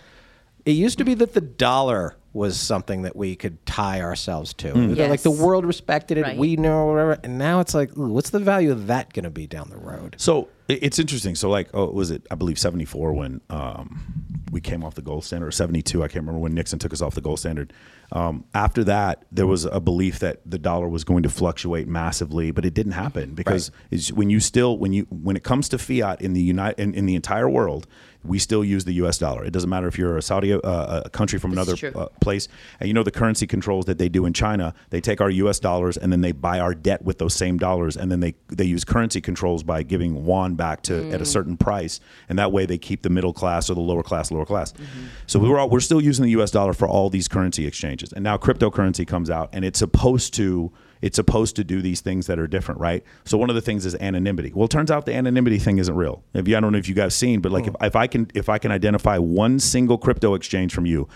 It 0.66 0.72
used 0.72 0.98
to 0.98 1.04
be 1.04 1.14
that 1.16 1.34
the 1.34 1.42
dollar 1.42 2.16
was 2.32 2.60
something 2.60 3.02
that 3.04 3.16
we 3.16 3.36
could 3.36 3.66
tie 3.66 4.02
ourselves 4.02 4.54
to. 4.54 4.72
That, 4.96 5.10
Like 5.10 5.22
the 5.22 5.32
world 5.32 5.66
respected 5.66 6.18
it. 6.18 6.24
Right. 6.24 6.38
We 6.38 6.56
know 6.56 6.86
whatever. 6.86 7.20
And 7.24 7.38
now 7.38 7.60
it's 7.60 7.74
like, 7.74 7.98
ooh, 7.98 8.14
what's 8.14 8.30
the 8.30 8.40
value 8.40 8.72
of 8.72 8.88
that 8.88 9.14
going 9.14 9.24
to 9.24 9.30
be 9.32 9.48
down 9.48 9.70
the 9.70 9.78
road? 9.78 10.16
So 10.18 10.50
it's 10.68 11.00
interesting. 11.00 11.34
So 11.36 11.50
like, 11.50 11.70
oh, 11.74 11.90
was 11.90 12.12
it? 12.12 12.28
I 12.30 12.36
believe 12.36 12.60
seventy 12.60 12.86
four 12.86 13.14
when 13.14 13.42
um, 13.50 14.44
we 14.52 14.62
came 14.62 14.84
off 14.84 14.94
the 14.94 15.02
gold 15.02 15.26
standard, 15.26 15.48
or 15.48 15.52
seventy 15.52 15.82
two. 15.82 16.04
I 16.04 16.08
can't 16.08 16.24
remember 16.24 16.40
when 16.40 16.54
Nixon 16.54 16.78
took 16.78 16.94
us 16.94 17.02
off 17.02 17.16
the 17.16 17.22
gold 17.22 17.40
standard. 17.40 17.74
Um, 18.12 18.46
after 18.54 18.84
that, 18.84 19.26
there 19.32 19.48
was 19.48 19.66
a 19.66 19.80
belief 19.80 20.20
that 20.20 20.42
the 20.46 20.60
dollar 20.60 20.88
was 20.88 21.04
going 21.04 21.24
to 21.24 21.30
fluctuate 21.30 21.88
massively, 21.88 22.52
but 22.52 22.66
it 22.66 22.74
didn't 22.74 22.94
happen 22.94 23.34
because 23.34 23.72
it's, 23.92 24.12
when 24.12 24.30
you 24.30 24.40
still 24.40 24.78
when 24.78 24.94
you 24.94 25.08
when 25.10 25.36
it 25.36 25.44
comes 25.44 25.70
to 25.70 25.80
fiat 25.80 26.22
in 26.22 26.34
the 26.34 26.42
United 26.42 26.80
in, 26.80 26.94
in 26.94 27.08
the 27.08 27.16
entire 27.16 27.50
world, 27.50 27.88
we 28.24 28.38
still 28.38 28.64
use 28.64 28.86
the 28.86 28.94
U.S. 28.94 29.18
dollar. 29.18 29.46
It 29.46 29.52
doesn't 29.52 29.70
matter 29.70 29.88
if 29.88 29.98
you're 29.98 30.18
a 30.18 30.22
Saudi 30.22 30.54
uh, 30.54 30.60
a 31.06 31.10
country 31.10 31.40
from 31.40 31.52
another 31.54 31.76
uh, 31.96 32.08
place, 32.22 32.48
and 32.80 32.88
you 32.88 32.94
know 32.94 33.04
the 33.04 33.12
currency 33.12 33.48
controls 33.48 33.86
that 33.86 33.98
they 33.98 34.10
do 34.10 34.26
in 34.26 34.34
China. 34.34 34.74
They 34.90 35.02
take 35.02 35.22
our 35.22 35.30
U.S. 35.30 35.60
dollars 35.60 35.98
and 35.98 36.12
then 36.12 36.22
they 36.22 36.32
buy 36.34 36.60
our 36.60 36.74
debt 36.74 37.02
with 37.02 37.18
those 37.18 37.34
same 37.34 37.58
dollars, 37.58 37.96
and 37.98 38.12
then 38.12 38.20
they 38.20 38.36
they 38.48 38.66
use 38.66 38.84
currency 38.84 39.22
controls 39.22 39.64
by 39.64 39.84
giving 39.84 40.16
yuan 40.16 40.56
back 40.56 40.82
to 40.84 41.00
Mm. 41.00 41.14
at 41.14 41.22
a 41.22 41.26
certain 41.26 41.56
price, 41.56 42.00
and 42.28 42.38
that 42.38 42.52
way 42.52 42.66
they 42.66 42.78
keep 42.78 43.04
the 43.04 43.10
middle 43.10 43.32
class 43.32 43.70
or 43.70 43.74
the 43.74 43.80
lower 43.80 44.04
class 44.04 44.32
lower 44.32 44.46
class. 44.46 44.74
Mm-hmm. 44.74 45.06
So 45.28 45.40
we 45.40 45.48
were 45.48 45.58
all, 45.60 45.70
we're 45.70 45.80
still 45.80 46.02
using 46.02 46.24
the 46.26 46.32
U.S. 46.32 46.52
dollar 46.52 46.74
for 46.74 46.88
all 46.88 47.10
these 47.10 47.28
currency 47.28 47.66
exchanges, 47.66 48.12
and 48.12 48.24
now 48.24 48.38
cryptocurrency 48.38 49.08
comes 49.08 49.30
out, 49.30 49.50
and 49.54 49.64
it's 49.64 49.80
supposed 49.80 50.34
to 50.36 50.72
it's 51.02 51.16
supposed 51.16 51.56
to 51.56 51.64
do 51.64 51.82
these 51.82 52.02
things 52.02 52.28
that 52.28 52.40
are 52.40 52.48
different, 52.48 52.82
right? 52.82 53.04
So 53.26 53.38
one 53.38 53.50
of 53.50 53.56
the 53.56 53.62
things 53.62 53.86
is 53.86 53.96
anonymity. 53.96 54.52
Well, 54.54 54.66
it 54.66 54.72
turns 54.72 54.92
out 54.92 55.06
the 55.06 55.14
anonymity 55.14 55.60
thing 55.60 55.78
isn't 55.78 55.96
real. 55.96 56.24
If 56.34 56.48
you, 56.48 56.58
I 56.58 56.60
don't 56.60 56.72
know 56.72 56.78
if 56.78 56.90
you 56.90 56.96
guys 56.96 57.16
seen, 57.16 57.42
but 57.42 57.52
like 57.52 57.66
hmm. 57.66 57.76
if, 57.82 57.88
if 57.88 57.96
I 57.96 58.08
can 58.08 58.30
if 58.34 58.50
I 58.50 58.58
can 58.58 58.72
identify 58.72 59.18
one 59.18 59.60
single 59.60 59.98
crypto 59.98 60.34
exchange 60.34 60.74
from 60.74 60.86
you, 60.86 61.08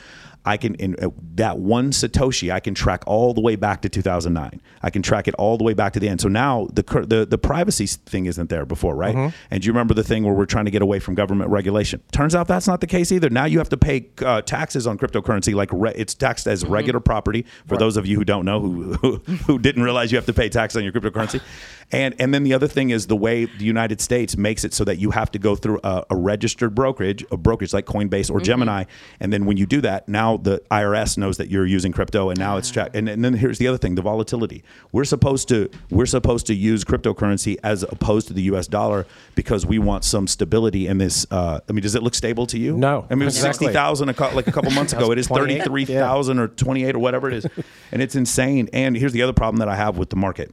I 0.46 0.58
can 0.58 0.76
in 0.76 0.96
uh, 1.02 1.10
that 1.36 1.58
one 1.60 1.92
satoshi 1.92 2.52
I 2.52 2.60
can 2.60 2.74
track 2.74 3.04
all 3.08 3.34
the 3.34 3.42
way 3.42 3.56
back 3.56 3.82
to 3.84 3.90
2009. 3.90 4.62
I 4.82 4.90
can 4.90 5.02
track 5.02 5.28
it 5.28 5.36
all 5.36 5.58
the 5.58 5.64
way 5.64 5.74
back 5.74 5.94
to 5.94 6.00
the 6.00 6.10
end. 6.10 6.20
So 6.22 6.28
now 6.28 6.68
the 6.74 6.84
cur- 6.84 7.06
the 7.06 7.26
the 7.26 7.38
privacy 7.38 7.86
thing 7.88 8.26
isn't 8.26 8.50
there 8.50 8.66
before, 8.66 8.96
right? 8.96 9.34
And 9.50 9.62
do 9.62 9.66
you 9.68 9.72
remember 9.72 9.94
the 9.94 10.04
thing 10.04 10.24
where 10.24 10.34
we're 10.34 10.46
trying 10.46 10.66
to 10.66 10.72
get 10.72 10.82
away 10.82 11.00
from 11.00 11.16
government 11.16 11.50
regulation? 11.50 12.02
Turns 12.12 12.36
out 12.36 12.48
that's 12.48 12.68
not 12.68 12.82
the 12.82 12.88
case 12.88 13.12
either. 13.12 13.30
Now 13.30 13.46
you 13.46 13.58
have 13.60 13.70
to 13.70 13.78
pay 13.78 14.08
uh, 14.22 14.42
taxes 14.42 14.86
on 14.86 14.98
cryptocurrency 14.98 15.54
like 15.54 15.70
re- 15.72 15.94
it's 15.96 16.14
taxed 16.14 16.46
as 16.48 16.66
regular 16.66 17.00
property. 17.00 17.46
For 17.68 17.78
those 17.78 17.96
of 17.96 18.06
you 18.06 18.18
who 18.18 18.26
don't 18.26 18.44
know 18.46 18.60
who, 18.60 18.94
who 18.96 19.18
who 19.48 19.60
didn't 19.60 19.84
realize 19.84 20.12
you 20.12 20.18
have 20.18 20.26
to 20.26 20.34
pay 20.34 20.50
tax 20.50 20.76
on 20.76 20.84
your 20.84 20.92
cryptocurrency. 20.92 21.42
And 21.94 22.16
and 22.20 22.34
then 22.34 22.44
the 22.44 22.54
other 22.56 22.68
thing 22.68 22.90
is 22.90 23.06
the 23.06 23.16
way 23.16 23.46
the 23.46 23.64
United 23.64 24.02
States 24.02 24.36
makes 24.36 24.64
it 24.64 24.74
so 24.74 24.84
that 24.84 24.98
you 24.98 25.12
have 25.12 25.32
to 25.32 25.40
go 25.40 25.56
through 25.56 25.80
a, 25.84 26.04
a 26.10 26.16
registered 26.16 26.74
brokerage, 26.74 27.24
a 27.32 27.38
brokerage 27.38 27.72
like 27.72 27.86
Coinbase 27.86 28.32
or 28.32 28.42
Gemini, 28.42 28.86
and 29.20 29.32
then 29.32 29.46
when 29.46 29.58
you 29.58 29.68
do 29.68 29.80
that, 29.82 30.10
now 30.10 30.38
the 30.38 30.62
IRS 30.72 31.20
knows 31.20 31.38
that 31.38 31.50
you're 31.50 31.68
using 31.68 31.92
crypto, 31.92 32.32
and 32.32 32.40
now 32.40 32.58
it's 32.58 32.72
tracked. 32.72 32.96
And, 32.96 33.08
and 33.08 33.24
then 33.24 33.36
here's 33.36 33.60
the 33.60 33.68
other 33.68 33.78
thing: 33.78 33.94
the 33.94 34.02
volatility. 34.02 34.64
We're 34.92 35.06
supposed 35.06 35.48
to 35.50 35.70
we're 35.92 36.08
supposed 36.08 36.48
to 36.48 36.56
use 36.56 36.84
cryptocurrency 36.84 37.58
as 37.64 37.84
opposed 37.84 38.28
to 38.28 38.34
the 38.34 38.42
U.S. 38.44 38.68
dollar 38.68 39.06
because 39.36 39.64
we 39.64 39.78
want 39.78 40.04
some 40.04 40.28
stability 40.28 40.88
in 40.88 40.98
this. 40.98 41.28
Uh, 41.30 41.60
I 41.70 41.72
mean, 41.74 41.84
does 41.84 41.94
it 41.94 42.02
look 42.02 42.16
stable 42.16 42.48
to 42.48 42.58
you? 42.58 42.76
No, 42.76 43.06
I 43.12 43.14
mean, 43.14 43.22
it 43.22 43.26
was 43.26 43.36
exactly. 43.38 43.68
sixty 43.68 43.74
thousand 43.74 44.10
a 44.10 44.14
like 44.34 44.48
a 44.48 44.52
couple 44.52 44.72
months 44.72 44.94
ago. 44.94 45.12
It 45.12 45.20
is 45.20 45.28
28, 45.28 45.60
thirty 45.60 45.70
three 45.70 45.86
thousand 45.86 46.40
or 46.40 46.48
twenty 46.48 46.86
eight 46.86 46.96
or 46.96 47.00
whatever 47.00 47.28
it 47.28 47.36
is, 47.36 47.48
and 47.92 48.02
it's 48.02 48.16
insane. 48.16 48.68
And 48.74 48.98
here's 48.98 49.14
the 49.14 49.22
other 49.22 49.34
problem 49.34 49.60
that 49.60 49.70
I 49.70 49.76
have 49.76 49.96
with 50.00 50.10
the 50.10 50.16
market. 50.16 50.52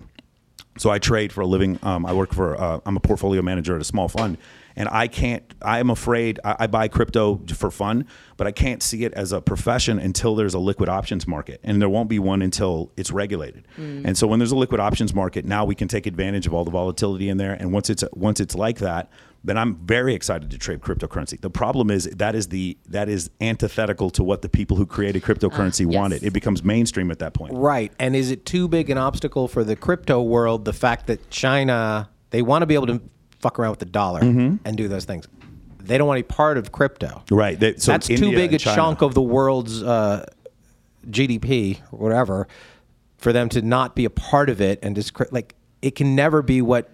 So 0.80 0.88
I 0.88 0.98
trade 0.98 1.30
for 1.30 1.42
a 1.42 1.46
living. 1.46 1.78
Um, 1.82 2.06
I 2.06 2.14
work 2.14 2.32
for. 2.32 2.58
Uh, 2.58 2.80
I'm 2.86 2.96
a 2.96 3.00
portfolio 3.00 3.42
manager 3.42 3.74
at 3.74 3.82
a 3.82 3.84
small 3.84 4.08
fund, 4.08 4.38
and 4.76 4.88
I 4.88 5.08
can't. 5.08 5.44
I'm 5.60 5.90
afraid. 5.90 6.40
I, 6.42 6.56
I 6.60 6.66
buy 6.68 6.88
crypto 6.88 7.38
for 7.54 7.70
fun, 7.70 8.06
but 8.38 8.46
I 8.46 8.52
can't 8.52 8.82
see 8.82 9.04
it 9.04 9.12
as 9.12 9.32
a 9.32 9.42
profession 9.42 9.98
until 9.98 10.34
there's 10.34 10.54
a 10.54 10.58
liquid 10.58 10.88
options 10.88 11.26
market, 11.26 11.60
and 11.62 11.82
there 11.82 11.90
won't 11.90 12.08
be 12.08 12.18
one 12.18 12.40
until 12.40 12.92
it's 12.96 13.10
regulated. 13.10 13.68
And 14.06 14.16
so 14.16 14.26
when 14.26 14.38
there's 14.38 14.52
a 14.52 14.56
liquid 14.56 14.80
options 14.80 15.12
market, 15.12 15.44
now 15.44 15.66
we 15.66 15.74
can 15.74 15.86
take 15.86 16.06
advantage 16.06 16.46
of 16.46 16.54
all 16.54 16.64
the 16.64 16.70
volatility 16.70 17.28
in 17.28 17.36
there. 17.36 17.52
And 17.52 17.74
once 17.74 17.90
it's 17.90 18.02
once 18.14 18.40
it's 18.40 18.54
like 18.54 18.78
that, 18.78 19.10
then 19.42 19.56
I'm 19.56 19.76
very 19.76 20.14
excited 20.14 20.50
to 20.50 20.58
trade 20.58 20.80
cryptocurrency. 20.80 21.40
The 21.40 21.48
problem 21.50 21.90
is 21.90 22.04
that 22.04 22.34
is 22.34 22.48
the 22.48 22.76
that 22.88 23.08
is 23.08 23.30
antithetical 23.40 24.10
to 24.10 24.22
what 24.22 24.42
the 24.42 24.48
people 24.48 24.76
who 24.76 24.84
created 24.84 25.22
cryptocurrency 25.22 25.90
yes. 25.90 25.96
wanted. 25.98 26.22
It 26.22 26.32
becomes 26.32 26.62
mainstream 26.62 27.10
at 27.10 27.20
that 27.20 27.32
point. 27.32 27.54
Right. 27.54 27.90
And 27.98 28.14
is 28.14 28.30
it 28.30 28.44
too 28.44 28.68
big 28.68 28.90
an 28.90 28.98
obstacle 28.98 29.48
for 29.48 29.64
the 29.64 29.76
crypto 29.76 30.20
world, 30.22 30.64
the 30.66 30.72
fact 30.74 31.06
that 31.06 31.30
China, 31.30 32.10
they 32.30 32.42
want 32.42 32.62
to 32.62 32.66
be 32.66 32.74
able 32.74 32.88
to 32.88 33.00
fuck 33.40 33.58
around 33.58 33.70
with 33.70 33.78
the 33.78 33.86
dollar 33.86 34.20
Mm-hmm. 34.20 34.56
and 34.66 34.76
do 34.76 34.88
those 34.88 35.06
things? 35.06 35.26
They 35.82 35.96
don't 35.96 36.06
want 36.06 36.18
to 36.18 36.22
be 36.22 36.28
part 36.34 36.58
of 36.58 36.70
crypto. 36.72 37.22
Right. 37.30 37.58
They- 37.58 37.76
so 37.76 37.92
That's 37.92 38.10
India 38.10 38.28
too 38.30 38.36
big 38.36 38.52
a 38.52 38.58
China- 38.58 38.76
chunk 38.76 39.00
of 39.02 39.14
the 39.14 39.22
world's 39.22 39.82
uh, 39.82 40.26
GDP 41.08 41.78
or 41.92 41.98
whatever 41.98 42.48
for 43.16 43.32
them 43.32 43.48
to 43.50 43.62
not 43.62 43.96
be 43.96 44.04
a 44.04 44.10
part 44.10 44.50
of 44.50 44.60
it 44.60 44.78
and 44.82 44.94
just 44.94 45.12
like 45.32 45.54
it 45.82 45.94
can 45.94 46.14
never 46.14 46.42
be 46.42 46.60
what 46.62 46.90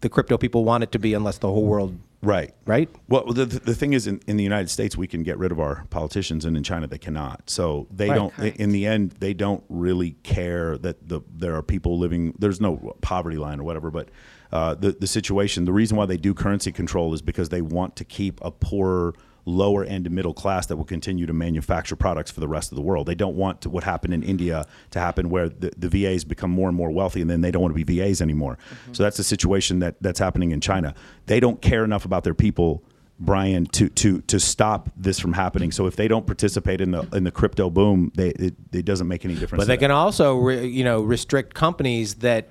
the 0.00 0.08
crypto 0.08 0.38
people 0.38 0.64
want 0.64 0.82
it 0.82 0.92
to 0.92 0.98
be 0.98 1.14
unless 1.14 1.38
the 1.38 1.48
whole 1.48 1.64
world 1.64 1.98
Right. 2.22 2.52
right 2.66 2.90
Well, 3.08 3.24
the, 3.32 3.46
the 3.46 3.74
thing 3.74 3.94
is, 3.94 4.06
in, 4.06 4.20
in 4.26 4.36
the 4.36 4.42
United 4.44 4.68
States, 4.68 4.94
we 4.94 5.06
can 5.06 5.22
get 5.22 5.38
rid 5.38 5.52
of 5.52 5.58
our 5.58 5.86
politicians, 5.88 6.44
and 6.44 6.54
in 6.54 6.62
China, 6.62 6.86
they 6.86 6.98
cannot. 6.98 7.48
So 7.48 7.86
they 7.90 8.10
Right. 8.10 8.14
don't. 8.14 8.34
Correct. 8.34 8.58
In 8.58 8.72
the 8.72 8.84
end, 8.84 9.12
they 9.20 9.32
don't 9.32 9.64
really 9.70 10.16
care 10.22 10.76
that 10.78 11.08
the 11.08 11.22
there 11.34 11.54
are 11.56 11.62
people 11.62 11.98
living. 11.98 12.34
There's 12.38 12.60
no 12.60 12.94
poverty 13.00 13.38
line 13.38 13.58
or 13.58 13.62
whatever, 13.64 13.90
but 13.90 14.10
uh, 14.52 14.74
the 14.74 14.92
the 14.92 15.06
situation. 15.06 15.64
The 15.64 15.72
reason 15.72 15.96
why 15.96 16.04
they 16.04 16.18
do 16.18 16.34
currency 16.34 16.72
control 16.72 17.14
is 17.14 17.22
because 17.22 17.48
they 17.48 17.62
want 17.62 17.96
to 17.96 18.04
keep 18.04 18.38
a 18.42 18.50
poorer. 18.50 19.14
Lower 19.44 19.84
end 19.84 20.10
middle 20.10 20.34
class 20.34 20.66
that 20.66 20.76
will 20.76 20.84
continue 20.84 21.26
to 21.26 21.32
manufacture 21.32 21.96
products 21.96 22.30
for 22.30 22.40
the 22.40 22.48
rest 22.48 22.72
of 22.72 22.76
the 22.76 22.82
world. 22.82 23.06
They 23.06 23.14
don't 23.14 23.36
want 23.36 23.62
to, 23.62 23.70
what 23.70 23.84
happened 23.84 24.14
in 24.14 24.22
India 24.22 24.66
to 24.90 24.98
happen, 24.98 25.30
where 25.30 25.48
the, 25.48 25.72
the 25.76 25.88
VAs 25.88 26.24
become 26.24 26.50
more 26.50 26.68
and 26.68 26.76
more 26.76 26.90
wealthy, 26.90 27.20
and 27.20 27.30
then 27.30 27.40
they 27.40 27.50
don't 27.50 27.62
want 27.62 27.76
to 27.76 27.84
be 27.84 27.98
VAs 27.98 28.20
anymore. 28.20 28.58
Mm-hmm. 28.70 28.92
So 28.94 29.02
that's 29.02 29.16
the 29.16 29.24
situation 29.24 29.78
that 29.80 29.96
that's 30.00 30.18
happening 30.18 30.50
in 30.50 30.60
China. 30.60 30.94
They 31.26 31.40
don't 31.40 31.60
care 31.60 31.84
enough 31.84 32.04
about 32.04 32.24
their 32.24 32.34
people 32.34 32.84
Brian, 33.20 33.66
to 33.66 33.90
to 33.90 34.22
to 34.22 34.40
stop 34.40 34.90
this 34.96 35.20
from 35.20 35.34
happening. 35.34 35.72
So 35.72 35.86
if 35.86 35.94
they 35.94 36.08
don't 36.08 36.26
participate 36.26 36.80
in 36.80 36.92
the 36.92 37.06
in 37.12 37.24
the 37.24 37.30
crypto 37.30 37.68
boom, 37.68 38.10
they 38.14 38.30
it, 38.30 38.54
it 38.72 38.84
doesn't 38.86 39.06
make 39.06 39.26
any 39.26 39.34
difference. 39.34 39.60
But 39.60 39.68
they 39.68 39.76
can 39.76 39.90
also, 39.90 40.38
re, 40.38 40.66
you 40.66 40.84
know, 40.84 41.02
restrict 41.02 41.52
companies 41.52 42.14
that 42.16 42.48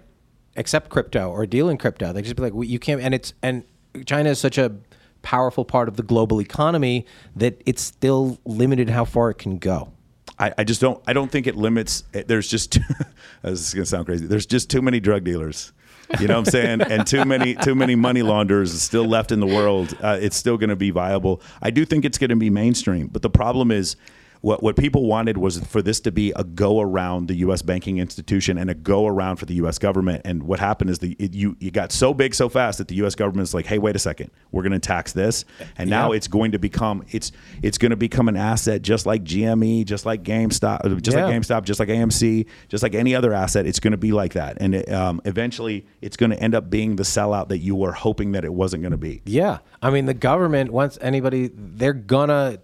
accept 0.55 0.89
crypto 0.89 1.31
or 1.31 1.47
deal 1.47 1.69
in 1.69 1.77
crypto. 1.77 2.13
They 2.13 2.21
just 2.21 2.35
be 2.35 2.43
like, 2.43 2.53
"We- 2.53 2.67
you 2.67 2.77
can't. 2.77 3.01
And 3.01 3.15
it's 3.15 3.33
and 3.41 3.63
China 4.05 4.29
is 4.29 4.37
such 4.37 4.59
a 4.59 4.75
powerful 5.21 5.65
part 5.65 5.87
of 5.87 5.95
the 5.97 6.03
global 6.03 6.39
economy 6.41 7.05
that 7.35 7.61
it's 7.65 7.81
still 7.81 8.39
limited 8.45 8.89
how 8.89 9.05
far 9.05 9.29
it 9.29 9.35
can 9.37 9.57
go. 9.57 9.91
I, 10.37 10.53
I 10.59 10.63
just 10.63 10.79
don't. 10.79 11.01
I 11.07 11.13
don't 11.13 11.31
think 11.31 11.47
it 11.47 11.55
limits. 11.55 12.03
it- 12.13 12.27
There's 12.27 12.47
just. 12.47 12.79
this 13.41 13.59
is 13.67 13.73
gonna 13.73 13.85
sound 13.85 14.05
crazy. 14.05 14.25
There's 14.25 14.45
just 14.45 14.69
too 14.69 14.81
many 14.81 14.99
drug 14.99 15.23
dealers. 15.23 15.73
You 16.19 16.27
know 16.27 16.39
what 16.39 16.47
I'm 16.47 16.51
saying? 16.51 16.81
and 16.81 17.05
too 17.05 17.23
many 17.23 17.53
too 17.55 17.75
many 17.75 17.93
money 17.95 18.23
launderers 18.23 18.81
still 18.81 19.05
left 19.05 19.31
in 19.31 19.39
the 19.39 19.45
world. 19.47 19.95
Uh, 20.01 20.17
it's 20.19 20.35
still 20.35 20.57
going 20.57 20.71
to 20.71 20.75
be 20.75 20.89
viable. 20.89 21.39
I 21.61 21.69
do 21.69 21.85
think 21.85 22.03
it's 22.03 22.17
going 22.17 22.31
to 22.31 22.35
be 22.35 22.49
mainstream. 22.49 23.07
But 23.07 23.21
the 23.21 23.29
problem 23.29 23.69
is, 23.69 23.95
What 24.41 24.63
what 24.63 24.77
people 24.77 25.05
wanted 25.05 25.37
was 25.37 25.59
for 25.59 25.81
this 25.81 25.99
to 26.01 26.11
be 26.11 26.31
a 26.35 26.43
go 26.45 26.79
around 26.79 27.27
the 27.27 27.35
U.S. 27.35 27.61
banking 27.61 27.97
institution 27.97 28.57
and 28.57 28.69
a 28.69 28.73
go 28.73 29.05
around 29.05 29.35
for 29.35 29.45
the 29.45 29.55
U.S. 29.55 29.77
government. 29.77 30.21
And 30.23 30.43
what 30.43 30.59
happened 30.59 30.89
is 30.89 30.99
the 30.99 31.15
it, 31.19 31.33
you 31.33 31.57
you 31.59 31.71
got 31.71 31.91
so 31.91 32.13
big 32.13 32.33
so 32.33 32.47
fast 32.47 32.77
that 32.77 32.87
the 32.87 32.95
U.S. 32.95 33.15
government's 33.15 33.53
like, 33.53 33.65
hey, 33.65 33.79
wait 33.79 33.97
a 33.97 33.99
second, 33.99 34.31
we're 34.51 34.63
going 34.63 34.71
to 34.71 34.79
tax 34.79 35.11
this, 35.11 35.43
and 35.77 35.89
now 35.89 36.11
Yeah. 36.11 36.17
it's 36.17 36.27
going 36.29 36.53
to 36.53 36.59
become 36.59 37.03
it's 37.09 37.33
it's 37.61 37.77
going 37.77 37.89
to 37.89 37.97
become 37.97 38.29
an 38.29 38.37
asset 38.37 38.81
just 38.81 39.05
like 39.05 39.23
GME, 39.25 39.83
just 39.85 40.05
like 40.05 40.23
GameStop, 40.23 41.01
just 41.01 41.17
Yeah. 41.17 41.25
like 41.25 41.35
GameStop, 41.35 41.63
just 41.65 41.79
like 41.81 41.89
AMC, 41.89 42.45
just 42.69 42.81
like 42.81 42.95
any 42.95 43.13
other 43.15 43.33
asset. 43.33 43.65
It's 43.65 43.81
going 43.81 43.91
to 43.91 43.97
be 43.97 44.13
like 44.13 44.33
that, 44.33 44.57
and 44.61 44.73
it, 44.75 44.89
um, 44.91 45.21
eventually 45.25 45.85
it's 46.01 46.15
going 46.15 46.29
to 46.31 46.39
end 46.39 46.55
up 46.55 46.69
being 46.69 46.95
the 46.95 47.03
sellout 47.03 47.49
that 47.49 47.57
you 47.59 47.75
were 47.75 47.91
hoping 47.91 48.31
that 48.31 48.45
it 48.45 48.53
wasn't 48.53 48.83
going 48.83 48.91
to 48.91 48.97
be. 48.97 49.21
Yeah. 49.25 49.57
I 49.81 49.89
mean, 49.89 50.05
the 50.05 50.13
government 50.13 50.71
wants 50.71 50.97
anybody, 51.01 51.49
they're 51.53 51.93
gonna 51.93 52.59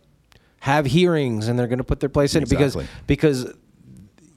have 0.66 0.88
hearings 0.88 1.48
and 1.48 1.60
they're 1.60 1.68
gonna 1.68 1.84
put 1.84 2.00
their 2.00 2.10
place 2.10 2.34
in 2.34 2.42
it 2.42 2.50
because 2.50 2.76
because 3.06 3.54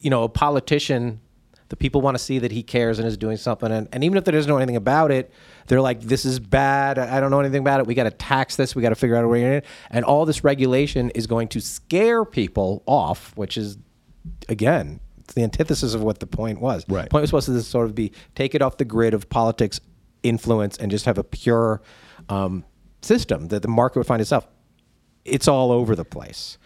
you 0.00 0.10
know 0.10 0.24
a 0.24 0.28
politician, 0.28 1.22
the 1.70 1.76
people 1.76 2.02
want 2.02 2.18
to 2.18 2.22
see 2.22 2.38
that 2.38 2.52
he 2.52 2.62
cares 2.62 2.98
and 2.98 3.08
is 3.08 3.16
doing 3.16 3.38
something, 3.38 3.72
and, 3.72 3.88
and 3.92 4.04
even 4.04 4.18
if 4.18 4.24
they 4.24 4.32
doesn't 4.32 4.46
know 4.46 4.58
anything 4.58 4.76
about 4.76 5.10
it, 5.10 5.32
they're 5.68 5.80
like, 5.80 6.02
this 6.02 6.26
is 6.26 6.38
bad. 6.38 6.98
I 6.98 7.16
I 7.16 7.20
don't 7.20 7.30
know 7.30 7.40
anything 7.40 7.62
about 7.62 7.80
it. 7.80 7.86
We 7.86 7.94
got 7.94 8.04
to 8.04 8.10
tax 8.10 8.56
this. 8.56 8.76
We 8.76 8.82
got 8.82 8.90
to 8.90 8.94
figure 8.94 9.16
out 9.16 9.24
a 9.24 9.28
way 9.28 9.42
in 9.42 9.52
it. 9.52 9.64
And 9.90 10.04
all 10.04 10.26
this 10.26 10.44
regulation 10.44 11.08
is 11.14 11.26
going 11.26 11.48
to 11.48 11.62
scare 11.62 12.26
people 12.26 12.82
off, 12.84 13.32
which 13.34 13.56
is 13.56 13.78
again. 14.50 15.00
It's 15.20 15.32
the 15.32 15.42
antithesis 15.42 15.94
of 15.94 16.02
what 16.02 16.20
the 16.20 16.26
point 16.26 16.60
was. 16.60 16.84
Right. 16.88 17.04
the 17.04 17.10
Point 17.10 17.22
was 17.22 17.30
supposed 17.30 17.46
to 17.46 17.62
sort 17.62 17.86
of 17.86 17.94
be 17.94 18.12
take 18.34 18.54
it 18.54 18.60
off 18.60 18.76
the 18.76 18.84
grid 18.84 19.14
of 19.14 19.30
politics 19.30 19.80
influence 20.22 20.76
and 20.76 20.90
just 20.90 21.06
have 21.06 21.16
a 21.16 21.24
pure 21.24 21.80
um, 22.28 22.64
system 23.00 23.48
that 23.48 23.62
the 23.62 23.68
market 23.68 23.98
would 23.98 24.06
find 24.06 24.20
itself. 24.20 24.46
It's 25.24 25.48
all 25.48 25.72
over 25.72 25.94
the 25.94 26.04
place. 26.04 26.58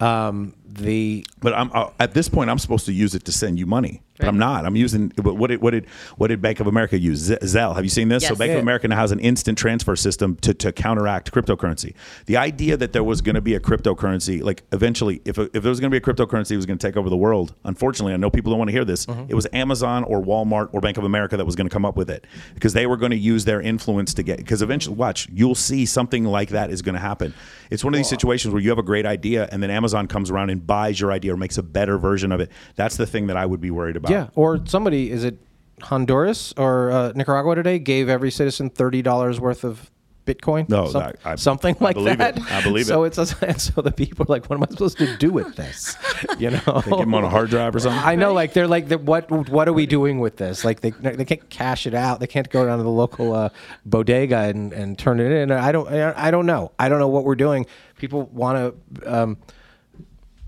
Um, 0.00 0.54
the 0.66 1.24
But 1.40 1.54
I'm 1.54 1.70
uh, 1.72 1.90
at 2.00 2.14
this 2.14 2.28
point, 2.28 2.50
I'm 2.50 2.58
supposed 2.58 2.86
to 2.86 2.92
use 2.92 3.14
it 3.14 3.24
to 3.26 3.32
send 3.32 3.58
you 3.58 3.66
money, 3.66 4.02
but 4.22 4.28
I'm 4.28 4.38
not. 4.38 4.64
I'm 4.64 4.76
using. 4.76 5.08
But 5.16 5.34
what 5.36 5.48
did 5.48 5.60
what 5.62 5.70
did 5.72 5.86
what 6.16 6.28
did 6.28 6.40
Bank 6.40 6.60
of 6.60 6.66
America 6.66 6.98
use? 6.98 7.18
Z- 7.18 7.36
Zelle. 7.42 7.74
Have 7.74 7.84
you 7.84 7.90
seen 7.90 8.08
this? 8.08 8.26
So 8.26 8.34
Bank 8.34 8.50
Yeah. 8.50 8.56
of 8.56 8.62
America 8.62 8.88
now 8.88 8.96
has 8.96 9.12
an 9.12 9.20
instant 9.20 9.58
transfer 9.58 9.96
system 9.96 10.36
to, 10.36 10.54
to 10.54 10.72
counteract 10.72 11.32
cryptocurrency. 11.32 11.94
The 12.26 12.36
idea 12.36 12.76
that 12.76 12.92
there 12.92 13.04
was 13.04 13.20
going 13.20 13.34
to 13.34 13.40
be 13.40 13.54
a 13.54 13.60
cryptocurrency, 13.60 14.42
like 14.42 14.62
eventually, 14.72 15.20
if 15.24 15.38
if 15.38 15.52
there 15.52 15.70
was 15.70 15.80
going 15.80 15.90
to 15.90 16.00
be 16.00 16.02
a 16.02 16.14
cryptocurrency, 16.14 16.52
it 16.52 16.56
was 16.56 16.66
going 16.66 16.78
to 16.78 16.86
take 16.86 16.96
over 16.96 17.10
the 17.10 17.16
world. 17.16 17.54
Unfortunately, 17.64 18.12
I 18.14 18.16
know 18.16 18.30
people 18.30 18.50
don't 18.50 18.58
want 18.58 18.68
to 18.68 18.72
hear 18.72 18.84
this. 18.84 19.06
Mm-hmm. 19.06 19.26
It 19.28 19.34
was 19.34 19.46
Amazon 19.52 20.04
or 20.04 20.22
Walmart 20.22 20.70
or 20.72 20.80
Bank 20.80 20.96
of 20.96 21.04
America 21.04 21.36
that 21.36 21.44
was 21.44 21.56
going 21.56 21.68
to 21.68 21.72
come 21.72 21.84
up 21.84 21.96
with 21.96 22.10
it 22.10 22.26
because 22.54 22.72
they 22.72 22.86
were 22.86 22.96
going 22.96 23.10
to 23.10 23.16
use 23.18 23.44
their 23.44 23.60
influence 23.60 24.14
to 24.14 24.22
get. 24.22 24.38
Because 24.38 24.62
eventually, 24.62 24.96
watch, 24.96 25.28
you'll 25.32 25.54
see 25.54 25.84
something 25.86 26.24
like 26.24 26.50
that 26.50 26.70
is 26.70 26.82
going 26.82 26.94
to 26.94 27.00
happen. 27.00 27.34
It's 27.70 27.82
one 27.84 27.94
of 27.94 27.98
these 27.98 28.06
uh 28.06 28.10
situations 28.10 28.52
where 28.52 28.62
you 28.62 28.68
have 28.68 28.78
a 28.78 28.82
great 28.82 29.06
idea 29.06 29.48
and 29.50 29.62
then 29.62 29.70
Amazon 29.70 30.06
comes 30.06 30.30
around 30.30 30.50
and 30.50 30.64
buys 30.66 31.00
your 31.00 31.10
idea 31.10 31.32
or 31.32 31.36
makes 31.36 31.56
a 31.58 31.62
better 31.62 31.96
version 31.98 32.30
of 32.30 32.40
it. 32.40 32.50
That's 32.76 32.96
the 32.96 33.06
thing 33.06 33.26
that 33.28 33.36
I 33.36 33.46
would 33.46 33.60
be 33.60 33.70
worried 33.70 33.96
about. 33.96 34.11
Yeah, 34.12 34.28
or 34.34 34.60
somebody 34.66 35.10
is 35.10 35.24
it 35.24 35.38
Honduras 35.82 36.54
or 36.56 36.90
uh, 36.92 37.12
Nicaragua 37.14 37.54
today 37.56 37.78
gave 37.78 38.08
every 38.08 38.30
citizen 38.30 38.70
thirty 38.70 39.02
dollars 39.02 39.40
worth 39.40 39.64
of 39.64 39.90
Bitcoin. 40.24 40.68
No, 40.68 40.86
Some- 40.86 41.02
that- 41.02 41.16
I- 41.24 41.34
something 41.34 41.74
I 41.80 41.84
like 41.84 41.96
believe 41.96 42.18
that. 42.18 42.36
it. 42.38 42.52
I 42.52 42.62
believe 42.62 42.86
so 42.86 43.02
it. 43.02 43.18
it's 43.18 43.18
a, 43.42 43.58
so 43.58 43.82
the 43.82 43.90
people 43.90 44.24
are 44.24 44.32
like, 44.32 44.48
what 44.48 44.54
am 44.56 44.62
I 44.62 44.66
supposed 44.70 44.96
to 44.98 45.16
do 45.16 45.30
with 45.32 45.56
this? 45.56 45.96
You 46.38 46.50
know, 46.50 46.82
Give 46.84 46.98
them 46.98 47.12
on 47.16 47.24
a 47.24 47.28
hard 47.28 47.50
drive 47.50 47.74
or 47.74 47.80
something. 47.80 48.00
I 48.00 48.14
know, 48.14 48.32
like 48.32 48.52
they're 48.52 48.68
like, 48.68 48.88
what 49.00 49.28
what 49.48 49.66
are 49.66 49.72
we 49.72 49.86
doing 49.86 50.20
with 50.20 50.36
this? 50.36 50.64
Like 50.64 50.80
they 50.80 50.90
they 50.90 51.24
can't 51.24 51.50
cash 51.50 51.88
it 51.88 51.94
out. 51.94 52.20
They 52.20 52.28
can't 52.28 52.48
go 52.48 52.64
down 52.64 52.78
to 52.78 52.84
the 52.84 52.90
local 52.90 53.32
uh, 53.34 53.48
bodega 53.84 54.38
and, 54.42 54.72
and 54.72 54.96
turn 54.96 55.18
it 55.18 55.32
in. 55.32 55.50
I 55.50 55.72
don't 55.72 55.88
I 55.88 56.30
don't 56.30 56.46
know. 56.46 56.70
I 56.78 56.88
don't 56.88 57.00
know 57.00 57.08
what 57.08 57.24
we're 57.24 57.34
doing. 57.34 57.66
People 57.96 58.22
want 58.26 58.76
to 59.00 59.12
um, 59.12 59.36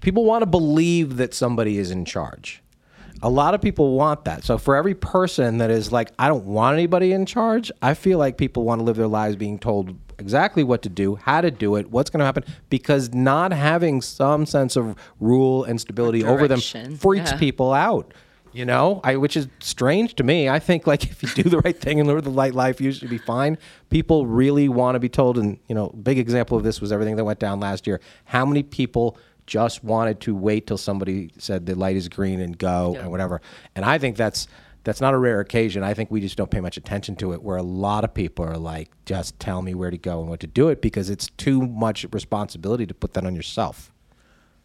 people 0.00 0.24
want 0.24 0.42
to 0.42 0.46
believe 0.46 1.16
that 1.16 1.35
somebody 1.35 1.79
is 1.79 1.90
in 1.90 2.05
charge. 2.05 2.62
A 3.24 3.30
lot 3.30 3.54
of 3.54 3.62
people 3.62 3.94
want 3.94 4.26
that. 4.26 4.44
So 4.44 4.58
for 4.58 4.76
every 4.76 4.94
person 4.94 5.56
that 5.56 5.70
is 5.70 5.90
like, 5.90 6.12
I 6.18 6.28
don't 6.28 6.44
want 6.44 6.74
anybody 6.74 7.12
in 7.12 7.24
charge, 7.24 7.72
I 7.80 7.94
feel 7.94 8.18
like 8.18 8.37
people 8.37 8.64
want 8.64 8.80
to 8.80 8.84
live 8.84 8.96
their 8.96 9.06
lives 9.06 9.34
being 9.37 9.58
told 9.58 9.96
exactly 10.18 10.62
what 10.62 10.82
to 10.82 10.90
do, 10.90 11.14
how 11.14 11.40
to 11.40 11.50
do 11.50 11.76
it, 11.76 11.90
what's 11.90 12.10
going 12.10 12.18
to 12.18 12.26
happen, 12.26 12.44
because 12.68 13.14
not 13.14 13.50
having 13.50 14.02
some 14.02 14.44
sense 14.44 14.76
of 14.76 14.94
rule 15.20 15.64
and 15.64 15.80
stability 15.80 16.22
over 16.22 16.46
them 16.46 16.60
freaks 16.60 17.32
yeah. 17.32 17.38
people 17.38 17.72
out. 17.72 18.12
You 18.52 18.64
know, 18.64 19.00
I 19.02 19.16
which 19.16 19.37
is 19.37 19.48
strange 19.58 20.14
to 20.16 20.22
me. 20.22 20.48
I 20.48 20.60
think 20.60 20.87
like 20.87 21.02
if 21.10 21.22
you 21.22 21.42
do 21.42 21.48
the 21.48 21.58
right 21.60 21.76
thing 21.76 21.98
and 21.98 22.08
live 22.08 22.22
the 22.22 22.30
light 22.30 22.54
life, 22.54 22.78
you 22.78 22.92
should 22.92 23.10
be 23.10 23.18
fine. 23.18 23.58
People 23.88 24.26
really 24.26 24.68
want 24.68 24.94
to 24.94 25.00
be 25.00 25.08
told, 25.08 25.38
and 25.38 25.58
you 25.66 25.74
know, 25.74 25.88
big 25.88 26.18
example 26.18 26.56
of 26.56 26.62
this 26.62 26.80
was 26.80 26.92
everything 26.92 27.16
that 27.16 27.24
went 27.24 27.40
down 27.40 27.58
last 27.58 27.87
year. 27.87 28.00
How 28.26 28.46
many 28.46 28.62
people 28.62 29.18
just 29.46 29.85
wanted 29.85 30.20
to 30.20 30.35
wait 30.35 30.66
till 30.66 30.78
somebody 30.78 31.30
said 31.38 31.66
the 31.66 31.74
light 31.74 31.96
is 31.96 32.09
green 32.09 32.40
and 32.40 32.57
go 32.57 32.96
and 32.98 33.11
whatever? 33.11 33.40
And 33.74 33.85
I 33.85 33.98
think 33.98 34.16
that's 34.16 34.48
that's 34.85 35.00
not 35.00 35.14
a 35.14 35.18
rare 35.18 35.40
occasion. 35.40 35.83
I 35.83 35.94
think 35.94 36.11
we 36.11 36.20
just 36.20 36.37
don't 36.37 36.50
pay 36.50 36.61
much 36.61 36.76
attention 36.76 37.16
to 37.16 37.33
it. 37.33 37.42
Where 37.42 37.57
a 37.57 37.62
lot 37.62 38.04
of 38.04 38.12
people 38.12 38.44
are 38.44 38.59
like, 38.59 38.90
just 39.07 39.38
tell 39.40 39.62
me 39.62 39.74
where 39.74 39.90
to 39.90 39.98
go 39.98 40.20
and 40.20 40.28
what 40.28 40.40
to 40.40 40.46
do 40.46 40.68
it 40.68 40.83
because 40.83 41.09
it's 41.09 41.30
too 41.38 41.62
much 41.66 42.04
responsibility 42.12 42.87
to 42.87 42.94
put 42.94 43.14
that 43.14 43.24
on 43.24 43.35
yourself. 43.35 43.93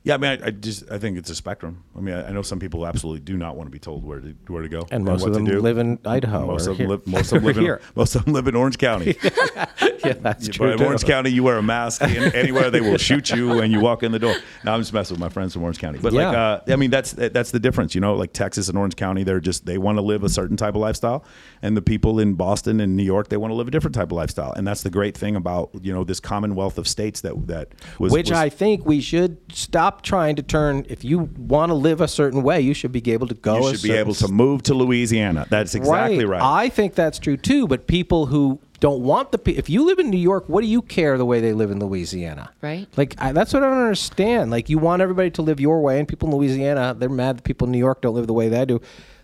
Yeah, 0.10 0.15
I 0.15 0.17
mean, 0.17 0.41
I, 0.43 0.48
I 0.48 0.52
just 0.52 0.91
I 0.91 0.98
think 0.98 1.17
it's 1.17 1.30
a 1.30 1.36
spectrum. 1.36 1.84
I 1.95 2.02
mean, 2.02 2.15
I, 2.15 2.28
I 2.28 2.32
know 2.32 2.41
some 2.41 2.60
people 2.60 2.86
absolutely 2.86 3.22
do 3.22 3.38
not 3.38 3.56
want 3.56 3.67
to 3.67 3.72
be 3.72 3.80
told 3.80 4.04
where 4.04 4.19
to 4.19 4.36
where 4.48 4.63
to 4.63 4.69
go 4.69 4.88
And 4.91 5.06
most 5.06 5.22
what 5.22 5.28
of 5.30 5.34
to 5.34 5.39
them 5.39 5.45
do. 5.45 5.60
live 5.62 5.78
in 5.78 6.00
Idaho. 6.06 6.45
Most 6.48 6.67
of 6.67 6.78
them 6.78 6.88
here. 6.88 6.88
live. 6.88 7.08
Most 7.08 7.32
of 7.32 7.41
them 7.41 7.43
live 7.45 7.58
in, 7.58 7.63
here. 7.63 7.82
most 7.95 8.15
of 8.15 8.26
them 8.26 8.34
live 8.34 8.48
in 8.48 8.56
Orange 8.56 8.78
County. 8.78 9.15
yeah, 9.24 10.13
that's 10.13 10.48
You- 10.48 10.54
true. 10.54 10.72
but 10.72 10.82
in. 10.82 10.86
Orange 10.88 11.04
County, 11.06 11.30
you 11.32 11.43
wear 11.43 11.58
a 11.58 11.63
mask 11.63 12.02
and 12.02 12.34
anywhere 12.36 12.72
they 12.72 12.82
will 12.82 12.98
shoot 12.98 13.30
you 13.30 13.50
when 13.50 13.72
you 13.72 13.80
walk 13.80 14.04
in 14.04 14.12
the 14.12 14.19
door. 14.19 14.36
Now 14.63 14.74
I'm 14.74 14.82
just 14.82 14.93
messing 14.93 15.13
with 15.15 15.19
my 15.22 15.30
friends 15.30 15.54
from 15.54 15.63
Orange 15.63 15.80
County, 15.80 16.00
but 16.00 16.13
like, 16.13 16.24
Yeah. 16.34 16.41
uh, 16.41 16.62
I 16.69 16.76
mean, 16.76 16.89
that's 16.89 17.12
that's 17.13 17.52
the 17.52 17.60
difference. 17.60 17.93
You 17.95 18.02
know, 18.02 18.15
like 18.15 18.34
Texas 18.34 18.69
and 18.69 18.78
Orange 18.78 18.95
County, 18.95 19.24
they're 19.24 19.39
just 19.39 19.65
they 19.65 19.78
want 19.78 19.98
to 19.98 20.02
live 20.02 20.24
a 20.24 20.30
certain 20.30 20.58
type 20.58 20.76
of 20.76 20.82
lifestyle, 20.82 21.24
and 21.62 21.76
the 21.76 21.82
people 21.82 22.19
in 22.19 22.34
Boston 22.36 22.80
and 22.80 22.95
New 22.95 23.04
York, 23.04 23.30
they 23.30 23.38
want 23.38 23.52
to 23.52 23.56
live 23.56 23.67
a 23.67 23.72
different 23.72 23.95
type 23.95 24.08
of 24.08 24.13
lifestyle, 24.13 24.54
and 24.54 24.65
that's 24.67 24.84
the 24.84 24.89
great 24.89 25.17
thing 25.17 25.36
about 25.36 25.69
you 25.82 25.93
know 25.93 26.04
this 26.04 26.19
commonwealth 26.19 26.78
of 26.78 26.88
states 26.88 27.22
that 27.22 27.48
that 27.48 27.69
was 28.00 28.12
Which 28.12 28.30
was- 28.30 28.39
I 28.39 28.50
think 28.50 28.86
we 28.86 29.02
should 29.02 29.38
stop 29.52 30.02
trying 30.02 30.36
to 30.38 30.43
turn. 30.43 30.86
If 30.89 31.04
you 31.04 31.30
want 31.38 31.69
to 31.69 31.74
live 31.76 32.02
a 32.02 32.08
certain 32.08 32.43
way, 32.43 32.62
you 32.62 32.74
should 32.74 32.91
be 32.91 33.02
able 33.12 33.28
to 33.28 33.36
go. 33.36 33.60
you 33.60 33.67
a 33.67 33.72
should 33.78 33.84
be 33.84 33.91
able 33.91 34.13
to 34.15 34.28
move 34.28 34.63
to 34.63 34.74
Louisiana. 34.74 35.45
That's 35.50 35.76
exactly 35.76 36.26
right. 36.26 36.41
I 36.41 36.69
think 36.69 36.95
that's 36.95 37.19
true 37.19 37.38
too. 37.38 37.67
But 37.67 37.88
people 37.88 38.28
who 38.28 38.60
don't 38.80 39.02
want 39.02 39.34
the 39.34 39.38
pe- 39.38 39.56
if 39.56 39.69
you 39.69 39.84
live 39.84 40.00
in 40.00 40.10
New 40.10 40.17
York, 40.17 40.48
what 40.48 40.62
do 40.62 40.67
you 40.67 40.82
care 40.82 41.17
the 41.17 41.26
way 41.26 41.41
they 41.41 41.52
live 41.52 41.69
in 41.69 41.80
Louisiana? 41.80 42.50
Right. 42.62 42.88
Like 42.95 43.15
I, 43.17 43.34
that's 43.34 43.52
what 43.54 43.62
I 43.63 43.67
don't 43.69 43.78
understand. 43.80 44.52
Like 44.52 44.69
you 44.69 44.78
want 44.78 45.02
everybody 45.02 45.30
to 45.32 45.41
live 45.41 45.60
your 45.60 45.82
way, 45.82 46.00
and 46.00 46.08
people 46.08 46.30
in 46.30 46.36
Louisiana 46.36 46.95
they're 46.98 47.10
mad 47.10 47.38
that 47.38 47.43
people 47.43 47.65
in 47.67 47.72
New 47.74 47.78
York 47.78 48.02
don't 48.02 48.15
live 48.15 48.28
the 48.28 48.34
way 48.34 48.48
they 48.48 48.65
do. 48.65 48.80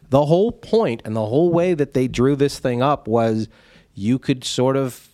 The 0.10 0.26
whole 0.26 0.52
point 0.52 1.02
and 1.06 1.16
the 1.16 1.26
whole 1.26 1.52
way 1.52 1.74
that 1.74 1.94
they 1.94 2.08
drew 2.08 2.36
this 2.36 2.60
thing 2.60 2.82
up 2.82 3.08
was 3.08 3.48
you 3.94 4.20
could 4.20 4.44
sort 4.44 4.76
of 4.78 5.10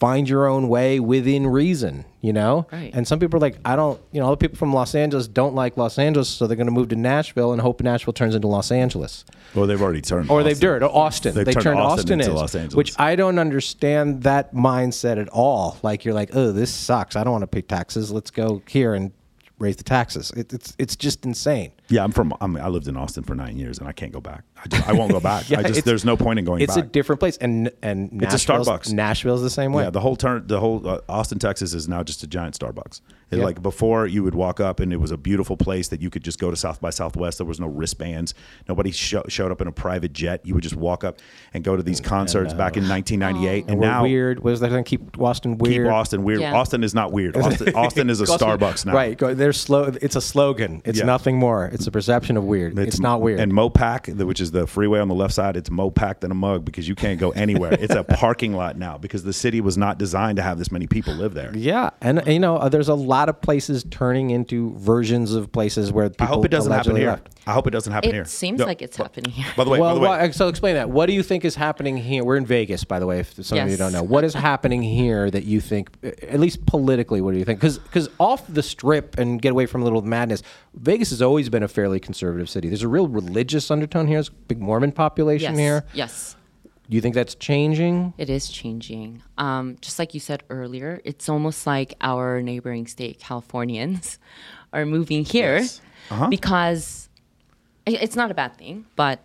find 0.00 0.28
your 0.28 0.48
own 0.48 0.68
way 0.68 0.98
within 0.98 1.46
reason, 1.46 2.04
you 2.20 2.32
know? 2.32 2.66
Right. 2.72 2.90
And 2.92 3.06
some 3.06 3.20
people 3.20 3.36
are 3.36 3.40
like, 3.40 3.58
I 3.64 3.76
don't, 3.76 4.00
you 4.10 4.18
know, 4.18 4.26
all 4.26 4.32
the 4.32 4.36
people 4.36 4.56
from 4.56 4.72
Los 4.72 4.96
Angeles 4.96 5.28
don't 5.28 5.54
like 5.54 5.76
Los 5.76 5.96
Angeles, 5.96 6.28
so 6.28 6.48
they're 6.48 6.56
going 6.56 6.66
to 6.66 6.72
move 6.72 6.88
to 6.88 6.96
Nashville 6.96 7.52
and 7.52 7.62
hope 7.62 7.80
Nashville 7.82 8.12
turns 8.12 8.34
into 8.34 8.48
Los 8.48 8.72
Angeles. 8.72 9.24
well, 9.54 9.68
they've 9.68 9.80
already 9.80 10.00
turned. 10.00 10.28
Or 10.28 10.42
they've 10.42 10.54
Austin. 10.56 10.68
turned 10.68 10.84
Austin. 10.84 11.34
They've 11.36 11.44
they 11.46 11.52
turned 11.52 11.64
turned 11.64 11.78
Austin 11.78 11.98
Austin, 12.00 12.20
into 12.20 12.32
is, 12.32 12.40
Los 12.40 12.54
Angeles. 12.56 12.74
which 12.74 12.98
I 12.98 13.14
don't 13.14 13.38
understand 13.38 14.24
that 14.24 14.52
mindset 14.52 15.20
at 15.20 15.28
all. 15.28 15.78
Like 15.84 16.04
you're 16.04 16.14
like, 16.14 16.30
oh, 16.34 16.50
this 16.50 16.74
sucks. 16.74 17.14
I 17.14 17.22
don't 17.22 17.32
want 17.32 17.42
to 17.42 17.46
pay 17.46 17.62
taxes. 17.62 18.10
Let's 18.10 18.32
go 18.32 18.60
here 18.66 18.94
and 18.94 19.12
raise 19.60 19.76
the 19.76 19.84
taxes. 19.84 20.32
It, 20.32 20.52
it's 20.52 20.74
it's 20.78 20.96
just 20.96 21.24
insane. 21.24 21.70
Yeah, 21.92 22.04
I'm 22.04 22.12
from. 22.12 22.34
I'm, 22.40 22.56
I 22.56 22.68
lived 22.68 22.88
in 22.88 22.96
Austin 22.96 23.22
for 23.22 23.34
nine 23.34 23.56
years, 23.56 23.78
and 23.78 23.86
I 23.86 23.92
can't 23.92 24.12
go 24.12 24.20
back. 24.20 24.44
I, 24.56 24.68
just, 24.68 24.88
I 24.88 24.92
won't 24.92 25.12
go 25.12 25.20
back. 25.32 25.48
Yeah, 25.50 25.60
I 25.60 25.62
just 25.64 25.84
there's 25.84 26.04
no 26.04 26.16
point 26.16 26.38
in 26.38 26.44
going 26.44 26.58
back. 26.60 26.68
It's 26.68 26.76
back. 26.76 26.84
a 26.84 26.88
different 26.88 27.20
place, 27.20 27.36
and 27.36 27.70
and 27.82 28.22
It's 28.22 28.32
a 28.32 28.36
Nashville's- 28.36 28.68
Starbucks. 28.68 28.92
Nashville's 28.92 29.42
the 29.42 29.50
same 29.50 29.72
way. 29.72 29.84
Yeah, 29.84 29.90
the 29.90 30.00
whole 30.00 30.16
turn, 30.16 30.46
the 30.46 30.58
whole 30.60 30.86
uh, 30.88 31.00
Austin, 31.08 31.38
Texas 31.38 31.74
is 31.74 31.88
now 31.88 32.02
just 32.02 32.22
a 32.22 32.26
giant 32.26 32.58
Starbucks. 32.58 33.00
It, 33.30 33.38
Yeah. 33.38 33.44
Like 33.44 33.62
before, 33.62 34.06
you 34.06 34.22
would 34.24 34.34
walk 34.34 34.60
up 34.60 34.78
and 34.78 34.92
it 34.92 34.98
was 34.98 35.10
a 35.10 35.16
beautiful 35.16 35.56
place 35.56 35.88
that 35.88 36.02
you 36.02 36.10
could 36.10 36.22
just 36.22 36.38
go 36.38 36.50
to 36.50 36.56
South 36.56 36.82
by 36.82 36.90
Southwest. 36.90 37.38
There 37.38 37.46
was 37.46 37.58
no 37.58 37.66
wristbands. 37.66 38.34
Nobody 38.68 38.90
sho- 38.90 39.24
showed 39.28 39.50
up 39.50 39.62
in 39.62 39.68
a 39.68 39.72
private 39.72 40.12
jet. 40.12 40.44
You 40.44 40.52
would 40.54 40.62
just 40.62 40.76
walk 40.76 41.02
up 41.02 41.18
and 41.54 41.64
go 41.64 41.74
to 41.74 41.82
these 41.82 41.98
concerts 41.98 42.52
back 42.52 42.76
in 42.76 42.86
1998. 42.86 43.62
and 43.62 43.70
And, 43.72 43.80
now 43.80 44.02
weird. 44.02 44.40
What 44.44 44.52
is 44.52 44.60
that 44.60 44.70
thing? 44.70 44.84
Keep 44.84 45.18
Austin 45.18 45.56
weird. 45.56 45.86
keep. 45.86 45.92
Austin 45.92 46.24
weird. 46.24 46.40
Yeah. 46.42 46.54
Austin 46.54 46.84
is 46.84 46.94
not 46.94 47.10
weird. 47.12 47.36
Austin, 47.38 47.74
Austin 47.74 48.10
is 48.10 48.20
a 48.20 48.24
Austin- 48.24 48.48
Starbucks 48.48 48.84
now. 48.84 48.92
Right. 48.92 49.16
Go, 49.16 49.32
there's 49.32 49.58
slow. 49.58 49.84
It's 50.02 50.14
a 50.16 50.20
slogan. 50.20 50.82
It's 50.84 50.98
Yeah. 50.98 51.06
nothing 51.06 51.38
more. 51.38 51.66
It's 51.72 51.81
It's 51.82 51.86
a 51.88 51.90
perception 51.90 52.36
of 52.36 52.44
weird. 52.44 52.78
It's, 52.78 53.00
not 53.00 53.20
weird. 53.20 53.40
And 53.40 53.52
Mopac, 53.52 54.16
the- 54.16 54.24
which 54.26 54.40
is 54.40 54.52
the 54.52 54.66
freeway 54.66 55.00
on 55.00 55.08
the 55.08 55.14
left 55.14 55.34
side, 55.34 55.56
it's 55.56 55.68
Mopac 55.68 56.20
than 56.20 56.30
a 56.30 56.34
mug 56.34 56.64
because 56.64 56.86
you 56.88 56.94
can't 56.94 57.18
go 57.18 57.30
anywhere. 57.32 57.72
it's 57.72 57.94
a 57.94 58.04
parking 58.22 58.54
lot 58.54 58.76
now 58.78 58.96
because 58.98 59.24
the 59.24 59.32
city 59.32 59.60
was 59.60 59.76
not 59.76 59.98
designed 59.98 60.36
to 60.36 60.42
have 60.42 60.58
this 60.58 60.70
many 60.70 60.86
people 60.86 61.14
live 61.14 61.34
there. 61.34 61.50
yeah, 61.56 61.90
and 62.00 62.20
uh, 62.20 62.30
you 62.30 62.38
know, 62.38 62.56
uh, 62.56 62.68
there's 62.68 62.88
a 62.88 62.94
lot 62.94 63.28
of 63.28 63.40
places 63.40 63.84
turning 63.90 64.30
into 64.30 64.72
versions 64.78 65.34
of 65.34 65.50
places 65.50 65.92
where 65.92 66.08
people 66.08 66.24
I 66.26 66.28
hope 66.28 66.44
it 66.44 66.48
doesn't 66.50 66.70
happen 66.72 66.94
here. 66.96 67.08
left. 67.10 67.28
I 67.44 67.52
hope 67.52 67.66
it 67.66 67.70
doesn't 67.70 67.92
happen 67.92 68.10
It 68.10 68.14
here. 68.14 68.24
seems 68.24 68.60
No, 68.60 68.66
like 68.66 68.82
it's 68.82 68.96
but- 68.96 69.04
happening 69.04 69.32
here. 69.32 69.46
By 69.56 69.64
the 69.64 69.70
way, 69.70 69.78
by 69.78 69.86
Well, 69.86 69.94
the 69.96 70.00
way, 70.00 70.08
why- 70.08 70.30
so 70.30 70.46
explain 70.46 70.76
that. 70.76 70.88
What 70.90 71.06
do 71.06 71.12
you 71.12 71.24
think 71.24 71.44
is 71.44 71.56
happening 71.56 71.96
here? 71.96 72.22
We're 72.22 72.36
in 72.36 72.46
Vegas, 72.46 72.84
by 72.84 73.00
the 73.00 73.06
way, 73.06 73.18
if 73.18 73.32
some 73.44 73.58
of 73.58 73.68
you 73.68 73.76
don't 73.76 73.92
know. 73.92 74.02
What 74.04 74.22
is 74.22 74.32
happening 74.34 74.80
here 74.82 75.28
that 75.30 75.44
you 75.44 75.60
think, 75.60 75.90
at 76.04 76.38
least 76.38 76.64
politically, 76.66 77.20
what 77.20 77.32
do 77.32 77.38
you 77.38 77.44
think? 77.44 77.58
Because 77.58 77.78
Because 77.78 78.08
off 78.20 78.46
the 78.46 78.62
strip 78.62 79.18
and 79.18 79.42
get 79.42 79.50
away 79.50 79.66
from 79.66 79.80
a 79.80 79.84
little 79.84 80.02
madness, 80.02 80.42
Vegas 80.74 81.10
has 81.10 81.20
always 81.20 81.48
been 81.48 81.61
a 81.62 81.68
fairly 81.68 82.00
conservative 82.00 82.48
city. 82.48 82.68
There's 82.68 82.82
a 82.82 82.88
real 82.88 83.08
religious 83.08 83.70
undertone 83.70 84.06
here. 84.06 84.16
There's 84.16 84.28
a 84.28 84.32
big 84.32 84.60
Mormon 84.60 84.92
population 84.92 85.52
yes. 85.52 85.58
here. 85.58 85.84
Yes. 85.94 86.36
Do 86.90 86.96
you 86.96 87.00
think 87.00 87.14
that's 87.14 87.34
changing? 87.34 88.12
It 88.18 88.28
is 88.28 88.48
changing. 88.48 89.22
Um, 89.38 89.78
just 89.80 89.98
like 89.98 90.14
you 90.14 90.20
said 90.20 90.42
earlier, 90.50 91.00
it's 91.04 91.28
almost 91.28 91.66
like 91.66 91.94
our 92.00 92.42
neighboring 92.42 92.86
state, 92.86 93.18
Californians, 93.18 94.18
are 94.72 94.84
moving 94.84 95.24
here 95.24 95.58
Yes. 95.58 95.80
Uh-huh. 96.10 96.28
because 96.28 97.08
it's 97.86 98.16
not 98.16 98.30
a 98.30 98.34
bad 98.34 98.56
thing, 98.58 98.84
but 98.96 99.20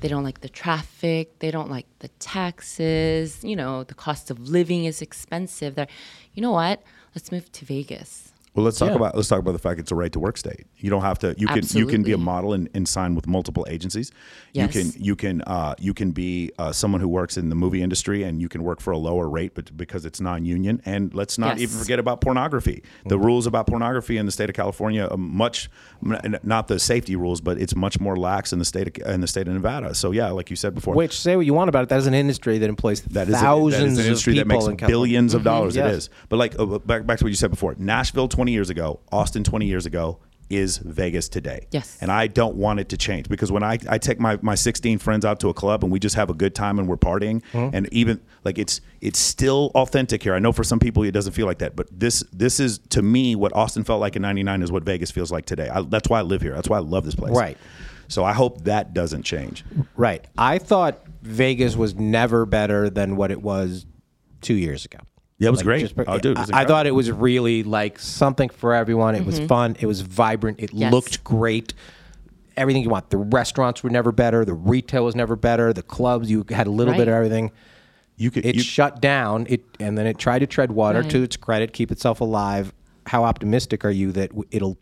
they 0.00 0.08
don't 0.08 0.24
like 0.24 0.40
the 0.40 0.48
traffic, 0.48 1.38
they 1.40 1.50
don't 1.50 1.70
like 1.70 1.86
the 1.98 2.08
taxes, 2.18 3.42
you 3.44 3.56
know, 3.56 3.84
the 3.84 3.94
cost 3.94 4.30
of 4.30 4.38
living 4.48 4.84
is 4.84 5.02
expensive. 5.02 5.74
They're, 5.74 5.88
you 6.34 6.42
know 6.42 6.52
what? 6.52 6.82
Let's 7.14 7.32
move 7.32 7.50
to 7.52 7.64
Vegas. 7.64 8.32
Well, 8.54 8.64
let's 8.64 8.78
talk 8.78 8.90
Yeah. 8.90 8.96
about 8.96 9.14
let's 9.16 9.28
talk 9.28 9.38
about 9.38 9.52
the 9.52 9.58
fact 9.58 9.80
it's 9.80 9.90
a 9.92 9.94
right 9.94 10.12
to 10.12 10.20
work 10.20 10.36
state. 10.38 10.66
You 10.86 10.90
don't 10.90 11.02
have 11.02 11.18
to. 11.18 11.34
You 11.36 11.48
can 11.48 11.64
you 11.80 11.86
can 11.88 12.02
be 12.04 12.12
a 12.12 12.16
model 12.18 12.52
and, 12.52 12.68
and 12.72 12.86
sign 12.86 13.16
with 13.16 13.26
multiple 13.26 13.66
agencies. 13.68 14.12
Yes. 14.52 14.72
You 14.72 14.82
can 14.92 15.02
you 15.08 15.16
can 15.16 15.42
uh, 15.42 15.74
you 15.80 15.92
can 15.94 16.12
be 16.12 16.52
uh, 16.60 16.70
someone 16.70 17.00
who 17.00 17.08
works 17.08 17.36
in 17.36 17.48
the 17.48 17.56
movie 17.56 17.82
industry 17.82 18.22
and 18.22 18.40
you 18.40 18.48
can 18.48 18.62
work 18.62 18.80
for 18.80 18.92
a 18.92 18.96
lower 19.08 19.28
rate, 19.28 19.52
but 19.56 19.76
because 19.76 20.04
it's 20.06 20.20
non-union. 20.20 20.80
And 20.84 21.12
let's 21.12 21.38
not 21.38 21.58
Yes. 21.58 21.62
even 21.72 21.78
forget 21.82 21.98
about 21.98 22.20
pornography. 22.20 22.84
The 23.04 23.18
rules 23.18 23.48
about 23.48 23.66
pornography 23.66 24.16
in 24.16 24.26
the 24.26 24.32
state 24.32 24.48
of 24.48 24.54
California 24.54 25.08
are 25.10 25.16
much 25.16 25.68
not 26.44 26.68
the 26.68 26.78
safety 26.78 27.16
rules, 27.16 27.40
but 27.40 27.58
it's 27.58 27.74
much 27.74 27.98
more 27.98 28.16
lax 28.16 28.52
in 28.52 28.60
the 28.60 28.64
state 28.64 28.86
of, 29.00 29.12
in 29.12 29.20
the 29.22 29.26
state 29.26 29.48
of 29.48 29.54
Nevada. 29.54 29.92
So 29.92 30.12
yeah, 30.12 30.30
like 30.30 30.50
you 30.50 30.56
said 30.56 30.72
before, 30.72 30.94
Which, 30.94 31.18
say 31.18 31.34
what 31.34 31.46
you 31.46 31.54
want 31.54 31.68
about 31.68 31.82
it, 31.82 31.88
that 31.88 31.98
is 31.98 32.06
an 32.06 32.14
industry 32.14 32.58
that 32.58 32.68
employs 32.68 33.00
that 33.02 33.28
is 33.28 33.34
a- 33.34 33.38
thousands 33.38 33.80
that 33.82 33.86
is 33.92 33.98
an 33.98 34.04
industry 34.06 34.32
of 34.34 34.36
that 34.36 34.44
people 34.44 34.58
makes 34.58 34.68
in 34.70 34.76
California. 34.76 34.92
billions 34.94 35.34
of 35.34 35.42
dollars. 35.42 35.74
It 35.76 35.80
Yes. 35.80 35.94
is, 35.96 36.10
but 36.28 36.36
like 36.36 36.56
uh, 36.60 36.78
back 36.78 37.06
back 37.06 37.18
to 37.18 37.24
what 37.24 37.30
you 37.30 37.34
said 37.36 37.50
before. 37.50 37.74
Nashville 37.76 38.28
twenty 38.28 38.52
years 38.52 38.70
ago, 38.70 39.00
Austin 39.10 39.42
twenty 39.42 39.66
years 39.66 39.84
ago 39.86 40.18
is 40.48 40.78
Vegas 40.78 41.28
today. 41.28 41.66
Yes. 41.72 41.98
and 42.00 42.10
I 42.12 42.26
don't 42.28 42.54
want 42.56 42.78
it 42.80 42.88
to 42.90 42.96
change 42.96 43.28
because 43.28 43.50
when 43.50 43.62
I, 43.62 43.78
I 43.88 43.98
take 43.98 44.20
my, 44.20 44.38
my 44.42 44.54
sixteen 44.54 44.98
friends 44.98 45.24
out 45.24 45.40
to 45.40 45.48
a 45.48 45.54
club 45.54 45.82
and 45.82 45.92
we 45.92 45.98
just 45.98 46.14
have 46.16 46.30
a 46.30 46.34
good 46.34 46.54
time 46.54 46.78
and 46.78 46.86
we're 46.88 46.96
partying 46.96 47.42
Mm-hmm. 47.52 47.74
and 47.74 47.88
even 47.92 48.20
like 48.44 48.58
it's 48.58 48.80
it's 49.00 49.18
still 49.18 49.70
authentic 49.74 50.22
here. 50.22 50.34
I 50.34 50.38
know 50.38 50.52
for 50.52 50.64
some 50.64 50.78
people 50.78 51.02
it 51.02 51.10
doesn't 51.12 51.32
feel 51.32 51.46
like 51.46 51.58
that, 51.58 51.74
but 51.76 51.88
this 51.90 52.22
this 52.32 52.60
is 52.60 52.78
to 52.90 53.02
me 53.02 53.34
what 53.34 53.54
Austin 53.54 53.82
felt 53.84 54.00
like 54.00 54.14
in 54.16 54.22
'99 54.22 54.62
is 54.62 54.70
what 54.72 54.84
Vegas 54.84 55.10
feels 55.10 55.32
like 55.32 55.46
today. 55.46 55.68
I, 55.68 55.82
that's 55.82 56.08
why 56.08 56.18
I 56.20 56.22
live 56.22 56.42
here. 56.42 56.54
That's 56.54 56.68
why 56.68 56.76
I 56.76 56.80
love 56.80 57.04
this 57.04 57.14
place. 57.16 57.34
Right. 57.34 57.58
So 58.08 58.24
I 58.24 58.32
hope 58.32 58.64
that 58.64 58.94
doesn't 58.94 59.24
change. 59.24 59.64
Right. 59.96 60.24
I 60.38 60.58
thought 60.58 61.00
Vegas 61.22 61.74
was 61.76 61.96
never 61.96 62.46
better 62.46 62.88
than 62.88 63.16
what 63.16 63.32
it 63.32 63.42
was 63.42 63.84
two 64.42 64.54
years 64.54 64.84
ago. 64.84 64.98
Yeah, 65.38 65.48
it 65.48 65.50
was 65.50 65.58
Like, 65.60 65.64
great. 65.66 65.80
just- 65.80 65.94
oh, 65.98 66.18
dude, 66.18 66.36
it 66.36 66.38
was 66.40 66.50
I, 66.50 66.62
I 66.62 66.64
thought 66.64 66.86
it 66.86 66.92
was 66.94 67.10
really 67.10 67.62
like 67.62 67.98
something 67.98 68.48
for 68.48 68.72
everyone. 68.72 69.14
It 69.14 69.26
was 69.26 69.38
fun. 69.40 69.76
It 69.78 69.86
was 69.86 70.00
vibrant. 70.00 70.60
It 70.60 70.70
Mm-hmm. 70.70 70.78
Yes. 70.78 70.92
looked 70.92 71.24
great. 71.24 71.74
Everything 72.56 72.82
you 72.82 72.88
want. 72.88 73.10
The 73.10 73.18
restaurants 73.18 73.82
were 73.82 73.90
never 73.90 74.12
better. 74.12 74.44
The 74.46 74.54
retail 74.54 75.04
was 75.04 75.14
never 75.14 75.36
better. 75.36 75.74
The 75.74 75.82
clubs, 75.82 76.30
you 76.30 76.44
had 76.48 76.66
a 76.66 76.70
little 76.70 76.94
bit 76.94 77.06
of 77.08 77.12
everything. 77.14 77.50
you 78.16 78.30
could 78.30 78.46
It 78.46 78.54
you, 78.56 78.62
shut 78.62 79.02
down. 79.02 79.44
It 79.50 79.62
and 79.78 79.98
then 79.98 80.06
it 80.06 80.16
tried 80.16 80.38
to 80.38 80.46
tread 80.46 80.72
water 80.72 81.02
Right. 81.02 81.10
to 81.10 81.22
its 81.22 81.36
credit, 81.36 81.74
keep 81.74 81.92
itself 81.92 82.22
alive. 82.22 82.72
How 83.08 83.24
optimistic 83.24 83.84
are 83.84 83.90
you 83.90 84.10
that 84.12 84.30
it'll? 84.50 84.78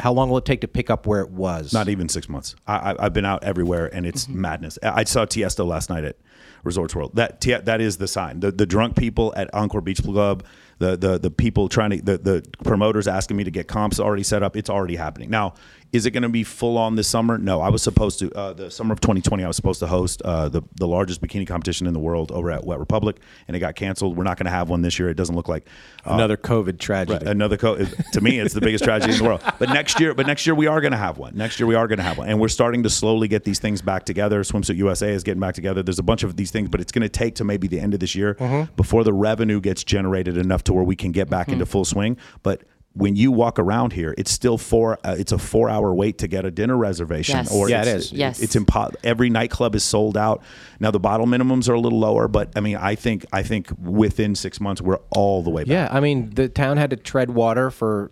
How 0.00 0.12
long 0.12 0.28
will 0.28 0.38
it 0.38 0.44
take 0.44 0.60
to 0.60 0.68
pick 0.68 0.90
up 0.90 1.06
where 1.06 1.20
it 1.20 1.30
was? 1.30 1.72
Not 1.72 1.88
even 1.88 2.08
six 2.08 2.28
months. 2.28 2.54
I, 2.66 2.92
I, 2.92 3.06
I've 3.06 3.12
been 3.12 3.24
out 3.24 3.42
everywhere, 3.44 3.86
and 3.94 4.04
it's 4.06 4.26
Mm-hmm. 4.26 4.40
madness. 4.40 4.78
I 4.82 5.00
I 5.00 5.04
saw 5.04 5.24
Tiesto 5.24 5.66
last 5.66 5.88
night 5.90 6.04
at 6.04 6.16
Resorts 6.64 6.94
World. 6.94 7.12
That 7.14 7.40
that 7.64 7.80
is 7.80 7.96
the 7.96 8.08
sign. 8.08 8.40
The 8.40 8.50
the 8.52 8.66
drunk 8.66 8.96
people 8.96 9.32
at 9.36 9.52
Encore 9.54 9.80
Beach 9.80 10.02
Club, 10.02 10.44
the 10.78 10.96
the 10.96 11.18
the 11.18 11.30
people 11.30 11.68
trying 11.68 11.90
to 11.90 12.02
the 12.02 12.18
the 12.18 12.44
promoters 12.64 13.08
asking 13.08 13.36
me 13.36 13.44
to 13.44 13.50
get 13.50 13.68
comps 13.68 13.98
already 14.00 14.22
set 14.22 14.42
up. 14.42 14.56
It's 14.56 14.68
already 14.70 14.96
happening 14.96 15.30
now. 15.30 15.54
Is 15.92 16.04
it 16.04 16.10
going 16.10 16.24
to 16.24 16.28
be 16.28 16.42
full 16.44 16.76
on 16.76 16.96
this 16.96 17.08
summer? 17.08 17.38
No, 17.38 17.60
I 17.60 17.68
was 17.70 17.82
supposed 17.82 18.18
to. 18.18 18.30
Uh, 18.32 18.52
the 18.52 18.70
summer 18.70 18.92
of 18.92 19.00
2020, 19.00 19.44
I 19.44 19.46
was 19.46 19.56
supposed 19.56 19.80
to 19.80 19.86
host 19.86 20.20
uh, 20.22 20.48
the 20.48 20.62
the 20.74 20.86
largest 20.86 21.22
bikini 21.22 21.46
competition 21.46 21.86
in 21.86 21.94
the 21.94 22.00
world 22.00 22.30
over 22.32 22.50
at 22.50 22.64
Wet 22.64 22.78
Republic, 22.78 23.18
and 23.48 23.56
it 23.56 23.60
got 23.60 23.76
canceled. 23.76 24.16
We're 24.16 24.24
not 24.24 24.36
going 24.36 24.44
to 24.46 24.50
have 24.50 24.68
one 24.68 24.82
this 24.82 24.98
year. 24.98 25.08
It 25.08 25.14
doesn't 25.16 25.34
look 25.36 25.48
like. 25.48 25.66
Uh, 26.04 26.14
another 26.14 26.36
COVID 26.36 26.78
tragedy. 26.78 27.24
Another 27.24 27.56
co- 27.56 27.76
to 28.12 28.20
me, 28.20 28.38
it's 28.38 28.52
the 28.52 28.60
biggest 28.60 28.84
tragedy 28.84 29.12
in 29.12 29.18
the 29.18 29.24
world. 29.24 29.42
But 29.58 29.70
next 29.70 29.98
year, 30.00 30.12
but 30.12 30.26
next 30.26 30.46
year 30.46 30.54
we 30.54 30.66
are 30.66 30.80
going 30.80 30.90
to 30.92 30.98
have 30.98 31.18
one. 31.18 31.34
Next 31.36 31.58
year 31.60 31.66
we 31.66 31.74
are 31.76 31.86
going 31.86 31.98
to 31.98 32.02
have 32.04 32.18
one, 32.18 32.28
and 32.28 32.40
we're 32.40 32.48
starting 32.48 32.82
to 32.82 32.90
slowly 32.90 33.28
get 33.28 33.44
these 33.44 33.58
things 33.58 33.80
back 33.80 34.04
together. 34.04 34.42
Swimsuit 34.42 34.76
USA 34.76 35.10
is 35.12 35.22
getting 35.22 35.40
back 35.40 35.54
together. 35.54 35.82
There's 35.82 35.98
a 35.98 36.02
bunch 36.04 36.22
of 36.24 36.36
these 36.36 36.50
things, 36.50 36.68
but 36.68 36.80
it's 36.80 36.92
going 36.92 37.02
to 37.02 37.08
take 37.08 37.36
to 37.36 37.44
maybe 37.44 37.68
the 37.68 37.80
end 37.80 37.94
of 37.94 38.00
this 38.00 38.14
year 38.14 38.34
Mm-hmm. 38.34 38.74
before 38.76 39.02
the 39.04 39.12
revenue 39.12 39.60
gets 39.60 39.82
generated 39.84 40.36
enough 40.36 40.64
to 40.64 40.72
where 40.72 40.84
we 40.84 40.96
can 40.96 41.12
get 41.12 41.30
back 41.30 41.48
into 41.48 41.64
full 41.64 41.84
swing. 41.84 42.16
But 42.42 42.62
when 42.96 43.14
you 43.14 43.30
walk 43.30 43.58
around 43.58 43.92
here, 43.92 44.14
it's 44.16 44.30
still 44.30 44.56
four. 44.56 44.98
Uh, 45.04 45.14
it's 45.18 45.30
a 45.30 45.38
four-hour 45.38 45.94
wait 45.94 46.18
to 46.18 46.28
get 46.28 46.44
a 46.46 46.50
dinner 46.50 46.76
reservation. 46.76 47.36
Yes. 47.36 47.52
Or 47.52 47.68
Yeah, 47.68 47.82
it 47.82 47.88
it's. 47.88 48.12
Yes. 48.12 48.40
It's 48.40 48.56
impo- 48.56 48.94
Every 49.04 49.28
nightclub 49.28 49.74
is 49.74 49.84
sold 49.84 50.16
out. 50.16 50.42
Now 50.80 50.90
the 50.90 50.98
bottle 50.98 51.26
minimums 51.26 51.68
are 51.68 51.74
a 51.74 51.80
little 51.80 51.98
lower, 52.00 52.26
but 52.26 52.50
I 52.56 52.60
mean, 52.60 52.76
I 52.76 52.94
think 52.94 53.26
I 53.32 53.42
think 53.42 53.68
within 53.78 54.34
six 54.34 54.60
months 54.60 54.80
we're 54.80 54.98
all 55.10 55.42
the 55.42 55.50
way 55.50 55.62
back. 55.64 55.68
Yeah, 55.70 55.88
I 55.90 56.00
mean, 56.00 56.30
the 56.30 56.48
town 56.48 56.78
had 56.78 56.90
to 56.90 56.96
tread 56.96 57.30
water 57.30 57.70
for 57.70 58.10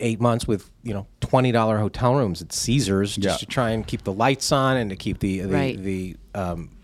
eight 0.00 0.20
months 0.20 0.46
with 0.46 0.70
you 0.82 0.92
know 0.92 1.06
twenty 1.20 1.50
dollar 1.52 1.78
hotel 1.78 2.14
rooms 2.14 2.42
at 2.42 2.52
Caesars 2.52 3.16
just 3.16 3.24
Yeah. 3.24 3.36
to 3.38 3.46
try 3.46 3.70
and 3.70 3.86
keep 3.86 4.04
the 4.04 4.12
lights 4.12 4.52
on 4.52 4.76
and 4.76 4.90
to 4.90 4.96
keep 4.96 5.20
the 5.20 5.40
the 5.40 5.48
Right. 5.48 5.82
the, 5.82 6.16
um, 6.34 6.68
ho- 6.68 6.75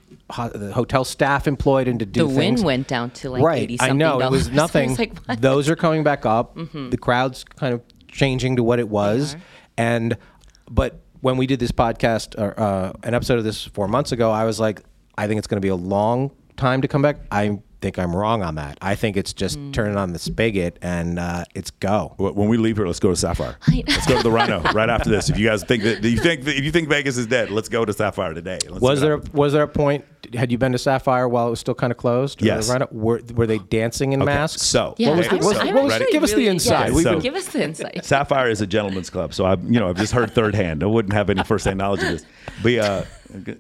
the 0.55 0.73
hotel 0.73 1.05
staff 1.05 1.47
employed 1.47 1.89
and 1.89 1.99
to 2.01 2.07
do 2.07 2.23
The 2.23 2.27
things. 2.35 2.37
wind 2.61 2.65
went 2.65 2.89
down 2.89 3.11
to 3.11 3.31
like 3.31 3.43
right, 3.43 3.63
80 3.63 3.75
I 3.75 3.77
something 3.89 3.99
know 3.99 4.21
it 4.21 4.31
was 4.31 4.51
nothing. 4.63 4.91
was 4.91 4.99
like? 4.99 5.41
Those 5.41 5.69
are 5.69 5.77
coming 5.77 6.03
back 6.05 6.25
up. 6.27 6.57
The 6.57 6.99
crowd's 7.01 7.45
kind 7.45 7.75
of 7.75 7.83
changing 8.09 8.57
to 8.57 8.63
what 8.63 8.79
it 8.79 8.89
was, 8.89 9.37
and 9.77 10.17
but 10.71 11.01
when 11.21 11.37
we 11.37 11.47
did 11.47 11.61
this 11.61 11.71
podcast 11.73 12.39
or 12.41 12.59
uh, 12.59 12.93
an 13.05 13.15
episode 13.15 13.39
of 13.39 13.45
this 13.45 13.65
four 13.65 13.87
months 13.89 14.11
ago, 14.13 14.31
I 14.31 14.45
was 14.45 14.59
like, 14.59 14.83
I 15.17 15.27
think 15.29 15.39
it's 15.39 15.47
going 15.47 15.57
to 15.59 15.65
be 15.65 15.69
a 15.69 15.77
long 15.77 16.33
time 16.57 16.83
to 16.83 16.89
come 16.89 17.01
back. 17.03 17.19
I 17.31 17.61
think 17.83 17.99
I'm 17.99 18.15
wrong 18.17 18.43
on 18.43 18.55
that. 18.55 18.79
I 18.81 18.95
think 18.95 19.17
it's 19.19 19.33
just 19.35 19.59
Mm. 19.59 19.73
turning 19.75 19.97
on 19.99 20.13
the 20.13 20.19
spigot 20.19 20.79
and 20.81 21.19
uh, 21.19 21.45
it's 21.55 21.71
go. 21.73 22.15
When 22.17 22.49
we 22.49 22.57
leave 22.57 22.77
here, 22.77 22.87
let's 22.87 23.01
go 23.01 23.11
to 23.11 23.17
Sapphire. 23.17 23.57
Let's 23.69 24.07
go 24.07 24.17
to 24.17 24.23
the 24.23 24.31
Rhino 24.31 24.63
right 24.73 24.89
after 24.89 25.11
this. 25.11 25.29
If 25.29 25.39
you 25.39 25.49
guys 25.49 25.63
think 25.65 25.83
that 25.83 26.03
you 26.03 26.17
think 26.19 26.47
if 26.47 26.65
you 26.65 26.71
think 26.71 26.89
Vegas 26.89 27.19
is 27.19 27.27
dead, 27.27 27.51
let's 27.51 27.69
go 27.69 27.85
to 27.85 27.93
Sapphire 27.93 28.33
today. 28.33 28.59
Let's 28.69 28.81
Was 28.81 29.01
there 29.01 29.19
what 29.19 29.35
was 29.35 29.53
there 29.53 29.65
a 29.65 29.69
point? 29.69 30.05
Had 30.35 30.53
you 30.53 30.57
been 30.59 30.71
to 30.73 30.79
Sapphire 30.79 31.29
while 31.29 31.49
it 31.49 31.51
was 31.51 31.59
still 31.61 31.75
kind 31.75 31.91
of 31.91 31.97
closed? 31.97 32.41
or 32.41 32.47
Yes. 32.47 32.71
right- 32.71 32.91
were, 32.93 33.21
were 33.35 33.47
they 33.47 33.59
dancing 33.59 34.13
in. 34.13 34.23
Okay, 34.23 34.33
masks? 34.33 34.63
So, 34.63 34.95
Yeah, 34.97 35.09
What 35.09 35.19
was 35.19 35.27
the- 35.27 35.33
I'm, 35.35 35.39
what 35.41 35.47
was- 35.49 35.59
I'm 35.59 35.75
what 35.75 35.85
was- 35.85 35.93
actually 35.95 36.13
give 36.13 36.23
us 36.23 36.31
the 36.31 36.37
really- 36.37 36.49
inside. 36.49 36.87
yes, 36.87 36.95
We've 36.95 37.05
been- 37.05 37.19
give 37.19 37.35
us 37.35 37.47
the 37.49 37.65
insight. 37.65 38.05
Sapphire 38.05 38.49
is 38.49 38.61
a 38.61 38.67
gentleman's 38.67 39.11
club, 39.11 39.35
so 39.35 39.45
I, 39.45 39.55
you 39.57 39.81
know, 39.81 39.89
I've 39.89 39.97
just 39.97 40.13
heard 40.13 40.31
third 40.31 40.55
hand. 40.55 40.85
I 40.85 40.87
wouldn't 40.87 41.13
have 41.13 41.29
any 41.29 41.43
first 41.43 41.65
hand 41.65 41.79
knowledge 41.79 42.03
of 42.05 42.09
this, 42.11 42.25
but 42.63 42.75
uh, 42.79 43.03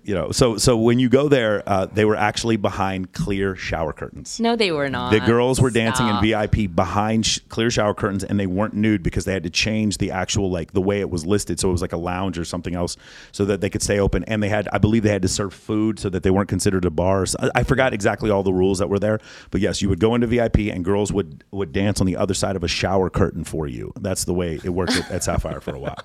you 0.04 0.14
know, 0.14 0.32
so 0.32 0.56
so 0.56 0.76
when 0.76 0.98
you 0.98 1.08
go 1.08 1.28
there, 1.28 1.62
uh, 1.66 1.86
they 1.86 2.04
were 2.04 2.16
actually 2.16 2.56
behind 2.56 3.12
clear 3.12 3.56
shower 3.56 3.92
curtains. 3.92 4.38
No, 4.40 4.56
they 4.56 4.72
were 4.72 4.88
not. 4.88 5.12
The 5.12 5.20
girls 5.20 5.60
were 5.60 5.70
dancing 5.70 6.06
Stop. 6.06 6.22
in 6.22 6.30
VIP 6.30 6.74
behind 6.74 7.26
sh- 7.26 7.40
clear 7.48 7.70
shower 7.70 7.94
curtains, 7.94 8.24
and 8.24 8.38
they 8.38 8.46
weren't 8.46 8.74
nude 8.74 9.02
because 9.02 9.24
they 9.24 9.32
had 9.32 9.42
to 9.44 9.50
change 9.50 9.98
the 9.98 10.10
actual 10.10 10.50
like 10.50 10.72
the 10.72 10.80
way 10.80 11.00
it 11.00 11.10
was 11.10 11.24
listed, 11.24 11.58
so 11.60 11.68
it 11.68 11.72
was 11.72 11.82
like 11.82 11.92
a 11.92 11.98
lounge 11.98 12.38
or 12.38 12.44
something 12.44 12.74
else, 12.74 12.96
so 13.32 13.44
that 13.44 13.60
they 13.60 13.70
could 13.70 13.82
stay 13.82 13.98
open. 13.98 14.24
And 14.24 14.42
they 14.42 14.48
had, 14.48 14.68
I 14.72 14.78
believe, 14.78 15.02
they 15.02 15.10
had 15.10 15.22
to 15.22 15.28
serve 15.28 15.54
food 15.54 15.98
so 15.98 16.08
that 16.10 16.22
they 16.22 16.30
weren't 16.30 16.48
considered 16.48 16.84
a 16.84 16.90
bar. 16.90 17.26
So 17.26 17.38
I, 17.40 17.60
I 17.60 17.62
forgot 17.64 17.94
exactly 17.94 18.30
all 18.30 18.42
the 18.42 18.52
rules 18.52 18.78
that 18.78 18.88
were 18.88 18.98
there, 18.98 19.20
but 19.50 19.60
yes, 19.60 19.82
you 19.82 19.88
would 19.88 20.00
go 20.00 20.14
into 20.14 20.26
VIP, 20.26 20.58
and 20.58 20.84
girls 20.84 21.12
would 21.12 21.44
would 21.50 21.72
dance 21.72 22.00
on 22.00 22.06
the 22.06 22.16
other 22.16 22.34
side 22.34 22.56
of 22.56 22.64
a 22.64 22.68
shower 22.68 23.10
curtain 23.10 23.44
for 23.44 23.66
you. 23.66 23.92
That's 24.00 24.24
the 24.24 24.34
way 24.34 24.60
it 24.62 24.70
worked 24.70 24.92
at, 24.92 25.10
at 25.10 25.24
Sapphire 25.24 25.60
for 25.60 25.74
a 25.74 25.78
while. 25.78 25.96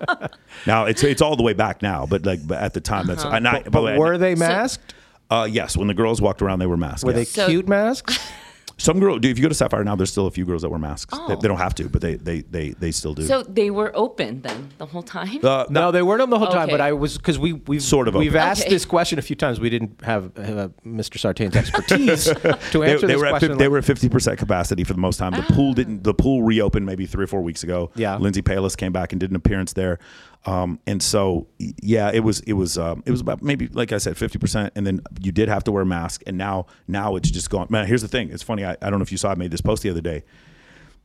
now 0.66 0.84
it's 0.84 1.02
it's 1.04 1.22
all 1.22 1.36
the 1.36 1.42
way 1.42 1.52
back 1.52 1.82
now, 1.82 2.06
but 2.06 2.24
like 2.24 2.46
but 2.46 2.58
at 2.58 2.74
the 2.74 2.80
time, 2.80 3.06
that's 3.06 3.24
and 3.24 3.46
I, 3.46 3.57
by 3.58 3.64
the 3.64 3.70
But 3.70 3.82
way, 3.84 3.98
were 3.98 4.18
they 4.18 4.34
masked? 4.34 4.94
Uh, 5.30 5.46
yes, 5.50 5.76
when 5.76 5.88
the 5.88 5.94
girls 5.94 6.20
walked 6.22 6.40
around, 6.42 6.58
they 6.58 6.66
were 6.66 6.76
masked. 6.78 7.04
Were 7.04 7.12
yes. 7.12 7.18
they 7.34 7.42
So- 7.42 7.46
cute 7.48 7.68
masks? 7.68 8.18
Some 8.80 9.00
girl, 9.00 9.18
dude, 9.18 9.32
if 9.32 9.38
you 9.38 9.42
go 9.42 9.48
to 9.48 9.56
Sapphire 9.56 9.82
now, 9.82 9.96
there's 9.96 10.12
still 10.12 10.28
a 10.28 10.30
few 10.30 10.44
girls 10.44 10.62
that 10.62 10.68
wear 10.68 10.78
masks. 10.78 11.12
They, 11.12 11.34
Oh. 11.34 11.36
they 11.40 11.48
don't 11.48 11.58
have 11.58 11.74
to, 11.74 11.88
but 11.88 12.00
they 12.00 12.14
they 12.14 12.42
they, 12.42 12.70
they 12.70 12.92
still 12.92 13.12
do. 13.12 13.24
So 13.26 13.42
they 13.42 13.70
were 13.72 13.90
open 13.92 14.42
then 14.42 14.68
the 14.78 14.86
whole 14.86 15.02
time. 15.02 15.40
uh, 15.42 15.64
No, 15.68 15.90
they 15.90 16.00
weren't 16.00 16.22
on 16.22 16.30
the 16.30 16.38
whole 16.38 16.46
time. 16.46 16.68
But 16.68 16.80
I 16.80 16.92
was 16.92 17.16
because 17.18 17.40
we 17.40 17.54
we've 17.54 17.82
Sort 17.82 18.06
of 18.06 18.14
we've 18.14 18.36
open. 18.36 18.40
asked 18.48 18.60
Okay. 18.62 18.70
this 18.70 18.84
question 18.84 19.18
a 19.18 19.22
few 19.22 19.34
times. 19.34 19.58
We 19.58 19.68
didn't 19.68 20.00
have, 20.04 20.30
have 20.36 20.56
uh, 20.58 20.68
Mr. 20.86 21.18
Sartain's 21.18 21.56
expertise 21.56 22.26
to 22.70 22.84
answer 22.84 23.08
they 23.08 23.14
this 23.14 23.16
were 23.20 23.26
at, 23.26 23.30
question. 23.30 23.48
fif- 23.48 23.58
they 23.58 23.66
were 23.66 23.78
at 23.78 23.84
fifty 23.84 24.08
percent 24.08 24.38
capacity 24.38 24.84
for 24.84 24.92
the 24.92 25.00
most 25.00 25.16
time. 25.16 25.32
The 25.32 25.42
pool 25.42 25.72
didn't. 25.74 26.04
The 26.04 26.14
pool 26.14 26.44
reopened 26.44 26.86
maybe 26.86 27.04
three 27.06 27.24
or 27.24 27.26
four 27.26 27.42
weeks 27.42 27.64
ago. 27.64 27.90
Yeah. 27.96 28.16
Lindsey 28.18 28.42
Pelas 28.42 28.76
came 28.76 28.92
back 28.92 29.12
and 29.12 29.18
did 29.18 29.30
an 29.30 29.36
appearance 29.36 29.72
there. 29.72 29.98
Um, 30.48 30.78
and 30.86 31.02
so, 31.02 31.46
yeah, 31.58 32.10
it 32.12 32.20
was 32.20 32.40
it 32.40 32.54
was 32.54 32.78
um, 32.78 33.02
it 33.04 33.10
was 33.10 33.20
about 33.20 33.42
maybe 33.42 33.68
like 33.68 33.92
I 33.92 33.98
said, 33.98 34.16
fifty 34.16 34.38
percent, 34.38 34.72
and 34.76 34.86
then 34.86 35.00
you 35.20 35.30
did 35.32 35.48
have 35.48 35.62
to 35.64 35.72
wear 35.72 35.82
a 35.82 35.86
mask. 35.86 36.22
And 36.26 36.38
now 36.38 36.66
now 36.86 37.16
it's 37.16 37.30
just 37.30 37.50
gone. 37.50 37.66
Man, 37.68 37.86
here's 37.86 38.02
the 38.02 38.08
thing. 38.08 38.30
It's 38.30 38.42
funny. 38.42 38.64
I, 38.64 38.72
I 38.80 38.88
don't 38.88 38.98
know 38.98 39.02
if 39.02 39.12
you 39.12 39.18
saw. 39.18 39.30
I 39.30 39.34
made 39.34 39.50
this 39.50 39.60
post 39.60 39.82
the 39.82 39.90
other 39.90 40.00
day. 40.00 40.24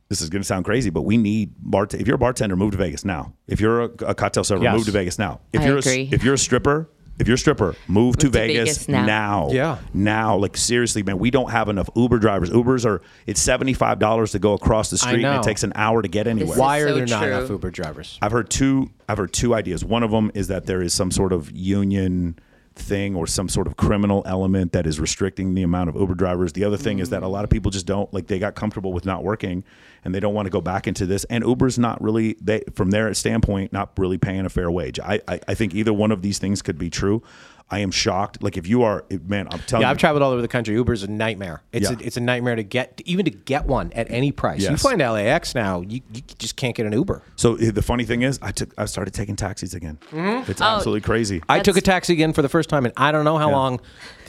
This 0.08 0.20
is 0.20 0.28
going 0.30 0.42
to 0.42 0.46
sound 0.46 0.64
crazy, 0.64 0.90
but 0.90 1.02
we 1.02 1.16
need 1.16 1.54
bart. 1.58 1.92
If 1.94 2.06
you're 2.06 2.16
a 2.16 2.18
bartender, 2.18 2.56
move 2.56 2.72
to 2.72 2.78
Vegas 2.78 3.04
now. 3.04 3.32
If 3.46 3.60
you're 3.60 3.82
a, 3.82 3.90
a 4.08 4.14
cocktail 4.14 4.44
server, 4.44 4.62
Yes. 4.62 4.76
move 4.76 4.84
to 4.86 4.92
Vegas 4.92 5.18
now. 5.18 5.40
If 5.52 5.62
I 5.62 5.66
you're 5.66 5.78
agree. 5.78 6.08
A, 6.10 6.14
if 6.14 6.22
you're 6.24 6.34
a 6.34 6.38
stripper, 6.38 6.90
if 7.18 7.28
you're 7.28 7.36
a 7.36 7.38
stripper, 7.38 7.66
move, 7.66 7.76
to, 7.76 7.90
Move 7.92 8.16
to 8.16 8.28
Vegas, 8.30 8.78
Vegas 8.78 8.88
now. 8.88 9.06
now. 9.06 9.48
Yeah. 9.50 9.78
now. 9.92 10.36
Like 10.36 10.56
seriously, 10.56 11.02
man, 11.02 11.18
we 11.18 11.30
don't 11.30 11.50
have 11.50 11.68
enough 11.68 11.88
Uber 11.94 12.18
drivers. 12.18 12.50
Ubers 12.50 12.84
are 12.84 13.02
it's 13.26 13.40
seventy 13.40 13.72
five 13.72 13.98
dollars 13.98 14.32
to 14.32 14.38
go 14.38 14.52
across 14.52 14.90
the 14.90 14.98
street, 14.98 15.24
and 15.24 15.38
it 15.38 15.42
takes 15.42 15.62
an 15.62 15.72
hour 15.74 16.02
to 16.02 16.08
get 16.08 16.26
anywhere. 16.26 16.58
Why 16.58 16.78
are 16.78 16.88
so 16.88 16.94
there 16.96 17.06
not 17.06 17.26
enough 17.26 17.50
Uber 17.50 17.70
drivers? 17.70 18.18
I've 18.20 18.32
heard 18.32 18.50
two. 18.50 18.90
I've 19.08 19.18
heard 19.18 19.32
two 19.32 19.54
ideas. 19.54 19.84
One 19.84 20.02
of 20.02 20.10
them 20.10 20.30
is 20.34 20.48
that 20.48 20.66
there 20.66 20.82
is 20.82 20.92
some 20.92 21.10
sort 21.10 21.32
of 21.32 21.50
union 21.52 22.38
thing 22.76 23.14
or 23.14 23.26
some 23.26 23.48
sort 23.48 23.66
of 23.66 23.76
criminal 23.76 24.22
element 24.26 24.72
that 24.72 24.86
is 24.86 24.98
restricting 24.98 25.54
the 25.54 25.62
amount 25.62 25.88
of 25.88 25.96
Uber 25.96 26.14
drivers. 26.14 26.52
The 26.52 26.64
other 26.64 26.76
thing 26.76 26.98
is 26.98 27.10
that 27.10 27.22
a 27.22 27.28
lot 27.28 27.44
of 27.44 27.50
people 27.50 27.70
just 27.70 27.86
don't 27.86 28.12
like 28.12 28.26
they 28.26 28.38
got 28.38 28.54
comfortable 28.54 28.92
with 28.92 29.06
not 29.06 29.22
working 29.22 29.62
and 30.04 30.14
they 30.14 30.20
don't 30.20 30.34
want 30.34 30.46
to 30.46 30.50
go 30.50 30.60
back 30.60 30.86
into 30.86 31.06
this. 31.06 31.24
And 31.24 31.44
Uber's 31.44 31.78
not 31.78 32.02
really 32.02 32.36
they 32.40 32.62
from 32.74 32.90
their 32.90 33.14
standpoint 33.14 33.72
not 33.72 33.92
really 33.96 34.18
paying 34.18 34.44
a 34.44 34.48
fair 34.48 34.70
wage. 34.70 34.98
I 34.98 35.20
I, 35.28 35.40
I 35.48 35.54
think 35.54 35.74
either 35.74 35.92
one 35.92 36.10
of 36.10 36.22
these 36.22 36.38
things 36.38 36.62
could 36.62 36.78
be 36.78 36.90
true. 36.90 37.22
I 37.70 37.78
am 37.80 37.90
shocked. 37.90 38.42
Like 38.42 38.56
if 38.56 38.66
you 38.68 38.82
are 38.82 39.04
man, 39.26 39.48
I'm 39.50 39.58
telling 39.60 39.82
Yeah, 39.82 39.88
you. 39.88 39.90
I've 39.92 39.98
traveled 39.98 40.22
all 40.22 40.30
over 40.32 40.42
the 40.42 40.48
country. 40.48 40.74
Uber's 40.74 41.02
a 41.02 41.10
nightmare. 41.10 41.62
It's 41.72 41.90
Yeah. 41.90 41.96
a, 41.98 42.02
it's 42.06 42.16
a 42.16 42.20
nightmare 42.20 42.56
to 42.56 42.62
get 42.62 43.00
even 43.06 43.24
to 43.24 43.30
get 43.30 43.64
one 43.66 43.90
at 43.94 44.10
any 44.10 44.32
price. 44.32 44.62
You 44.62 44.76
find 44.76 45.00
LAX 45.00 45.54
now, 45.54 45.80
you, 45.80 46.02
you 46.12 46.22
just 46.38 46.56
can't 46.56 46.76
get 46.76 46.84
an 46.86 46.92
Uber. 46.92 47.22
so 47.36 47.54
eh, 47.56 47.70
the 47.70 47.82
funny 47.82 48.04
thing 48.04 48.22
is, 48.22 48.38
I 48.42 48.52
took 48.52 48.74
I 48.78 48.84
started 48.84 49.14
taking 49.14 49.34
taxis 49.34 49.72
again. 49.74 49.98
Mm-hmm. 50.10 50.50
It's 50.50 50.60
Oh. 50.60 50.64
absolutely 50.76 51.00
crazy. 51.00 51.42
I 51.48 51.60
took 51.60 51.76
a 51.76 51.80
taxi 51.80 52.12
again 52.12 52.32
for 52.32 52.42
the 52.42 52.48
first 52.50 52.68
time, 52.68 52.84
and 52.84 52.92
I 52.96 53.10
don't 53.12 53.24
know 53.24 53.38
how 53.38 53.50
long. 53.50 53.80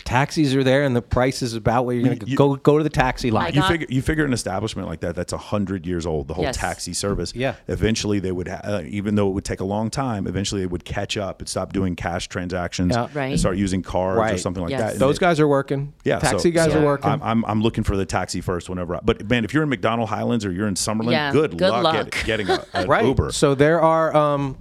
The 0.05 0.09
taxis 0.11 0.55
are 0.55 0.63
there, 0.63 0.83
and 0.83 0.95
the 0.95 1.01
price 1.01 1.41
is 1.41 1.55
about 1.55 1.85
where 1.85 1.95
you're 1.95 2.05
going 2.05 2.19
to 2.19 2.29
You- 2.29 2.37
go. 2.37 2.55
Go 2.57 2.77
to 2.77 2.83
the 2.83 2.91
taxi 2.91 3.31
line. 3.31 3.55
You 3.55 3.63
figure 3.63 3.87
you 3.89 4.03
figure 4.03 4.23
an 4.23 4.33
establishment 4.33 4.87
like 4.87 4.99
that 4.99 5.15
that's 5.15 5.33
a 5.33 5.37
hundred 5.37 5.87
years 5.87 6.05
old, 6.05 6.27
the 6.27 6.35
whole 6.35 6.43
Yes. 6.43 6.57
taxi 6.57 6.93
service. 6.93 7.33
Yeah. 7.35 7.55
Eventually, 7.67 8.19
they 8.19 8.31
would, 8.31 8.47
ha- 8.47 8.61
uh, 8.63 8.81
even 8.85 9.15
though 9.15 9.27
it 9.27 9.31
would 9.31 9.43
take 9.45 9.61
a 9.61 9.65
long 9.65 9.89
time, 9.89 10.27
eventually 10.27 10.61
they 10.61 10.67
would 10.67 10.85
catch 10.85 11.17
up 11.17 11.39
and 11.41 11.49
stop 11.49 11.73
doing 11.73 11.95
cash 11.95 12.27
transactions 12.27 12.91
Yeah. 12.95 13.07
Right. 13.15 13.31
and 13.31 13.39
start 13.39 13.57
using 13.57 13.81
cards 13.81 14.31
or 14.33 14.37
something 14.37 14.61
like 14.61 14.69
Yes. 14.71 14.81
that. 14.81 14.91
And 14.93 14.99
Those 15.01 15.17
it- 15.17 15.21
guys 15.21 15.39
are 15.39 15.47
working. 15.47 15.93
yeah, 16.03 16.19
so- 16.19 16.29
taxi 16.31 16.51
guys 16.51 16.71
so 16.71 16.81
are 16.81 16.85
working. 16.85 17.09
I'm, 17.09 17.23
I'm, 17.23 17.43
I'm 17.45 17.61
looking 17.63 17.83
for 17.83 17.97
the 17.97 18.05
taxi 18.05 18.41
first 18.41 18.69
whenever. 18.69 18.95
I, 18.97 18.99
but 19.03 19.27
man, 19.27 19.43
if 19.43 19.55
you're 19.55 19.63
in 19.63 19.69
MacDonald 19.69 20.09
Highlands 20.09 20.45
or 20.45 20.51
you're 20.51 20.67
in 20.67 20.75
Summerlin, 20.75 21.11
Yeah, 21.13 21.31
good, 21.31 21.57
good 21.57 21.71
luck, 21.71 21.83
luck. 21.83 22.11
Get, 22.11 22.25
getting 22.25 22.49
a, 22.49 22.63
an 22.73 22.87
right. 22.87 23.05
Uber. 23.05 23.31
So 23.31 23.55
there 23.55 23.81
are 23.81 24.15
um, 24.15 24.55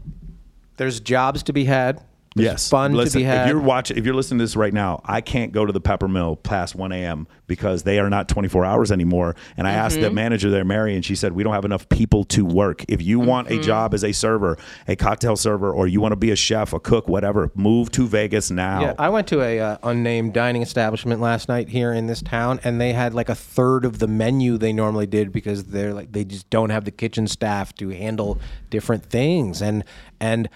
there's 0.78 1.00
jobs 1.00 1.42
to 1.44 1.52
be 1.52 1.64
had. 1.66 2.00
There's 2.34 2.46
yes, 2.46 2.68
fun 2.68 2.94
Listen, 2.94 3.12
to 3.12 3.18
be 3.18 3.24
had. 3.24 3.46
If 3.46 3.52
you're 3.52 3.62
watching, 3.62 3.96
if 3.96 4.04
you're 4.04 4.14
listening 4.14 4.38
to 4.38 4.44
this 4.44 4.56
right 4.56 4.74
now, 4.74 5.00
I 5.04 5.20
can't 5.20 5.52
go 5.52 5.64
to 5.64 5.72
the 5.72 5.80
Peppermill 5.80 6.42
past 6.42 6.74
1 6.74 6.90
a.m. 6.90 7.28
because 7.46 7.84
they 7.84 8.00
are 8.00 8.10
not 8.10 8.28
24 8.28 8.64
hours 8.64 8.90
anymore. 8.90 9.36
And 9.56 9.68
I 9.68 9.72
asked 9.72 10.00
the 10.00 10.10
manager 10.10 10.50
there, 10.50 10.64
Mary, 10.64 10.96
and 10.96 11.04
she 11.04 11.14
said 11.14 11.32
we 11.32 11.44
don't 11.44 11.52
have 11.52 11.64
enough 11.64 11.88
people 11.88 12.24
to 12.24 12.44
work. 12.44 12.84
If 12.88 13.02
you 13.02 13.20
want 13.20 13.50
a 13.50 13.60
job 13.60 13.94
as 13.94 14.02
a 14.02 14.10
server, 14.10 14.58
a 14.88 14.96
cocktail 14.96 15.36
server, 15.36 15.72
or 15.72 15.86
you 15.86 16.00
want 16.00 16.10
to 16.10 16.16
be 16.16 16.32
a 16.32 16.36
chef, 16.36 16.72
a 16.72 16.80
cook, 16.80 17.06
whatever, 17.06 17.52
move 17.54 17.92
to 17.92 18.08
Vegas 18.08 18.50
now. 18.50 18.80
Yeah, 18.80 18.94
I 18.98 19.10
went 19.10 19.28
to 19.28 19.40
a 19.40 19.60
uh, 19.60 19.78
unnamed 19.84 20.34
dining 20.34 20.62
establishment 20.62 21.20
last 21.20 21.48
night 21.48 21.68
here 21.68 21.92
in 21.92 22.08
this 22.08 22.20
town, 22.20 22.58
and 22.64 22.80
they 22.80 22.92
had 22.92 23.14
like 23.14 23.28
a 23.28 23.36
third 23.36 23.84
of 23.84 24.00
the 24.00 24.08
menu 24.08 24.58
they 24.58 24.72
normally 24.72 25.06
did 25.06 25.30
because 25.30 25.64
they're 25.64 25.94
like 25.94 26.10
they 26.10 26.24
just 26.24 26.50
don't 26.50 26.70
have 26.70 26.84
the 26.84 26.90
kitchen 26.90 27.28
staff 27.28 27.72
to 27.76 27.90
handle 27.90 28.40
different 28.70 29.04
things, 29.04 29.62
and 29.62 29.84
and 30.18 30.48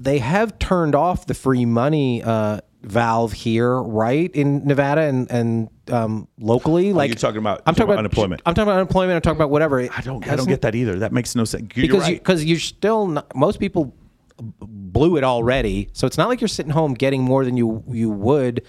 they 0.00 0.18
have 0.18 0.58
turned 0.58 0.94
off 0.94 1.26
the 1.26 1.34
free 1.34 1.66
money 1.66 2.22
uh, 2.22 2.60
valve 2.82 3.32
here, 3.34 3.80
right 3.82 4.30
in 4.34 4.66
Nevada 4.66 5.02
and 5.02 5.30
and 5.30 5.68
um, 5.90 6.26
locally. 6.38 6.92
Like 6.94 7.08
you're 7.10 7.16
talking 7.16 7.38
about- 7.38 7.60
I'm 7.66 7.74
talking 7.74 7.76
talking 7.76 7.84
about 7.92 7.98
unemployment. 7.98 8.42
I'm 8.46 8.54
talking 8.54 8.68
about 8.68 8.76
unemployment. 8.76 9.16
I'm 9.16 9.22
talking 9.22 9.36
about 9.36 9.50
whatever. 9.50 9.80
I 9.80 10.00
don't, 10.00 10.26
I 10.26 10.36
don't 10.36 10.48
get 10.48 10.62
that 10.62 10.74
either. 10.74 10.98
That 11.00 11.12
makes 11.12 11.36
no 11.36 11.44
sense. 11.44 11.68
You're 11.74 11.86
because 11.86 12.08
you 12.08 12.14
right. 12.14 12.20
because 12.20 12.44
you're 12.44 12.58
still 12.58 13.06
not, 13.08 13.36
most 13.36 13.60
people 13.60 13.94
blew 14.40 15.16
it 15.18 15.24
already. 15.24 15.90
So 15.92 16.06
it's 16.06 16.16
not 16.16 16.28
like 16.28 16.40
you're 16.40 16.48
sitting 16.48 16.72
home 16.72 16.94
getting 16.94 17.22
more 17.22 17.44
than 17.44 17.56
you 17.56 17.84
you 17.88 18.10
would. 18.10 18.62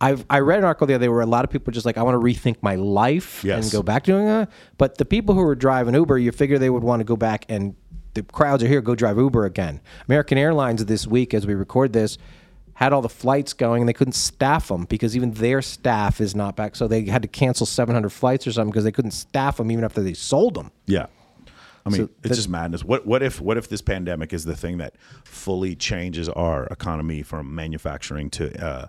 I've 0.00 0.26
I 0.28 0.40
read 0.40 0.58
an 0.58 0.64
article 0.64 0.86
the 0.86 0.94
other 0.94 1.04
day 1.04 1.08
where 1.08 1.20
a 1.22 1.26
lot 1.26 1.44
of 1.44 1.50
people 1.50 1.70
are 1.70 1.72
just 1.72 1.86
like 1.86 1.96
I 1.96 2.02
want 2.02 2.16
to 2.16 2.18
rethink 2.20 2.56
my 2.60 2.74
life 2.74 3.42
Yes. 3.44 3.64
and 3.64 3.72
go 3.72 3.82
back 3.82 4.04
to 4.04 4.12
doing 4.12 4.26
that. 4.26 4.50
But 4.76 4.98
the 4.98 5.04
people 5.06 5.34
who 5.34 5.40
are 5.42 5.54
driving 5.54 5.94
Uber, 5.94 6.18
you 6.18 6.30
figure 6.32 6.58
they 6.58 6.68
would 6.68 6.82
want 6.84 7.00
to 7.00 7.04
go 7.04 7.16
back 7.16 7.46
and 7.48 7.74
the 8.14 8.22
crowds 8.22 8.62
are 8.62 8.68
here. 8.68 8.80
Go 8.80 8.94
drive 8.94 9.16
Uber 9.18 9.44
again. 9.44 9.80
American 10.08 10.38
Airlines 10.38 10.84
this 10.86 11.06
week, 11.06 11.34
as 11.34 11.46
we 11.46 11.54
record 11.54 11.92
this. 11.92 12.16
Had 12.78 12.92
all 12.92 13.02
the 13.02 13.08
flights 13.08 13.52
going 13.52 13.82
and 13.82 13.88
they 13.88 13.92
couldn't 13.92 14.14
staff 14.14 14.66
them 14.66 14.84
because 14.86 15.14
even 15.14 15.30
their 15.34 15.62
staff 15.62 16.20
is 16.20 16.34
not 16.34 16.56
back. 16.56 16.74
So 16.74 16.88
they 16.88 17.04
had 17.04 17.22
to 17.22 17.28
cancel 17.28 17.66
700 17.66 18.10
flights 18.10 18.48
or 18.48 18.52
something 18.52 18.72
because 18.72 18.82
they 18.82 18.90
couldn't 18.90 19.12
staff 19.12 19.58
them 19.58 19.70
even 19.70 19.84
after 19.84 20.02
they 20.02 20.12
sold 20.14 20.54
them. 20.54 20.72
Yeah. 20.86 21.06
I 21.86 21.90
mean, 21.90 21.98
So 21.98 22.02
it's 22.04 22.30
that- 22.30 22.34
just 22.34 22.48
madness. 22.48 22.82
What 22.82 23.06
what 23.06 23.22
if 23.22 23.40
what 23.40 23.56
if 23.58 23.68
this 23.68 23.80
pandemic 23.80 24.32
is 24.32 24.44
the 24.44 24.56
thing 24.56 24.78
that 24.78 24.94
fully 25.22 25.76
changes 25.76 26.28
our 26.30 26.64
economy 26.66 27.22
from 27.22 27.54
manufacturing 27.54 28.28
to 28.30 28.64
uh, 28.66 28.86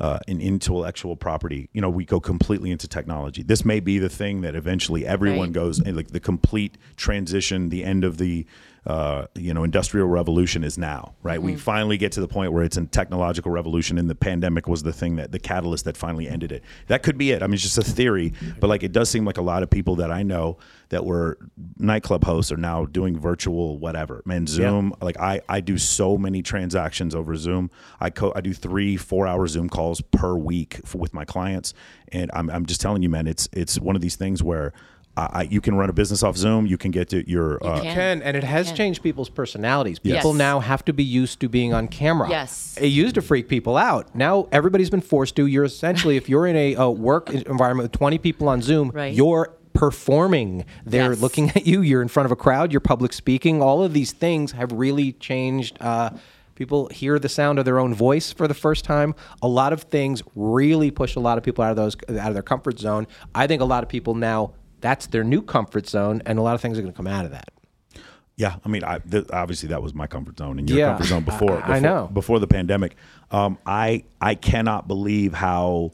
uh, 0.00 0.18
an 0.28 0.40
intellectual 0.40 1.16
property? 1.16 1.68
You 1.72 1.80
know, 1.80 1.90
we 1.90 2.04
go 2.04 2.20
completely 2.20 2.70
into 2.70 2.86
technology. 2.88 3.42
This 3.42 3.64
may 3.64 3.80
be 3.80 3.98
the 3.98 4.08
thing 4.08 4.40
that 4.42 4.54
eventually 4.54 5.06
everyone 5.06 5.38
Right. 5.48 5.52
goes 5.52 5.80
and 5.80 5.96
like 5.96 6.08
the 6.08 6.20
complete 6.20 6.76
transition, 6.96 7.68
the 7.70 7.84
end 7.84 8.04
of 8.04 8.18
the 8.18 8.46
uh, 8.88 9.26
you 9.34 9.52
know 9.52 9.64
industrial 9.64 10.08
revolution 10.08 10.64
is 10.64 10.78
now. 10.78 11.14
Right, 11.22 11.40
we 11.40 11.56
finally 11.56 11.98
get 11.98 12.12
to 12.12 12.20
the 12.20 12.28
point 12.28 12.52
where 12.52 12.64
it's 12.64 12.78
a 12.78 12.86
technological 12.86 13.52
revolution, 13.52 13.98
and 13.98 14.08
the 14.08 14.14
pandemic 14.14 14.66
was 14.66 14.82
the 14.82 14.92
thing 14.94 15.16
that 15.16 15.30
the 15.30 15.38
catalyst 15.38 15.84
that 15.84 15.96
finally 15.96 16.26
ended 16.26 16.52
it. 16.52 16.64
That 16.86 17.02
could 17.02 17.18
be 17.18 17.30
it. 17.30 17.42
I 17.42 17.46
mean, 17.46 17.54
it's 17.54 17.62
just 17.62 17.76
a 17.76 17.82
theory, 17.82 18.32
but 18.58 18.68
like 18.68 18.82
it 18.82 18.92
does 18.92 19.10
seem 19.10 19.26
like 19.26 19.36
a 19.36 19.42
lot 19.42 19.62
of 19.62 19.68
people 19.68 19.96
that 19.96 20.10
I 20.10 20.22
know 20.22 20.56
that 20.88 21.04
were 21.04 21.36
nightclub 21.76 22.24
hosts 22.24 22.50
are 22.50 22.56
now 22.56 22.86
doing 22.86 23.18
virtual 23.18 23.78
whatever. 23.78 24.22
Man, 24.24 24.46
Zoom. 24.46 24.94
Like 25.02 25.20
I, 25.20 25.42
I 25.48 25.60
do 25.60 25.76
so 25.76 26.16
many 26.16 26.42
transactions 26.42 27.14
over 27.14 27.36
Zoom. 27.36 27.70
I 28.00 28.08
co- 28.08 28.32
I 28.34 28.40
do 28.40 28.54
three, 28.54 28.96
four 28.96 29.26
hour 29.26 29.46
Zoom 29.48 29.68
calls 29.68 30.00
per 30.00 30.34
week 30.34 30.80
for, 30.86 30.96
with 30.96 31.12
my 31.12 31.26
clients, 31.26 31.74
and 32.10 32.30
I'm, 32.32 32.48
I'm 32.48 32.64
just 32.64 32.80
telling 32.80 33.02
you, 33.02 33.10
man, 33.10 33.26
it's 33.26 33.50
it's 33.52 33.78
one 33.78 33.96
of 33.96 34.02
these 34.02 34.16
things 34.16 34.42
where. 34.42 34.72
I, 35.18 35.28
I, 35.40 35.42
you 35.42 35.60
can 35.60 35.74
run 35.76 35.90
a 35.90 35.92
business 35.92 36.22
off 36.22 36.36
Zoom. 36.36 36.66
You 36.66 36.78
can 36.78 36.90
get 36.90 37.08
to 37.10 37.28
your 37.28 37.58
uh, 37.66 37.80
can. 37.82 37.94
can 37.94 38.22
and 38.22 38.36
it 38.36 38.44
has 38.44 38.72
changed 38.72 39.02
people's 39.02 39.28
personalities. 39.28 39.98
Yes. 40.02 40.16
People 40.18 40.34
now 40.34 40.60
have 40.60 40.84
to 40.84 40.92
be 40.92 41.04
used 41.04 41.40
to 41.40 41.48
being 41.48 41.72
on 41.74 41.88
camera. 41.88 42.28
Yes. 42.30 42.76
it 42.80 42.86
used 42.86 43.14
to 43.16 43.22
freak 43.22 43.48
people 43.48 43.76
out. 43.76 44.14
Now 44.14 44.48
everybody's 44.52 44.90
been 44.90 45.00
forced 45.00 45.34
to. 45.36 45.46
You're 45.46 45.64
essentially, 45.64 46.16
if 46.16 46.28
you're 46.28 46.46
in 46.46 46.56
a, 46.56 46.76
uh 46.76 46.88
work 46.88 47.30
environment 47.30 47.84
with 47.90 47.98
20 47.98 48.18
people 48.18 48.48
on 48.48 48.62
Zoom, 48.62 48.90
Right. 48.94 49.12
you're 49.14 49.54
performing. 49.74 50.64
They're 50.84 51.12
Yes. 51.12 51.20
looking 51.20 51.50
at 51.50 51.66
you. 51.66 51.82
You're 51.82 52.02
in 52.02 52.08
front 52.08 52.26
of 52.26 52.32
a 52.32 52.36
crowd. 52.36 52.72
You're 52.72 52.80
public 52.80 53.12
speaking. 53.12 53.62
All 53.62 53.82
of 53.82 53.92
these 53.92 54.12
things 54.12 54.52
have 54.52 54.70
really 54.72 55.12
changed. 55.12 55.76
Uh, 55.80 56.10
People 56.54 56.88
hear 56.88 57.20
the 57.20 57.28
sound 57.28 57.60
of 57.60 57.64
their 57.64 57.78
own 57.78 57.94
voice 57.94 58.32
for 58.32 58.48
the 58.48 58.54
first 58.54 58.84
time. 58.84 59.14
A 59.42 59.46
lot 59.46 59.72
of 59.72 59.82
things 59.82 60.24
really 60.34 60.90
push 60.90 61.14
a 61.14 61.20
lot 61.20 61.38
of 61.38 61.44
people 61.44 61.62
out 61.62 61.70
of 61.70 61.76
those 61.76 61.96
out 62.18 62.26
of 62.26 62.34
their 62.34 62.42
comfort 62.42 62.80
zone. 62.80 63.06
I 63.32 63.46
think 63.46 63.62
a 63.62 63.64
lot 63.64 63.84
of 63.84 63.88
people 63.88 64.16
now 64.16 64.54
that's 64.80 65.06
their 65.06 65.24
new 65.24 65.42
comfort 65.42 65.88
zone, 65.88 66.22
and 66.26 66.38
a 66.38 66.42
lot 66.42 66.54
of 66.54 66.60
things 66.60 66.78
are 66.78 66.82
going 66.82 66.92
to 66.92 66.96
come 66.96 67.06
out 67.06 67.24
of 67.24 67.30
that. 67.32 67.50
Yeah, 68.36 68.56
I 68.64 68.68
mean, 68.68 68.84
I, 68.84 68.98
th- 68.98 69.26
obviously 69.32 69.70
that 69.70 69.82
was 69.82 69.94
my 69.94 70.06
comfort 70.06 70.38
zone 70.38 70.60
and 70.60 70.68
your 70.70 70.78
Yeah, 70.78 70.88
comfort 70.90 71.06
zone 71.06 71.24
before. 71.24 71.60
I- 71.64 71.76
I 71.76 71.78
know. 71.80 72.08
before 72.12 72.38
the 72.38 72.46
pandemic. 72.46 72.96
Um, 73.32 73.58
I 73.66 74.04
I 74.20 74.34
cannot 74.34 74.86
believe 74.88 75.34
how. 75.34 75.90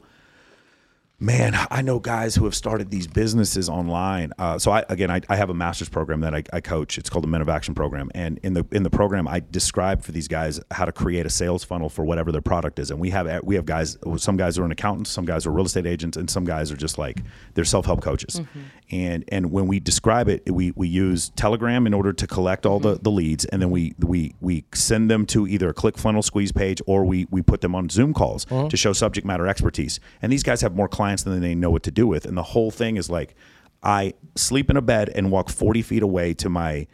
Man, 1.17 1.55
I 1.71 1.81
know 1.81 1.99
guys 1.99 2.35
who 2.35 2.43
have 2.43 2.53
started 2.55 2.91
these 2.91 3.07
businesses 3.07 3.69
online. 3.69 4.33
Uh, 4.37 4.59
so 4.59 4.71
I 4.71 4.83
again, 4.89 5.09
I, 5.09 5.21
I 5.29 5.37
have 5.37 5.49
a 5.49 5.53
master's 5.53 5.87
program 5.87 6.19
that 6.21 6.35
I, 6.35 6.43
I 6.51 6.59
coach. 6.59 6.97
It's 6.97 7.09
called 7.09 7.23
the 7.23 7.29
Men 7.29 7.41
of 7.41 7.47
Action 7.47 7.73
program, 7.73 8.11
and 8.13 8.37
in 8.43 8.53
the 8.53 8.65
in 8.73 8.83
the 8.83 8.89
program, 8.89 9.25
I 9.25 9.41
describe 9.49 10.01
for 10.01 10.11
these 10.11 10.27
guys 10.27 10.59
how 10.71 10.83
to 10.83 10.91
create 10.91 11.25
a 11.25 11.29
sales 11.29 11.63
funnel 11.63 11.87
for 11.87 12.03
whatever 12.03 12.33
their 12.33 12.41
product 12.41 12.79
is. 12.79 12.91
And 12.91 12.99
we 12.99 13.11
have 13.11 13.43
we 13.45 13.55
have 13.55 13.65
guys. 13.65 13.97
Some 14.17 14.35
guys 14.35 14.59
are 14.59 14.65
an 14.65 14.73
accountant, 14.73 15.07
some 15.07 15.23
guys 15.23 15.45
are 15.45 15.51
real 15.51 15.65
estate 15.65 15.85
agents, 15.85 16.17
and 16.17 16.29
some 16.29 16.43
guys 16.43 16.69
are 16.69 16.75
just 16.75 16.97
like 16.97 17.21
they're 17.53 17.63
self 17.63 17.85
help 17.85 18.01
coaches. 18.01 18.41
Mm-hmm. 18.41 18.59
And 18.91 19.23
and 19.29 19.51
when 19.51 19.67
we 19.67 19.79
describe 19.79 20.27
it, 20.27 20.43
we 20.51 20.71
we 20.75 20.89
use 20.89 21.29
Telegram 21.37 21.87
in 21.87 21.93
order 21.93 22.11
to 22.11 22.27
collect 22.27 22.65
all 22.65 22.81
the, 22.81 22.95
mm-hmm. 22.95 23.03
the 23.03 23.11
leads, 23.11 23.45
and 23.45 23.61
then 23.61 23.71
we 23.71 23.95
we 23.99 24.35
we 24.41 24.65
send 24.73 25.09
them 25.09 25.25
to 25.27 25.47
either 25.47 25.69
a 25.69 25.73
ClickFunnels 25.73 26.25
squeeze 26.25 26.51
page 26.51 26.81
or 26.85 27.05
we 27.05 27.25
we 27.31 27.41
put 27.41 27.61
them 27.61 27.73
on 27.73 27.87
Zoom 27.87 28.13
calls 28.13 28.45
uh-huh. 28.51 28.67
to 28.67 28.75
show 28.75 28.91
subject 28.91 29.25
matter 29.25 29.47
expertise. 29.47 30.01
And 30.21 30.29
these 30.29 30.43
guys 30.43 30.59
have 30.59 30.75
more 30.75 30.89
clients 30.89 31.14
than 31.23 31.41
they 31.41 31.55
know 31.55 31.69
what 31.71 31.83
to 31.83 31.91
do 31.91 32.07
with. 32.07 32.25
And 32.25 32.37
the 32.37 32.43
whole 32.43 32.71
thing 32.71 32.97
is 32.97 33.09
like, 33.09 33.35
I 33.83 34.13
sleep 34.35 34.69
in 34.69 34.77
a 34.77 34.81
bed 34.81 35.09
and 35.09 35.31
walk 35.31 35.49
forty 35.49 35.81
feet 35.81 36.03
away 36.03 36.33
to 36.35 36.49
my 36.49 36.87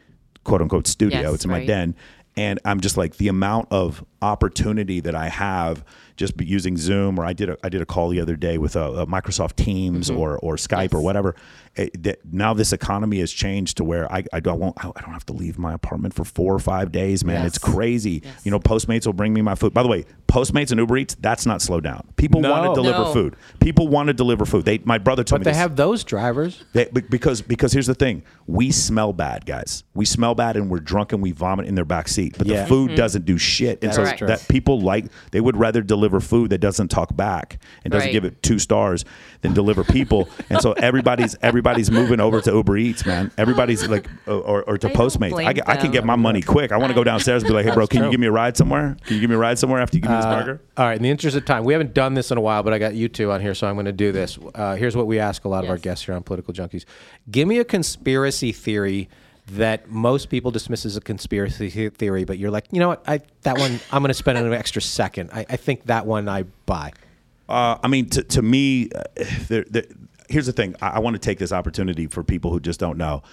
quote 0.44 0.62
unquote 0.62 0.88
studio. 0.88 1.22
Yes, 1.22 1.34
it's 1.36 1.46
in 1.46 1.52
my 1.52 1.66
den. 1.66 1.96
and 2.38 2.60
I'm 2.66 2.80
just 2.80 2.98
like 2.98 3.18
the 3.18 3.28
amount 3.28 3.68
of 3.72 4.04
opportunity 4.22 5.00
that 5.02 5.16
I 5.16 5.28
have 5.30 5.84
just 6.18 6.38
be 6.38 6.46
using 6.46 6.78
Zoom 6.78 7.20
or 7.20 7.26
I 7.26 7.34
did 7.34 7.50
a, 7.50 7.58
I 7.64 7.70
did 7.70 7.82
a 7.82 7.86
call 7.86 8.10
the 8.10 8.20
other 8.20 8.36
day 8.36 8.58
with 8.58 8.76
a, 8.76 8.84
a 9.02 9.08
Microsoft 9.08 9.56
Teams 9.56 10.10
mm-hmm. 10.10 10.20
or 10.20 10.38
or 10.40 10.56
Skype 10.56 10.94
or 10.94 11.02
whatever. 11.02 11.36
It, 11.76 12.04
that 12.04 12.20
now 12.30 12.54
this 12.54 12.74
economy 12.74 13.20
has 13.20 13.32
changed 13.32 13.78
to 13.78 13.86
where 13.86 14.12
I, 14.12 14.26
I 14.34 14.42
don't 14.42 14.60
won't, 14.60 14.76
I 14.78 15.00
don't 15.02 15.14
have 15.14 15.26
to 15.28 15.34
leave 15.34 15.58
my 15.58 15.74
apartment 15.74 16.14
for 16.14 16.26
four 16.26 16.54
or 16.54 16.60
five 16.60 16.92
days, 16.92 17.24
man. 17.24 17.46
It's 17.46 17.58
crazy. 17.58 18.22
Yes. 18.24 18.46
You 18.46 18.52
know, 18.52 18.60
Postmates 18.60 19.06
will 19.06 19.14
bring 19.14 19.34
me 19.34 19.42
my 19.42 19.56
food. 19.56 19.74
By 19.74 19.82
the 19.82 19.88
way, 19.88 20.06
Postmates 20.28 20.72
and 20.72 20.80
Uber 20.80 20.98
Eats, 20.98 21.16
that's 21.16 21.46
not 21.46 21.62
slowed 21.62 21.84
down. 21.84 22.08
People 22.18 22.42
want 22.42 22.66
to 22.66 22.74
deliver 22.74 23.04
No. 23.04 23.14
food. 23.14 23.36
People 23.60 23.88
want 23.88 24.08
to 24.08 24.14
deliver 24.14 24.46
food. 24.46 24.66
They 24.66 24.80
my 24.80 24.98
brother 24.98 25.24
told 25.24 25.40
But 25.40 25.42
me 25.42 25.44
they 25.46 25.52
this. 25.52 25.58
have 25.60 25.76
those 25.78 26.04
drivers. 26.04 26.64
They, 26.74 26.86
because 26.86 27.42
because 27.42 27.72
here's 27.72 27.88
the 27.88 27.96
thing, 27.96 28.24
we 28.48 28.72
smell 28.72 29.14
bad, 29.14 29.46
guys. 29.46 29.84
We 29.94 30.04
smell 30.04 30.36
bad, 30.36 30.58
and 30.58 30.70
we're 30.70 30.80
drunk, 30.80 31.14
and 31.14 31.22
we 31.22 31.32
vomit 31.32 31.68
in 31.68 31.76
their 31.76 31.86
back 31.86 32.10
seat. 32.10 32.36
But 32.38 32.48
Yeah. 32.48 32.64
the 32.64 32.68
food 32.68 32.90
mm-hmm. 32.90 32.98
doesn't 32.98 33.26
do 33.26 33.38
shit, 33.38 33.82
and 33.82 33.94
so 33.94 34.04
Correct. 34.04 34.28
that 34.28 34.46
people 34.50 34.82
like 34.82 35.06
they 35.32 35.40
would 35.40 35.56
rather 35.56 35.82
deliver 35.82 36.01
food 36.20 36.50
that 36.50 36.58
doesn't 36.58 36.88
talk 36.90 37.16
back 37.16 37.60
and 37.84 37.92
doesn't 37.92 38.08
Right. 38.08 38.12
give 38.14 38.26
it 38.26 38.42
two 38.42 38.58
stars 38.60 39.06
than 39.42 39.54
deliver 39.54 39.84
people. 39.84 40.28
and 40.50 40.60
so 40.62 40.74
everybody's 40.74 41.36
everybody's 41.42 41.92
moving 41.92 42.20
over 42.20 42.42
to 42.42 42.52
Uber 42.52 42.78
Eats, 42.78 43.06
man. 43.06 43.32
Everybody's 43.38 43.88
like 43.88 44.08
or, 44.28 44.64
or 44.64 44.78
to 44.78 44.88
I 44.90 44.94
Postmates. 44.94 45.34
I, 45.46 45.72
I 45.72 45.78
can 45.78 45.92
get 45.92 46.04
my 46.06 46.16
money 46.16 46.42
quick. 46.42 46.72
I 46.72 46.78
want 46.78 46.90
to 46.90 46.96
go 46.96 47.04
downstairs 47.04 47.44
and 47.44 47.50
be 47.50 47.54
like, 47.54 47.66
hey, 47.66 47.74
bro, 47.74 47.88
can 47.88 48.04
you 48.04 48.12
give 48.12 48.20
me 48.20 48.28
a 48.28 48.32
ride 48.32 48.58
somewhere? 48.58 48.98
Can 49.06 49.16
you 49.16 49.22
give 49.22 49.30
me 49.30 49.36
a 49.36 49.40
ride 49.40 49.60
somewhere 49.60 49.82
after 49.82 49.98
you 49.98 50.02
give 50.02 50.12
me 50.12 50.18
this 50.18 50.26
Uh, 50.26 50.40
burger? 50.40 50.62
all 50.78 50.86
right. 50.86 50.98
In 50.98 51.04
the 51.04 51.10
interest 51.10 51.38
of 51.38 51.46
time, 51.46 51.64
we 51.64 51.74
haven't 51.74 51.94
done 51.94 52.14
this 52.14 52.32
in 52.32 52.38
a 52.38 52.42
while, 52.42 52.64
but 52.64 52.74
I 52.74 52.80
got 52.80 52.94
you 52.96 53.08
two 53.08 53.32
on 53.32 53.42
here, 53.42 53.54
so 53.54 53.68
I'm 53.68 53.76
going 53.76 53.86
to 53.86 53.92
do 53.92 54.12
this. 54.12 54.38
Uh, 54.56 54.76
here's 54.76 54.96
what 54.96 55.08
we 55.08 55.20
ask 55.20 55.46
a 55.46 55.50
lot 55.50 55.64
of 55.64 55.70
our 55.70 55.78
guests 55.78 56.06
here 56.06 56.16
on 56.16 56.24
Political 56.24 56.54
Junkies: 56.54 56.86
Give 57.30 57.48
me 57.48 57.60
a 57.60 57.66
conspiracy 57.66 58.52
theory 58.52 59.10
that 59.48 59.90
most 59.90 60.30
people 60.30 60.52
dismiss 60.52 60.86
as 60.86 60.96
a 60.98 61.02
conspiracy 61.02 61.90
theory, 61.90 62.24
but 62.24 62.38
you're 62.38 62.52
like, 62.52 62.66
you 62.72 62.80
know 62.80 62.88
what? 62.90 63.04
I 63.08 63.22
that 63.42 63.58
one 63.58 63.80
I'm 63.92 64.02
going 64.02 64.10
to 64.10 64.14
spend 64.14 64.38
an 64.38 64.54
extra 64.54 64.82
second. 64.82 65.30
I, 65.34 65.46
I 65.50 65.58
think 65.58 65.86
that 65.86 66.06
one 66.06 66.30
I 66.30 66.44
buy. 66.66 66.94
Uh, 67.50 67.78
I 67.84 67.88
mean, 67.90 68.10
to, 68.12 68.24
to 68.24 68.42
me, 68.42 68.90
uh, 68.96 69.04
there, 69.50 69.66
there, 69.70 69.84
here's 70.30 70.46
the 70.46 70.54
thing. 70.54 70.76
I, 70.82 70.88
I 70.90 71.00
want 71.00 71.16
to 71.16 71.20
take 71.20 71.38
this 71.38 71.52
opportunity 71.52 72.08
for 72.08 72.24
people 72.24 72.52
who 72.52 72.62
just 72.62 72.80
don't 72.80 72.98
know 72.98 73.24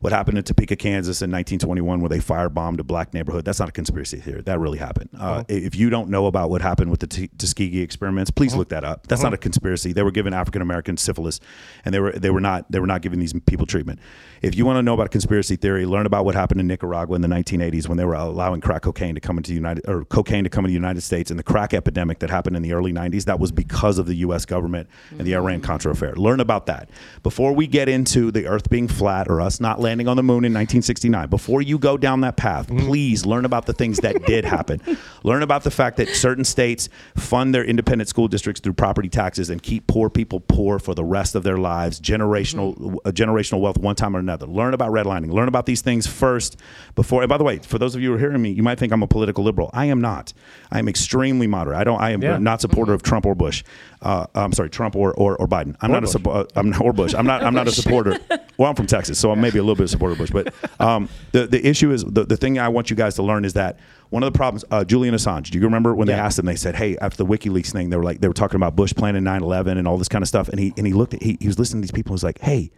what 0.00 0.12
happened 0.12 0.38
in 0.38 0.44
Topeka, 0.44 0.76
Kansas 0.76 1.22
in 1.22 1.30
1921, 1.30 2.00
where 2.00 2.08
they 2.08 2.18
firebombed 2.20 2.78
a 2.78 2.84
black 2.84 3.12
neighborhood. 3.12 3.44
That's 3.44 3.58
not 3.58 3.68
a 3.68 3.72
conspiracy 3.72 4.18
theory. 4.18 4.42
That 4.42 4.60
really 4.60 4.78
happened. 4.78 5.10
Uh, 5.18 5.42
If 5.48 5.74
you 5.74 5.90
don't 5.90 6.08
know 6.08 6.26
about 6.26 6.50
what 6.50 6.62
happened 6.62 6.92
with 6.92 7.00
the 7.00 7.08
T- 7.08 7.30
Tuskegee 7.36 7.80
experiments, 7.80 8.30
please 8.30 8.54
look 8.54 8.68
that 8.68 8.84
up. 8.84 9.08
That's 9.08 9.22
not 9.24 9.34
a 9.34 9.38
conspiracy. 9.38 9.92
They 9.92 10.04
were 10.04 10.12
giving 10.12 10.32
African 10.34 10.62
Americans 10.62 11.02
syphilis, 11.02 11.40
and 11.84 11.92
they 11.92 11.98
were 11.98 12.12
they 12.12 12.30
were 12.30 12.40
not 12.40 12.70
they 12.70 12.78
were 12.78 12.86
not 12.86 13.02
giving 13.02 13.18
these 13.18 13.32
people 13.46 13.66
treatment. 13.66 13.98
If 14.40 14.54
you 14.54 14.64
want 14.64 14.78
to 14.78 14.82
know 14.82 14.94
about 14.94 15.10
conspiracy 15.10 15.56
theory, 15.56 15.84
learn 15.84 16.06
about 16.06 16.24
what 16.24 16.34
happened 16.34 16.60
in 16.60 16.66
Nicaragua 16.66 17.16
in 17.16 17.22
the 17.22 17.28
1980s 17.28 17.88
when 17.88 17.96
they 17.96 18.04
were 18.04 18.14
allowing 18.14 18.60
crack 18.60 18.82
cocaine 18.82 19.14
to 19.14 19.20
come 19.20 19.36
into 19.36 19.50
the 19.50 19.56
United 19.56 19.88
or 19.88 20.04
cocaine 20.04 20.44
to 20.44 20.50
come 20.50 20.64
into 20.64 20.70
the 20.70 20.74
United 20.74 21.00
States, 21.00 21.30
and 21.30 21.38
the 21.38 21.44
crack 21.44 21.74
epidemic 21.74 22.20
that 22.20 22.30
happened 22.30 22.56
in 22.56 22.62
the 22.62 22.72
early 22.72 22.92
90s. 22.92 23.24
That 23.24 23.40
was 23.40 23.50
because 23.50 23.98
of 23.98 24.06
the 24.06 24.14
U.S. 24.16 24.44
government 24.44 24.88
and 25.10 25.22
the 25.22 25.34
Iran 25.34 25.60
Contra 25.60 25.92
affair. 25.92 26.14
Learn 26.14 26.40
about 26.40 26.66
that 26.66 26.88
before 27.22 27.52
we 27.52 27.66
get 27.66 27.88
into 27.88 28.30
the 28.30 28.46
Earth 28.46 28.70
being 28.70 28.86
flat 28.86 29.28
or 29.28 29.40
us 29.40 29.60
not 29.60 29.80
landing 29.80 30.06
on 30.06 30.16
the 30.16 30.22
moon 30.22 30.44
in 30.44 30.52
1969. 30.52 31.28
Before 31.28 31.60
you 31.60 31.78
go 31.78 31.96
down 31.96 32.20
that 32.20 32.36
path, 32.36 32.68
please 32.68 33.26
learn 33.26 33.44
about 33.44 33.66
the 33.66 33.72
things 33.72 33.98
that 33.98 34.24
did 34.26 34.44
happen. 34.44 34.80
Learn 35.24 35.42
about 35.42 35.64
the 35.64 35.70
fact 35.70 35.96
that 35.96 36.08
certain 36.08 36.44
states 36.44 36.88
fund 37.16 37.52
their 37.52 37.64
independent 37.64 38.08
school 38.08 38.28
districts 38.28 38.60
through 38.60 38.72
property 38.74 39.08
taxes 39.08 39.50
and 39.50 39.62
keep 39.62 39.86
poor 39.86 40.08
people 40.08 40.40
poor 40.40 40.78
for 40.78 40.94
the 40.94 41.04
rest 41.04 41.34
of 41.34 41.42
their 41.42 41.58
lives. 41.58 42.00
Generational 42.00 42.98
uh, 43.04 43.10
generational 43.10 43.60
wealth 43.60 43.78
one 43.78 43.96
time 43.96 44.16
or 44.16 44.22
another. 44.28 44.46
Learn 44.46 44.74
about 44.74 44.90
redlining. 44.92 45.32
Learn 45.32 45.48
about 45.48 45.66
these 45.66 45.80
things 45.82 46.06
first 46.06 46.56
before. 46.94 47.22
And 47.22 47.28
by 47.28 47.36
the 47.38 47.44
way, 47.44 47.58
for 47.58 47.78
those 47.78 47.94
of 47.94 48.00
you 48.02 48.10
who 48.10 48.14
are 48.16 48.18
hearing 48.18 48.40
me, 48.42 48.50
you 48.50 48.62
might 48.62 48.78
think 48.78 48.92
I'm 48.92 49.02
a 49.02 49.06
political 49.06 49.42
liberal. 49.44 49.70
I 49.72 49.86
am 49.86 50.00
not. 50.00 50.32
I 50.70 50.78
am 50.78 50.88
extremely 50.88 51.46
moderate. 51.46 51.76
I 51.78 51.84
don't. 51.84 52.00
I 52.00 52.10
am 52.10 52.22
Yeah. 52.22 52.38
not 52.38 52.60
supporter 52.60 52.92
of 52.92 53.02
Trump 53.02 53.26
or 53.26 53.34
Bush. 53.34 53.64
Uh, 54.02 54.26
I'm 54.34 54.52
sorry, 54.52 54.70
Trump 54.70 54.94
or 54.94 55.12
or, 55.14 55.36
or 55.36 55.48
Biden. 55.48 55.74
I'm 55.80 55.90
not 55.90 56.04
a 56.04 56.06
suppo- 56.06 56.34
uh, 56.42 56.44
I'm 56.54 56.70
not, 56.70 56.80
or 56.80 56.92
Bush. 56.92 57.14
I'm 57.14 57.26
not. 57.26 57.42
I'm 57.42 57.54
not 57.54 57.66
a 57.66 57.72
supporter. 57.82 58.18
Well, 58.56 58.68
I'm 58.70 58.76
from 58.76 58.86
Texas, 58.86 59.18
so 59.18 59.30
I'm 59.32 59.40
maybe 59.40 59.58
a 59.58 59.62
little 59.62 59.74
bit 59.76 59.84
of 59.84 59.90
supporter 59.90 60.12
of 60.12 60.18
Bush. 60.18 60.30
But 60.30 60.54
um, 60.80 61.08
the 61.32 61.46
the 61.46 61.66
issue 61.66 61.90
is 61.90 62.04
the, 62.04 62.24
the 62.24 62.36
thing 62.36 62.58
I 62.58 62.68
want 62.68 62.90
you 62.90 62.96
guys 62.96 63.14
to 63.16 63.22
learn 63.22 63.44
is 63.44 63.54
that 63.54 63.78
one 64.10 64.22
of 64.22 64.32
the 64.32 64.36
problems. 64.36 64.64
Uh, 64.70 64.84
Julian 64.84 65.14
Assange. 65.14 65.50
Do 65.50 65.58
you 65.58 65.64
remember 65.64 65.94
when 65.94 66.06
they 66.06 66.14
asked 66.14 66.38
him? 66.38 66.46
They 66.46 66.54
said, 66.56 66.76
"Hey, 66.76 66.96
after 66.98 67.16
the 67.16 67.26
WikiLeaks 67.26 67.72
thing, 67.72 67.90
they 67.90 67.96
were 67.96 68.04
like 68.04 68.20
they 68.20 68.28
were 68.28 68.34
talking 68.34 68.56
about 68.56 68.76
Bush 68.76 68.92
planning 68.94 69.24
9/11 69.24 69.78
and 69.78 69.88
all 69.88 69.96
this 69.98 70.08
kind 70.08 70.22
of 70.22 70.28
stuff." 70.28 70.48
And 70.48 70.60
he 70.60 70.72
and 70.76 70.86
he 70.86 70.92
looked 70.92 71.14
at 71.14 71.22
he, 71.22 71.36
he 71.40 71.46
was 71.48 71.58
listening 71.58 71.82
to 71.82 71.86
these 71.86 71.92
people. 71.92 72.10
and 72.10 72.14
was 72.14 72.24
like, 72.24 72.38
"Hey." 72.40 72.70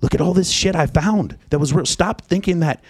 Look 0.00 0.14
at 0.14 0.20
all 0.20 0.34
this 0.34 0.50
shit 0.50 0.74
I 0.74 0.86
found 0.86 1.36
that 1.50 1.58
was 1.58 1.72
real. 1.72 1.86
Stop 1.86 2.22
thinking 2.22 2.60
that 2.60 2.82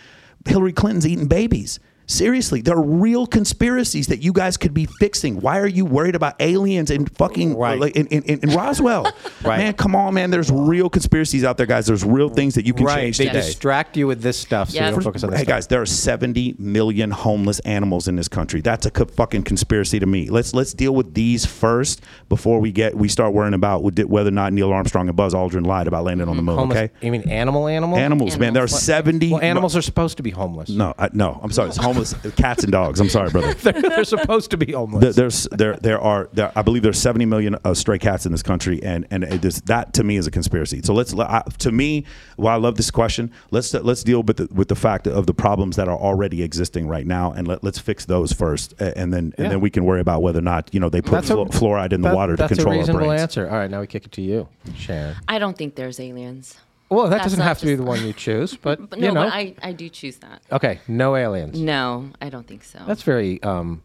Hillary 0.46 0.72
Clinton's 0.72 1.06
eating 1.06 1.26
babies. 1.26 1.80
Seriously, 2.10 2.60
there 2.60 2.76
are 2.76 2.82
real 2.82 3.24
conspiracies 3.24 4.08
that 4.08 4.20
you 4.20 4.32
guys 4.32 4.56
could 4.56 4.74
be 4.74 4.86
fixing. 4.98 5.40
Why 5.40 5.58
are 5.60 5.66
you 5.68 5.84
worried 5.84 6.16
about 6.16 6.34
aliens 6.40 6.90
and 6.90 7.08
fucking 7.16 7.56
Right. 7.56 7.78
like 7.78 7.94
in, 7.94 8.08
in, 8.08 8.40
in 8.40 8.50
Roswell? 8.50 9.06
Right. 9.42 9.56
Man, 9.56 9.72
come 9.72 9.96
on, 9.96 10.12
man. 10.12 10.30
There's 10.30 10.50
real 10.52 10.90
conspiracies 10.90 11.44
out 11.44 11.56
there, 11.56 11.64
guys. 11.64 11.86
There's 11.86 12.04
real 12.04 12.28
things 12.28 12.56
that 12.56 12.66
you 12.66 12.74
can 12.74 12.84
Right. 12.84 12.96
change 13.04 13.16
They 13.18 13.24
today. 13.26 13.40
distract 13.40 13.96
you 13.96 14.06
with 14.06 14.20
this 14.20 14.36
stuff, 14.36 14.68
so 14.68 14.76
Yeah. 14.76 14.86
you 14.88 14.92
don't 14.92 15.02
focus 15.02 15.24
on 15.24 15.30
this 15.30 15.38
Hey 15.38 15.44
stuff. 15.44 15.54
guys, 15.56 15.66
there 15.68 15.80
are 15.80 15.86
70 15.86 16.56
million 16.58 17.10
homeless 17.10 17.58
animals 17.60 18.06
in 18.06 18.16
this 18.16 18.28
country. 18.28 18.60
That's 18.60 18.84
a 18.84 18.90
co- 18.90 19.06
fucking 19.06 19.44
conspiracy 19.44 19.98
to 19.98 20.04
me. 20.04 20.28
Let's 20.28 20.52
let's 20.52 20.74
deal 20.74 20.94
with 20.94 21.14
these 21.14 21.46
first 21.46 22.02
before 22.28 22.60
we 22.60 22.70
get 22.70 22.98
we 22.98 23.08
start 23.08 23.32
worrying 23.32 23.54
about 23.54 23.82
whether 23.82 24.28
or 24.28 24.32
not 24.32 24.52
Neil 24.52 24.70
Armstrong 24.72 25.08
and 25.08 25.16
Buzz 25.16 25.32
Aldrin 25.32 25.64
lied 25.66 25.86
about 25.86 26.04
landing 26.04 26.28
on 26.28 26.36
the 26.36 26.42
moon. 26.42 26.58
Homeless. 26.58 26.76
Okay, 26.78 26.90
You 27.00 27.12
mean 27.12 27.22
animal 27.30 27.66
animal? 27.66 27.96
animals, 27.96 28.36
man. 28.38 28.52
There 28.52 28.62
are 28.62 28.66
Animals. 28.66 28.82
70. 28.82 29.30
Well, 29.32 29.40
animals 29.42 29.74
are 29.74 29.82
supposed 29.82 30.18
to 30.18 30.22
be 30.22 30.30
homeless. 30.30 30.68
No, 30.68 30.92
I, 30.98 31.08
no. 31.14 31.40
I'm 31.42 31.50
sorry. 31.50 31.68
It's 31.68 31.78
homeless 31.78 31.99
cats 32.36 32.62
and 32.64 32.72
dogs. 32.72 33.00
I'm 33.00 33.08
sorry, 33.08 33.30
brother. 33.30 33.54
they're, 33.62 33.80
they're 33.82 34.04
supposed 34.04 34.50
to 34.52 34.56
be 34.56 34.72
homeless. 34.72 35.02
There- 35.02 35.12
There's 35.12 35.48
there 35.52 35.76
there 35.76 36.00
are 36.00 36.28
there, 36.32 36.52
I 36.56 36.62
believe 36.62 36.82
there's 36.82 36.98
70 37.00 37.26
million 37.26 37.56
uh, 37.64 37.74
stray 37.74 37.98
cats 37.98 38.26
in 38.26 38.32
this 38.32 38.42
country, 38.42 38.82
and 38.82 39.06
and 39.10 39.24
it 39.24 39.44
is, 39.44 39.60
that 39.62 39.92
to 39.94 40.04
me 40.04 40.16
is 40.16 40.26
a 40.26 40.30
conspiracy. 40.30 40.80
So 40.82 40.94
let's 40.94 41.14
I, 41.14 41.42
to 41.58 41.72
me, 41.72 42.04
while 42.36 42.54
I 42.54 42.58
love 42.58 42.76
this 42.76 42.90
question, 42.90 43.30
let's 43.50 43.72
let's 43.74 44.02
deal 44.02 44.22
with 44.22 44.36
the, 44.38 44.48
with 44.52 44.68
the 44.68 44.74
fact 44.76 45.06
of 45.06 45.26
the 45.26 45.34
problems 45.34 45.76
that 45.76 45.88
are 45.88 45.96
already 45.98 46.42
existing 46.42 46.88
right 46.88 47.06
now, 47.06 47.32
and 47.32 47.46
let, 47.48 47.62
let's 47.64 47.78
fix 47.78 48.04
those 48.06 48.32
first, 48.32 48.74
and 48.80 49.12
then 49.12 49.34
Yeah. 49.38 49.44
and 49.44 49.52
then 49.52 49.60
we 49.60 49.70
can 49.70 49.84
worry 49.84 50.00
about 50.00 50.22
whether 50.22 50.38
or 50.38 50.42
not 50.42 50.70
you 50.72 50.80
know 50.80 50.88
they 50.88 51.02
put 51.02 51.24
flu- 51.24 51.44
fluoride 51.46 51.92
in 51.92 52.00
the 52.02 52.14
water 52.14 52.36
to 52.36 52.48
control. 52.48 52.48
that's 52.48 52.54
control 52.56 52.72
a 52.72 52.76
our 52.76 52.80
reasonable 52.80 53.06
brains. 53.08 53.22
answer. 53.22 53.48
All 53.50 53.56
right, 53.58 53.70
now 53.70 53.80
we 53.80 53.86
kick 53.86 54.04
it 54.06 54.12
to 54.12 54.22
you, 54.22 54.48
Sharon. 54.74 55.16
I 55.28 55.38
don't 55.38 55.56
think 55.56 55.74
there's 55.74 56.00
aliens. 56.00 56.56
Well, 56.90 57.04
that 57.04 57.10
That's 57.10 57.22
doesn't 57.24 57.38
not 57.38 57.46
have 57.48 57.58
to 57.60 57.66
be 57.66 57.72
just- 57.72 57.82
the 57.82 57.86
one 57.88 58.04
you 58.04 58.12
choose, 58.12 58.56
but, 58.62 58.90
But 58.90 58.98
you 58.98 59.06
no, 59.08 59.12
know. 59.14 59.24
but 59.24 59.32
I, 59.32 59.54
I 59.62 59.72
do 59.72 59.88
choose 59.88 60.16
that. 60.18 60.42
okay, 60.50 60.80
no 60.88 61.14
aliens. 61.16 61.58
No, 61.60 62.10
I 62.20 62.28
don't 62.30 62.46
think 62.46 62.64
so. 62.64 62.80
That's 62.86 63.02
very 63.02 63.42
um, 63.42 63.82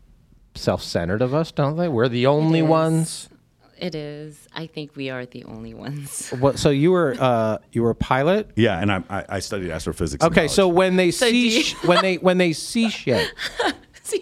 self-centered 0.55 1.21
of 1.21 1.33
us, 1.33 1.51
don't 1.51 1.77
they? 1.77 1.87
We're 1.87 2.09
the 2.09 2.25
only 2.27 2.59
is. 2.59 2.65
ones. 2.65 3.29
it 3.77 3.93
is. 3.93 4.47
I 4.55 4.67
think 4.67 4.95
we 4.95 5.09
are 5.09 5.25
the 5.25 5.43
only 5.45 5.73
ones. 5.73 6.29
What? 6.39 6.57
So 6.59 6.69
you 6.69 6.91
were 6.91 7.15
uh, 7.19 7.57
you 7.71 7.83
were 7.83 7.91
a 7.91 7.95
pilot. 7.95 8.49
Yeah, 8.55 8.79
and 8.79 8.91
I 8.91 9.03
I, 9.09 9.25
I 9.29 9.39
studied 9.39 9.69
astrophysics. 9.69 10.23
in 10.25 10.31
Okay, 10.31 10.47
so 10.47 10.67
when 10.67 10.95
they 10.95 11.11
So 11.21 11.27
see 11.29 11.57
you- 11.57 11.63
sh- 11.63 11.75
when 11.83 12.01
they 12.01 12.15
when 12.15 12.37
they 12.37 12.53
see 12.53 12.89
shit, 12.89 13.31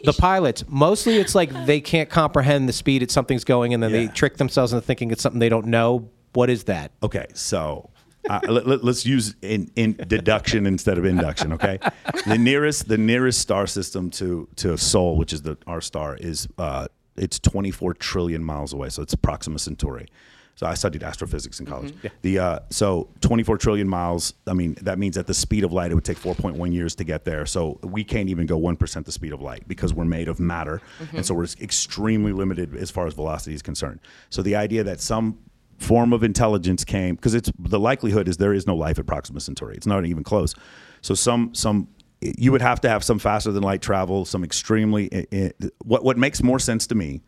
the 0.04 0.14
pilots 0.14 0.64
mostly 0.68 1.18
it's 1.18 1.36
like 1.36 1.52
they 1.66 1.80
can't 1.82 2.10
comprehend 2.10 2.68
the 2.68 2.74
speed 2.74 3.04
at 3.04 3.12
something's 3.12 3.44
going, 3.44 3.74
and 3.74 3.82
then 3.84 3.92
they 3.92 4.04
Yeah. 4.06 4.12
trick 4.12 4.38
themselves 4.38 4.74
into 4.74 4.86
thinking 4.86 5.12
it's 5.12 5.22
something 5.22 5.40
they 5.40 5.50
don't 5.50 5.68
know. 5.68 6.10
What 6.34 6.50
is 6.50 6.64
that? 6.64 6.92
Okay, 7.04 7.28
so 7.34 7.92
uh, 8.30 8.40
let, 8.48 8.84
us 8.84 9.06
use 9.06 9.36
in, 9.42 9.72
in 9.76 9.94
deduction 10.08 10.66
instead 10.66 10.98
of 10.98 11.06
induction. 11.06 11.54
Okay, 11.54 11.80
the 12.26 12.38
nearest 12.38 12.88
the 12.88 12.98
nearest 12.98 13.40
star 13.40 13.68
system 13.68 14.10
to 14.12 14.48
to 14.58 14.78
Sol, 14.78 15.18
which 15.18 15.34
is 15.34 15.42
the 15.42 15.58
our 15.68 15.82
star, 15.82 16.16
is 16.16 16.48
uh, 16.58 16.88
it's 17.16 17.40
24 17.40 17.94
trillion 17.96 18.44
miles 18.44 18.74
away. 18.74 18.90
So 18.90 19.02
it's 19.02 19.16
Proxima 19.16 19.60
Centauri. 19.60 20.08
So 20.56 20.68
I 20.68 20.76
studied 20.76 21.02
astrophysics 21.02 21.60
in 21.60 21.66
college. 21.66 21.94
The 22.22 22.40
uh, 22.40 22.60
so 22.70 23.10
24 23.22 23.58
trillion 23.58 23.88
miles. 23.88 24.34
I 24.46 24.54
mean 24.54 24.76
that 24.82 25.00
means 25.00 25.18
at 25.18 25.26
the 25.26 25.34
speed 25.34 25.64
of 25.64 25.74
light, 25.74 25.92
it 25.92 25.96
would 25.96 26.06
take 26.06 26.20
4.1 26.20 26.72
years 26.72 26.94
to 26.96 27.04
get 27.04 27.26
there. 27.26 27.46
So 27.46 27.80
we 27.82 28.04
can't 28.04 28.30
even 28.30 28.46
go 28.46 28.58
one 28.58 28.78
percent 28.78 29.06
the 29.06 29.12
speed 29.12 29.34
of 29.34 29.42
light 29.42 29.68
because 29.68 29.94
we're 29.94 30.06
made 30.06 30.28
of 30.28 30.40
matter, 30.40 30.82
and 31.12 31.26
so 31.26 31.34
we're 31.34 31.48
extremely 31.60 32.34
limited 32.34 32.76
as 32.76 32.92
far 32.92 33.08
as 33.08 33.14
velocity 33.16 33.56
is 33.56 33.62
concerned. 33.62 34.00
So 34.30 34.42
the 34.42 34.56
idea 34.56 34.84
that 34.84 35.02
some 35.02 35.40
form 35.84 36.14
of 36.14 36.24
intelligence 36.24 36.84
came 36.84 37.16
because 37.16 37.34
it's 37.34 37.52
the 37.60 37.80
likelihood 37.80 38.28
is 38.28 38.38
there 38.38 38.54
is 38.54 38.66
no 38.66 38.76
life 38.76 38.98
at 39.00 39.06
Proxima 39.06 39.40
Centauri. 39.40 39.76
It's 39.76 39.88
not 39.88 40.06
even 40.06 40.24
close. 40.24 40.56
So 41.02 41.14
some 41.14 41.54
some 41.54 41.88
you 42.22 42.52
would 42.54 42.62
have 42.62 42.80
to 42.82 42.90
have 42.90 43.04
some 43.04 43.20
faster 43.20 43.52
than 43.52 43.64
light 43.64 43.82
travel, 43.82 44.24
some 44.26 44.44
extremely 44.46 45.10
i- 45.14 45.28
i- 45.36 45.52
what 45.84 46.04
what 46.04 46.18
makes 46.18 46.42
more 46.42 46.60
sense 46.60 46.88
to 46.88 46.96
me 46.96 47.22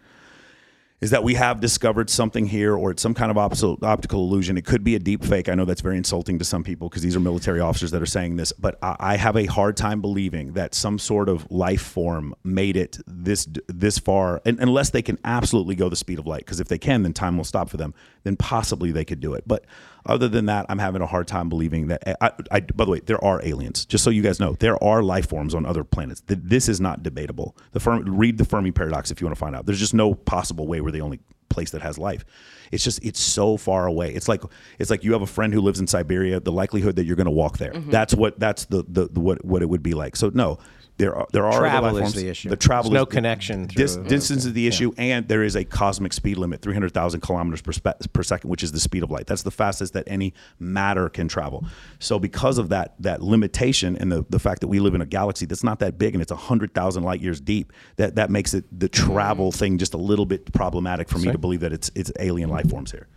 is 1.01 1.11
that 1.11 1.23
we 1.23 1.33
have 1.33 1.59
discovered 1.59 2.09
something 2.09 2.47
here 2.47 2.75
or 2.75 2.91
it's 2.91 3.01
some 3.01 3.13
kind 3.13 3.29
of 3.29 3.37
optical, 3.37 3.77
illusion. 4.13 4.57
It 4.57 4.65
could 4.65 4.83
be 4.83 4.95
a 4.95 4.99
deep 4.99 5.23
fake. 5.23 5.49
I 5.49 5.55
know 5.55 5.65
that's 5.65 5.81
very 5.81 5.97
insulting 5.97 6.39
to 6.39 6.45
some 6.45 6.63
people 6.63 6.87
because 6.87 7.03
these 7.03 7.15
are 7.15 7.19
military 7.19 7.59
officers 7.59 7.91
that 7.91 8.01
are 8.01 8.07
saying 8.07 8.37
this, 8.37 8.53
but 8.53 8.79
I, 8.81 9.17
have 9.17 9.35
a 9.35 9.45
hard 9.45 9.75
time 9.75 10.01
believing 10.01 10.53
that 10.53 10.73
some 10.73 10.99
sort 10.99 11.29
of 11.29 11.49
life 11.51 11.81
form 11.81 12.33
made 12.43 12.77
it 12.77 12.97
this 13.07 13.47
this 13.67 13.97
far, 13.97 14.41
unless 14.45 14.89
they 14.89 15.01
can 15.01 15.17
absolutely 15.25 15.75
go 15.75 15.89
the 15.89 15.95
speed 15.95 16.19
of 16.19 16.27
light. 16.27 16.45
Because 16.45 16.59
if 16.59 16.67
they 16.67 16.77
can, 16.77 17.03
then 17.03 17.13
time 17.13 17.37
will 17.37 17.43
stop 17.43 17.69
for 17.69 17.77
them. 17.77 17.93
Then 18.23 18.35
possibly 18.35 18.91
they 18.91 19.05
could 19.05 19.19
do 19.19 19.33
it. 19.33 19.43
But 19.47 19.65
Other 20.05 20.27
than 20.27 20.45
that, 20.45 20.65
I'm 20.69 20.79
having 20.79 21.01
a 21.01 21.07
hard 21.07 21.27
time 21.27 21.49
believing 21.49 21.87
that. 21.87 22.03
I, 22.21 22.31
I, 22.51 22.59
by 22.59 22.85
the 22.85 22.91
way, 22.91 22.99
there 22.99 23.23
are 23.23 23.41
aliens. 23.43 23.85
Just 23.85 24.03
so 24.03 24.09
you 24.09 24.21
guys 24.21 24.39
know, 24.39 24.53
there 24.53 24.81
are 24.83 25.01
life 25.01 25.27
forms 25.29 25.55
on 25.55 25.65
other 25.65 25.83
planets. 25.83 26.21
This 26.27 26.69
is 26.69 26.79
not 26.79 27.03
debatable. 27.03 27.57
The 27.71 27.79
Fermi, 27.79 28.09
read 28.09 28.37
the 28.37 28.45
Fermi 28.45 28.71
paradox 28.71 29.11
if 29.11 29.19
you 29.19 29.27
want 29.27 29.35
to 29.35 29.39
find 29.39 29.55
out. 29.55 29.65
There's 29.65 29.79
just 29.79 29.93
no 29.93 30.13
possible 30.13 30.67
way 30.67 30.81
we're 30.81 30.91
the 30.91 31.01
only 31.01 31.19
place 31.49 31.71
that 31.71 31.81
has 31.81 31.97
life. 31.97 32.25
It's 32.71 32.83
just 32.83 33.03
it's 33.03 33.19
so 33.19 33.57
far 33.57 33.87
away. 33.87 34.13
It's 34.13 34.27
like 34.27 34.43
it's 34.79 34.89
like 34.89 35.03
you 35.03 35.13
have 35.13 35.21
a 35.21 35.27
friend 35.27 35.53
who 35.53 35.61
lives 35.61 35.79
in 35.79 35.87
Siberia. 35.87 36.39
The 36.39 36.51
likelihood 36.51 36.97
that 36.97 37.05
you're 37.05 37.15
going 37.15 37.25
to 37.25 37.31
walk 37.31 37.57
there. 37.57 37.71
Mm-hmm. 37.71 37.91
That's 37.91 38.13
what 38.13 38.39
that's 38.39 38.65
the, 38.65 38.83
the 38.87 39.07
the 39.07 39.19
what 39.19 39.43
what 39.45 39.61
it 39.61 39.69
would 39.69 39.83
be 39.83 39.93
like. 39.93 40.15
So 40.15 40.31
no. 40.33 40.59
There 40.97 41.13
are 41.13 41.27
there 41.33 41.43
are 41.43 41.49
other 41.49 41.59
Travel 41.59 41.91
life 41.91 41.93
is 41.93 41.99
forms. 41.99 42.13
the 42.15 42.29
issue. 42.29 42.49
The 42.49 42.55
travel 42.55 42.89
There's 42.89 43.01
is 43.01 43.01
no 43.01 43.05
connection 43.05 43.67
Dis, 43.67 43.97
distance 43.97 44.45
is 44.45 44.53
the 44.53 44.65
issue, 44.65 44.93
and 44.97 45.27
there 45.27 45.43
is 45.43 45.55
a 45.55 45.65
cosmic 45.65 46.13
speed 46.13 46.37
limit, 46.37 46.61
300,000 46.61 47.19
kilometers 47.19 47.61
per, 47.61 47.73
spe- 47.73 48.13
per 48.13 48.23
second, 48.23 48.49
which 48.49 48.63
is 48.63 48.71
the 48.71 48.79
speed 48.79 49.03
of 49.03 49.11
light. 49.11 49.27
That's 49.27 49.43
the 49.43 49.51
fastest 49.51 49.93
that 49.93 50.05
any 50.07 50.33
matter 50.57 51.09
can 51.09 51.27
travel. 51.27 51.65
So, 51.99 52.17
because 52.17 52.57
of 52.57 52.69
that 52.69 52.95
that 52.99 53.21
limitation 53.21 53.97
and 53.97 54.09
the, 54.09 54.25
the 54.29 54.39
fact 54.39 54.61
that 54.61 54.67
we 54.67 54.79
live 54.79 54.95
in 54.95 55.01
a 55.01 55.05
galaxy 55.05 55.45
that's 55.45 55.63
not 55.63 55.79
that 55.79 55.97
big 55.97 56.15
and 56.15 56.21
it's 56.21 56.31
100,000 56.31 57.03
light 57.03 57.19
years 57.19 57.41
deep, 57.41 57.73
that, 57.97 58.15
that 58.15 58.29
makes 58.29 58.53
it 58.53 58.63
the 58.71 58.87
mm-hmm. 58.87 59.11
travel 59.11 59.51
thing 59.51 59.77
just 59.77 59.93
a 59.93 59.97
little 59.97 60.25
bit 60.25 60.51
problematic 60.53 61.09
for 61.09 61.19
me 61.19 61.29
to 61.29 61.37
believe 61.37 61.59
that 61.59 61.73
it's 61.73 61.91
it's 61.95 62.11
alien 62.19 62.49
life 62.49 62.69
forms 62.69 62.91
here. 62.91 63.07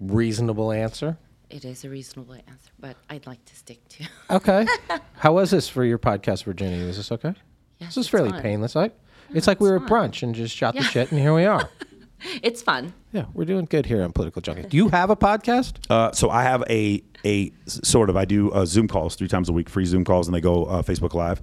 Reasonable 0.00 0.72
answer. 0.72 1.16
It 1.50 1.64
is 1.64 1.84
a 1.84 1.90
reasonable 1.90 2.34
answer, 2.34 2.70
but 2.78 2.96
I'd 3.08 3.26
like 3.26 3.44
to 3.46 3.56
stick 3.56 3.86
to. 3.90 4.04
Okay. 4.30 4.66
How 5.14 5.32
was 5.34 5.50
this 5.50 5.68
for 5.68 5.84
your 5.84 5.98
podcast, 5.98 6.44
Virginia? 6.44 6.86
Was 6.86 6.96
this 6.96 7.10
okay? 7.10 7.34
Yes, 7.78 7.96
this 7.96 8.04
is 8.06 8.08
fairly 8.08 8.30
fun. 8.30 8.42
painless, 8.42 8.76
right? 8.76 8.94
It's 9.34 9.46
like 9.46 9.60
we 9.60 9.68
were 9.70 9.76
at 9.76 9.82
brunch 9.82 10.22
and 10.22 10.34
just 10.34 10.54
shot 10.56 10.74
the 10.74 10.82
shit, 10.82 11.10
and 11.10 11.20
here 11.20 11.34
we 11.34 11.44
are. 11.44 11.68
It's 12.42 12.60
fun. 12.60 12.92
Yeah, 13.12 13.24
we're 13.32 13.46
doing 13.46 13.64
good 13.64 13.86
here 13.86 14.02
on 14.02 14.12
Political 14.12 14.42
Junkie. 14.42 14.68
Do 14.68 14.76
you 14.76 14.90
have 14.90 15.08
a 15.08 15.16
podcast? 15.16 15.76
Uh, 15.88 16.12
so 16.12 16.28
I 16.28 16.42
have 16.42 16.62
a 16.68 17.02
a 17.24 17.50
sort 17.66 18.10
of 18.10 18.16
I 18.18 18.26
do 18.26 18.50
uh, 18.50 18.66
Zoom 18.66 18.88
calls 18.88 19.16
three 19.16 19.26
times 19.26 19.48
a 19.48 19.54
week, 19.54 19.70
free 19.70 19.86
Zoom 19.86 20.04
calls, 20.04 20.28
and 20.28 20.34
they 20.34 20.40
go 20.42 20.66
uh, 20.66 20.82
Facebook 20.82 21.14
Live. 21.14 21.40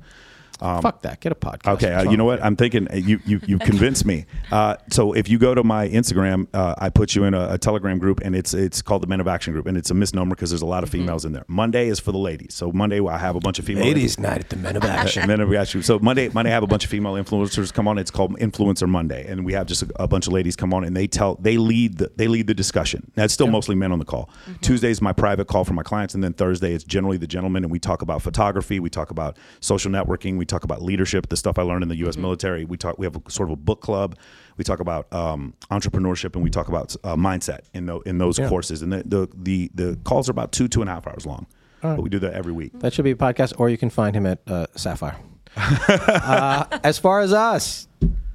Fuck 0.59 1.01
that. 1.03 1.19
Get 1.21 1.31
a 1.31 1.35
podcast. 1.35 1.73
Okay, 1.73 1.93
uh, 1.93 2.09
you 2.09 2.17
know 2.17 2.25
what? 2.25 2.43
I'm 2.43 2.55
thinking 2.55 2.87
uh, 2.91 2.95
you 2.95 3.19
you 3.25 3.39
you 3.45 3.59
convinced 3.59 4.05
me. 4.05 4.25
Uh, 4.49 4.77
so 4.89 5.11
if 5.11 5.27
you 5.27 5.37
go 5.37 5.53
to 5.53 5.61
my 5.61 5.89
Instagram, 5.89 6.47
uh, 6.53 6.73
I 6.77 6.89
put 6.89 7.15
you 7.15 7.25
in 7.25 7.33
a, 7.33 7.53
a 7.53 7.57
Telegram 7.57 7.99
group, 7.99 8.21
and 8.23 8.33
it's 8.33 8.53
it's 8.53 8.81
called 8.81 9.03
the 9.03 9.07
Men 9.07 9.19
of 9.19 9.27
Action 9.27 9.51
group, 9.51 9.65
and 9.67 9.75
it's 9.77 9.91
a 9.91 9.93
misnomer 9.93 10.35
because 10.35 10.51
there's 10.51 10.61
a 10.61 10.65
lot 10.65 10.83
of 10.83 10.89
females 10.89 11.25
in 11.25 11.33
there. 11.33 11.43
Monday 11.47 11.89
is 11.89 11.99
for 11.99 12.13
the 12.13 12.17
ladies. 12.17 12.53
So 12.53 12.71
Monday 12.71 13.01
I 13.05 13.17
have 13.17 13.35
a 13.35 13.41
bunch 13.41 13.59
of 13.59 13.65
female 13.65 13.83
Ladies' 13.83 14.17
night 14.17 14.39
at 14.39 14.49
the 14.49 14.55
Men 14.55 14.77
of 14.77 14.83
Action. 14.85 15.27
Men 15.27 15.41
of 15.41 15.53
Action. 15.53 15.83
So 15.83 15.99
Monday, 15.99 16.29
Monday 16.29 16.51
I 16.51 16.53
have 16.53 16.63
a 16.63 16.67
bunch 16.67 16.85
of 16.85 16.89
female 16.89 17.13
influencers 17.13 17.73
come 17.73 17.89
on. 17.89 17.97
It's 17.97 18.09
called 18.11 18.39
Influencer 18.39 18.87
Monday, 18.87 19.27
and 19.27 19.45
we 19.45 19.51
have 19.51 19.67
just 19.67 19.83
a, 19.83 20.03
a 20.03 20.07
bunch 20.07 20.27
of 20.27 20.33
ladies 20.33 20.55
come 20.55 20.73
on, 20.73 20.85
and 20.85 20.95
they 20.95 21.07
tell 21.07 21.35
they 21.35 21.57
lead 21.57 21.97
the, 21.97 22.11
they 22.15 22.29
lead 22.29 22.47
the 22.47 22.53
discussion. 22.53 23.11
Now 23.17 23.25
it's 23.25 23.33
still 23.33 23.47
mostly 23.47 23.75
men 23.75 23.91
on 23.91 23.99
the 23.99 24.05
call. 24.05 24.29
Tuesday 24.61 24.91
is 24.91 25.01
my 25.01 25.11
private 25.11 25.47
call 25.47 25.65
for 25.65 25.73
my 25.73 25.83
clients, 25.83 26.15
and 26.15 26.23
then 26.23 26.33
Thursday 26.33 26.73
it's 26.73 26.85
generally 26.85 27.17
the 27.17 27.27
gentlemen, 27.27 27.63
and 27.63 27.71
we 27.71 27.79
talk 27.79 28.01
about 28.01 28.21
photography, 28.21 28.79
we 28.79 28.89
talk 28.89 29.11
about 29.11 29.37
social 29.59 29.91
networking, 29.91 30.37
we 30.37 30.45
talk 30.47 30.63
about 30.63 30.81
leadership, 30.81 31.29
the 31.29 31.37
stuff 31.37 31.59
I 31.59 31.61
learned 31.61 31.83
in 31.83 31.89
the 31.89 31.97
U.S. 31.97 32.17
military. 32.17 32.65
We 32.65 32.77
talk. 32.77 32.97
We 32.97 33.05
have 33.05 33.15
a, 33.15 33.31
sort 33.31 33.49
of 33.49 33.53
a 33.53 33.57
book 33.57 33.81
club. 33.81 34.17
We 34.57 34.63
talk 34.63 34.79
about 34.79 35.11
um, 35.13 35.53
entrepreneurship, 35.69 36.33
and 36.35 36.43
we 36.43 36.49
talk 36.49 36.67
about 36.67 36.95
uh, 37.03 37.15
mindset 37.15 37.61
in 37.73 37.85
the, 37.85 37.99
in 37.99 38.17
those 38.17 38.39
courses. 38.39 38.81
And 38.81 38.91
the, 38.91 39.03
the 39.05 39.29
the 39.35 39.71
the 39.75 39.99
calls 40.03 40.29
are 40.29 40.31
about 40.31 40.51
two 40.51 40.67
two 40.67 40.81
and 40.81 40.89
a 40.89 40.93
half 40.93 41.07
hours 41.07 41.25
long. 41.25 41.45
But 41.81 42.01
we 42.01 42.09
do 42.09 42.19
that 42.19 42.33
every 42.33 42.51
week. 42.51 42.71
That 42.79 42.93
should 42.93 43.05
be 43.05 43.11
a 43.11 43.15
podcast, 43.15 43.53
or 43.59 43.69
you 43.69 43.77
can 43.77 43.89
find 43.89 44.15
him 44.15 44.25
at 44.25 44.39
uh, 44.47 44.67
Sapphire. 44.75 45.17
uh, 45.57 46.65
as 46.83 46.99
far 46.99 47.21
as 47.21 47.33
us, 47.33 47.87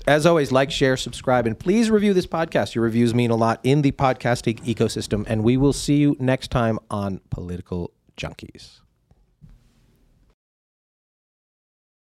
as 0.07 0.27
always, 0.27 0.53
like, 0.53 0.71
share, 0.71 0.97
subscribe, 0.97 1.47
and 1.47 1.59
please 1.59 1.91
review 1.91 2.15
this 2.15 2.27
podcast. 2.27 2.75
Your 2.75 2.85
reviews 2.85 3.15
mean 3.15 3.31
a 3.31 3.37
lot 3.37 3.61
in 3.63 3.83
the 3.83 3.93
podcasting 3.93 4.61
ecosystem, 4.65 5.25
and 5.29 5.45
we 5.45 5.57
will 5.57 5.73
see 5.73 5.97
you 5.97 6.17
next 6.19 6.51
time 6.51 6.79
on 6.91 7.21
Political 7.31 7.93
Junkies. 8.17 8.82